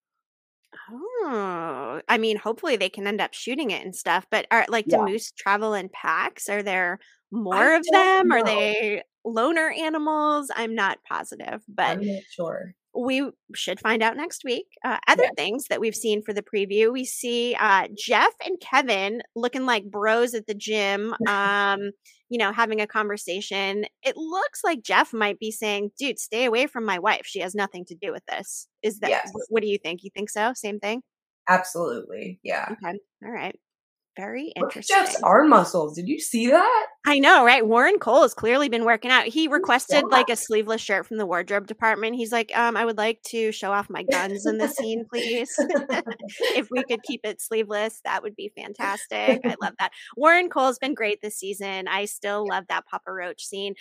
Oh, 0.89 2.01
I 2.07 2.17
mean, 2.17 2.37
hopefully 2.37 2.77
they 2.77 2.89
can 2.89 3.07
end 3.07 3.19
up 3.21 3.33
shooting 3.33 3.71
it 3.71 3.83
and 3.85 3.95
stuff. 3.95 4.25
But 4.31 4.47
are 4.51 4.65
like, 4.69 4.87
do 4.87 4.97
Yeah. 4.97 5.03
moose 5.03 5.31
travel 5.31 5.73
in 5.73 5.89
packs? 5.89 6.47
Are 6.49 6.63
there 6.63 6.99
more 7.31 7.73
of 7.75 7.83
don't 7.83 7.91
them? 7.91 8.31
Are 8.31 8.41
know. 8.41 8.43
they 8.43 9.03
loner 9.25 9.69
animals? 9.69 10.49
I'm 10.55 10.75
not 10.75 10.99
positive, 11.07 11.61
but 11.67 11.99
I'm 11.99 12.05
not 12.05 12.23
sure. 12.29 12.73
we 12.95 13.29
should 13.55 13.79
find 13.79 14.01
out 14.03 14.17
next 14.17 14.43
week. 14.45 14.67
Uh, 14.83 14.99
other 15.07 15.23
Yeah. 15.23 15.29
things 15.35 15.67
that 15.69 15.81
we've 15.81 15.95
seen 15.95 16.21
for 16.23 16.33
the 16.33 16.43
preview, 16.43 16.91
we 16.91 17.05
see 17.05 17.55
uh, 17.59 17.87
Jeff 17.97 18.33
and 18.45 18.59
Kevyn 18.59 19.21
looking 19.35 19.65
like 19.65 19.85
bros 19.91 20.33
at 20.33 20.47
the 20.47 20.55
gym. 20.55 21.15
Um, 21.27 21.91
you 22.29 22.37
know, 22.37 22.51
having 22.51 22.81
a 22.81 22.87
conversation. 22.87 23.85
It 24.03 24.17
looks 24.17 24.63
like 24.63 24.81
Jeff 24.83 25.13
might 25.13 25.39
be 25.39 25.51
saying, 25.51 25.91
"Dude, 25.97 26.19
stay 26.19 26.45
away 26.45 26.67
from 26.67 26.85
my 26.85 26.99
wife. 26.99 27.25
She 27.25 27.39
has 27.39 27.55
nothing 27.55 27.85
to 27.85 27.95
do 27.95 28.11
with 28.11 28.25
this." 28.27 28.67
Is 28.83 28.99
that? 28.99 29.09
Yes. 29.09 29.31
What 29.49 29.61
do 29.61 29.67
you 29.67 29.77
think? 29.77 30.03
You 30.03 30.09
think 30.13 30.29
so? 30.29 30.53
Same 30.53 30.79
thing. 30.79 31.01
Absolutely. 31.47 32.39
Yeah. 32.43 32.67
Okay. 32.71 32.97
All 33.23 33.31
right. 33.31 33.57
Very 34.17 34.51
interesting. 34.55 34.95
Jeff's 34.97 35.21
arm 35.21 35.49
muscles. 35.49 35.95
Did 35.95 36.07
you 36.07 36.19
see 36.19 36.47
that? 36.49 36.85
I 37.05 37.19
know, 37.19 37.45
right? 37.45 37.65
Warren 37.65 37.99
Kole 37.99 38.23
has 38.23 38.33
clearly 38.33 38.67
been 38.67 38.83
working 38.83 39.11
out. 39.11 39.25
He 39.27 39.47
requested 39.47 40.03
Yeah. 40.09 40.15
like 40.17 40.29
a 40.29 40.35
sleeveless 40.35 40.81
shirt 40.81 41.05
from 41.05 41.17
the 41.17 41.25
wardrobe 41.25 41.67
department. 41.67 42.15
He's 42.15 42.31
like, 42.31 42.51
um, 42.57 42.75
I 42.75 42.83
would 42.83 42.97
like 42.97 43.21
to 43.27 43.51
show 43.51 43.71
off 43.71 43.89
my 43.89 44.03
guns 44.03 44.45
in 44.45 44.57
the 44.57 44.67
scene, 44.67 45.05
please. 45.09 45.53
if 46.55 46.67
we 46.71 46.83
could 46.83 47.03
keep 47.03 47.21
it 47.23 47.41
sleeveless, 47.41 48.01
that 48.03 48.23
would 48.23 48.35
be 48.35 48.51
fantastic. 48.57 49.41
I 49.45 49.55
love 49.61 49.73
that. 49.79 49.91
Warren 50.17 50.49
Kole's 50.49 50.79
been 50.79 50.93
great 50.95 51.21
this 51.21 51.37
season. 51.37 51.87
I 51.87 52.05
still 52.05 52.45
love 52.47 52.65
that 52.69 52.87
Papa 52.87 53.11
Roach 53.11 53.45
scene. 53.45 53.75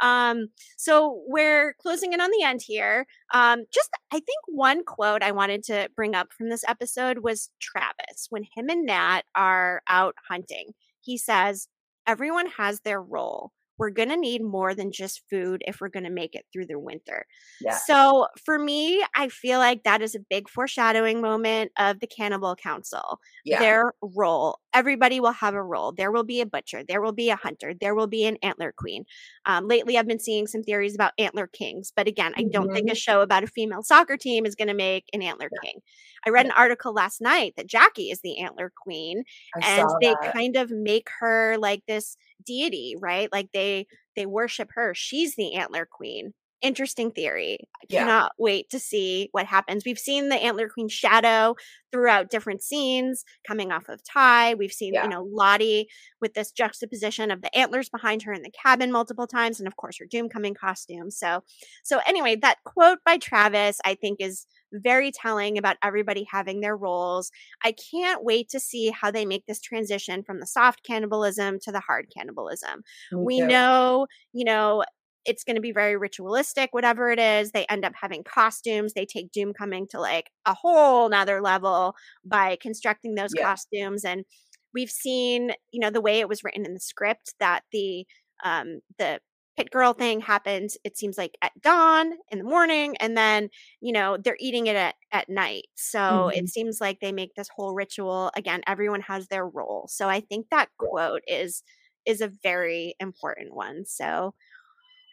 Um, 0.00 0.48
so 0.76 1.22
we're 1.26 1.74
closing 1.74 2.12
in 2.14 2.20
on 2.20 2.30
the 2.30 2.42
end 2.44 2.62
here. 2.66 3.06
Um, 3.34 3.64
just 3.72 3.90
I 4.10 4.16
think 4.16 4.38
one 4.48 4.84
quote 4.84 5.22
I 5.22 5.32
wanted 5.32 5.62
to 5.64 5.88
bring 5.94 6.14
up 6.14 6.32
from 6.32 6.48
this 6.48 6.64
episode 6.66 7.18
was 7.18 7.50
Travis 7.60 8.26
when 8.30 8.44
him 8.56 8.68
and 8.68 8.86
Nat 8.86 9.22
are 9.34 9.81
out 9.88 10.14
hunting. 10.28 10.72
He 11.00 11.18
says, 11.18 11.68
Everyone 12.06 12.46
has 12.48 12.80
their 12.80 13.00
role. 13.00 13.52
We're 13.78 13.90
going 13.90 14.10
to 14.10 14.16
need 14.16 14.42
more 14.42 14.74
than 14.74 14.92
just 14.92 15.22
food 15.30 15.62
if 15.66 15.80
we're 15.80 15.88
going 15.88 16.04
to 16.04 16.10
make 16.10 16.34
it 16.34 16.46
through 16.52 16.66
the 16.66 16.78
winter. 16.78 17.26
Yeah. 17.60 17.76
So 17.76 18.28
for 18.44 18.58
me, 18.58 19.04
I 19.16 19.28
feel 19.28 19.58
like 19.58 19.82
that 19.82 20.02
is 20.02 20.14
a 20.14 20.20
big 20.20 20.48
foreshadowing 20.48 21.20
moment 21.20 21.72
of 21.78 21.98
the 21.98 22.06
Cannibal 22.06 22.54
Council. 22.54 23.18
Yeah. 23.44 23.58
Their 23.58 23.94
role. 24.00 24.58
Everybody 24.74 25.20
will 25.20 25.32
have 25.32 25.54
a 25.54 25.62
role. 25.62 25.92
There 25.92 26.12
will 26.12 26.22
be 26.22 26.40
a 26.40 26.46
butcher. 26.46 26.82
There 26.86 27.00
will 27.00 27.12
be 27.12 27.30
a 27.30 27.36
hunter. 27.36 27.72
There 27.78 27.94
will 27.94 28.06
be 28.06 28.24
an 28.24 28.36
antler 28.42 28.72
queen. 28.76 29.04
Um, 29.46 29.66
lately, 29.66 29.98
I've 29.98 30.06
been 30.06 30.20
seeing 30.20 30.46
some 30.46 30.62
theories 30.62 30.94
about 30.94 31.12
antler 31.18 31.46
kings, 31.46 31.92
but 31.94 32.06
again, 32.06 32.34
I 32.36 32.44
don't 32.44 32.72
think 32.72 32.90
a 32.90 32.94
show 32.94 33.20
about 33.20 33.42
a 33.42 33.48
female 33.48 33.82
soccer 33.82 34.16
team 34.16 34.46
is 34.46 34.54
going 34.54 34.68
to 34.68 34.74
make 34.74 35.06
an 35.12 35.22
antler 35.22 35.50
king. 35.62 35.80
I 36.26 36.30
read 36.30 36.46
an 36.46 36.52
article 36.52 36.92
last 36.92 37.20
night 37.20 37.54
that 37.56 37.66
Jackie 37.66 38.10
is 38.10 38.20
the 38.22 38.38
antler 38.40 38.72
queen, 38.82 39.24
I 39.56 39.60
and 39.62 39.88
they 40.00 40.16
that. 40.22 40.32
kind 40.32 40.56
of 40.56 40.70
make 40.70 41.08
her 41.20 41.56
like 41.58 41.82
this 41.86 42.16
deity, 42.44 42.94
right? 43.00 43.30
Like 43.32 43.48
they 43.52 43.86
they 44.16 44.26
worship 44.26 44.70
her. 44.74 44.94
She's 44.94 45.36
the 45.36 45.54
antler 45.54 45.86
queen. 45.90 46.34
Interesting 46.62 47.10
theory. 47.10 47.58
I 47.82 47.86
Yeah. 47.88 48.04
cannot 48.04 48.32
wait 48.38 48.70
to 48.70 48.78
see 48.78 49.28
what 49.32 49.46
happens. 49.46 49.84
We've 49.84 49.98
seen 49.98 50.28
the 50.28 50.36
antler 50.36 50.68
queen 50.68 50.88
shadow 50.88 51.56
throughout 51.90 52.30
different 52.30 52.62
scenes 52.62 53.24
coming 53.46 53.72
off 53.72 53.88
of 53.88 54.00
Tai. 54.04 54.54
We've 54.54 54.72
seen, 54.72 54.94
Yeah. 54.94 55.02
you 55.02 55.08
know, 55.08 55.24
Lottie 55.24 55.88
with 56.20 56.34
this 56.34 56.52
juxtaposition 56.52 57.30
of 57.32 57.42
the 57.42 57.52
antlers 57.56 57.88
behind 57.88 58.22
her 58.22 58.32
in 58.32 58.42
the 58.42 58.50
cabin 58.52 58.92
multiple 58.92 59.26
times, 59.26 59.58
and 59.58 59.66
of 59.66 59.76
course 59.76 59.98
her 59.98 60.06
Doomcoming 60.06 60.54
costume. 60.56 61.10
So 61.10 61.42
so 61.82 61.98
anyway, 62.06 62.36
that 62.36 62.58
quote 62.64 62.98
by 63.04 63.18
Travis, 63.18 63.80
I 63.84 63.94
think, 63.96 64.20
is 64.20 64.46
very 64.72 65.10
telling 65.12 65.58
about 65.58 65.76
everybody 65.82 66.26
having 66.30 66.60
their 66.60 66.76
roles. 66.76 67.30
I 67.64 67.72
can't 67.72 68.24
wait 68.24 68.48
to 68.50 68.60
see 68.60 68.90
how 68.90 69.10
they 69.10 69.24
make 69.26 69.46
this 69.46 69.60
transition 69.60 70.22
from 70.22 70.40
the 70.40 70.46
soft 70.46 70.84
cannibalism 70.84 71.58
to 71.60 71.72
the 71.72 71.80
hard 71.80 72.06
cannibalism. 72.16 72.82
Me 73.10 73.20
we 73.22 73.40
know, 73.40 74.06
you 74.32 74.44
know, 74.44 74.84
it's 75.24 75.44
going 75.44 75.54
to 75.56 75.62
be 75.62 75.72
very 75.72 75.96
ritualistic, 75.96 76.70
whatever 76.72 77.10
it 77.10 77.18
is. 77.20 77.52
They 77.52 77.64
end 77.66 77.84
up 77.84 77.92
having 78.00 78.24
costumes. 78.24 78.92
They 78.92 79.06
take 79.06 79.30
Doomcoming 79.32 79.88
to 79.90 80.00
like 80.00 80.30
a 80.46 80.54
whole 80.54 81.08
nother 81.08 81.40
level 81.40 81.94
by 82.24 82.56
constructing 82.60 83.14
those 83.14 83.32
Yeah. 83.32 83.44
costumes. 83.44 84.04
And 84.04 84.24
we've 84.74 84.90
seen, 84.90 85.52
you 85.70 85.80
know, 85.80 85.90
the 85.90 86.00
way 86.00 86.20
it 86.20 86.28
was 86.28 86.42
written 86.42 86.66
in 86.66 86.74
the 86.74 86.80
script 86.80 87.34
that 87.38 87.62
the 87.72 88.06
um 88.44 88.80
the 88.98 89.20
pit 89.56 89.70
girl 89.70 89.92
thing 89.92 90.20
happens 90.20 90.76
it 90.84 90.96
seems 90.96 91.18
like 91.18 91.36
at 91.42 91.52
dawn 91.62 92.12
in 92.30 92.38
the 92.38 92.44
morning 92.44 92.96
and 92.98 93.16
then 93.16 93.48
you 93.80 93.92
know 93.92 94.16
they're 94.16 94.36
eating 94.40 94.66
it 94.66 94.76
at, 94.76 94.94
at 95.12 95.28
night 95.28 95.64
so 95.74 95.98
Mhm. 95.98 96.36
it 96.38 96.48
seems 96.48 96.80
like 96.80 97.00
they 97.00 97.12
make 97.12 97.34
this 97.34 97.48
whole 97.54 97.74
ritual 97.74 98.30
again 98.36 98.62
everyone 98.66 99.02
has 99.02 99.28
their 99.28 99.46
role 99.46 99.86
so 99.88 100.08
i 100.08 100.20
think 100.20 100.46
that 100.50 100.68
quote 100.78 101.22
is 101.26 101.62
is 102.06 102.20
a 102.20 102.32
very 102.42 102.94
important 103.00 103.54
one 103.54 103.84
so 103.84 104.34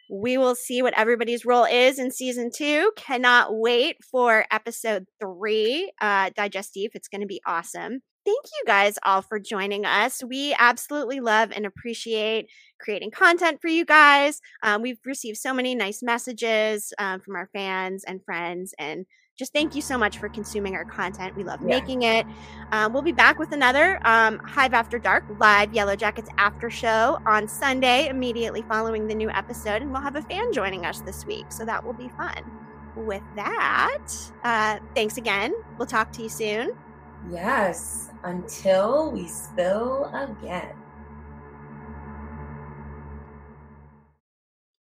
we 0.10 0.38
will 0.38 0.56
see 0.56 0.82
what 0.82 0.98
everybody's 0.98 1.46
role 1.46 1.66
is 1.66 2.00
in 2.00 2.12
season 2.12 2.50
two. 2.54 2.92
Cannot 2.96 3.56
wait 3.56 3.98
for 4.04 4.46
episode 4.52 5.06
three, 5.20 5.92
uh, 6.02 6.32
Digestif. 6.32 6.90
It's 6.94 7.08
going 7.08 7.22
to 7.22 7.28
be 7.28 7.42
awesome. 7.46 8.02
Thank 8.30 8.46
you 8.46 8.64
guys 8.68 9.00
all 9.04 9.24
for 9.24 9.40
joining 9.40 9.86
us. 9.86 10.24
We 10.24 10.56
absolutely 10.60 11.20
love 11.20 11.52
and 11.52 11.66
appreciate 11.66 12.48
creating 12.80 13.10
content 13.10 13.60
for 13.60 13.70
you 13.70 13.86
guys. 13.86 14.40
Um, 14.62 14.84
we've 14.84 15.00
received 15.04 15.38
so 15.38 15.52
many 15.52 15.74
nice 15.74 16.04
messages 16.04 16.94
um, 17.00 17.22
from 17.22 17.36
our 17.36 17.50
fans 17.54 18.04
and 18.04 18.24
friends, 18.24 18.76
and 18.78 19.08
just 19.40 19.52
thank 19.52 19.74
you 19.74 19.82
so 19.82 19.98
much 19.98 20.20
for 20.20 20.30
consuming 20.30 20.76
our 20.76 20.86
content. 20.86 21.36
We 21.36 21.44
love 21.44 21.60
Yeah. 21.62 21.80
making 21.80 22.04
it. 22.04 22.28
Um, 22.72 22.94
we'll 22.94 23.02
be 23.02 23.14
back 23.14 23.40
with 23.40 23.52
another 23.52 24.00
um, 24.06 24.38
Hive 24.46 24.76
After 24.76 25.00
Dark 25.00 25.24
live 25.40 25.72
Yellowjackets 25.72 26.28
after 26.38 26.70
show 26.70 27.18
on 27.26 27.48
Sunday, 27.48 28.10
immediately 28.10 28.62
following 28.70 29.08
the 29.08 29.16
new 29.16 29.32
episode. 29.32 29.82
And 29.82 29.92
we'll 29.92 30.02
have 30.04 30.18
a 30.18 30.22
fan 30.22 30.54
joining 30.54 30.86
us 30.86 31.02
this 31.02 31.26
week. 31.26 31.52
So 31.52 31.66
that 31.66 31.84
will 31.84 31.94
be 31.94 32.10
fun. 32.10 32.44
With 32.96 33.24
that, 33.38 34.08
uh, 34.44 34.78
thanks 34.94 35.18
again. 35.18 35.52
We'll 35.80 35.88
talk 35.88 36.12
to 36.12 36.22
you 36.22 36.30
soon. 36.30 36.74
Yes. 37.32 38.10
Until 38.24 39.12
we 39.12 39.28
spill 39.28 40.06
again. 40.14 40.79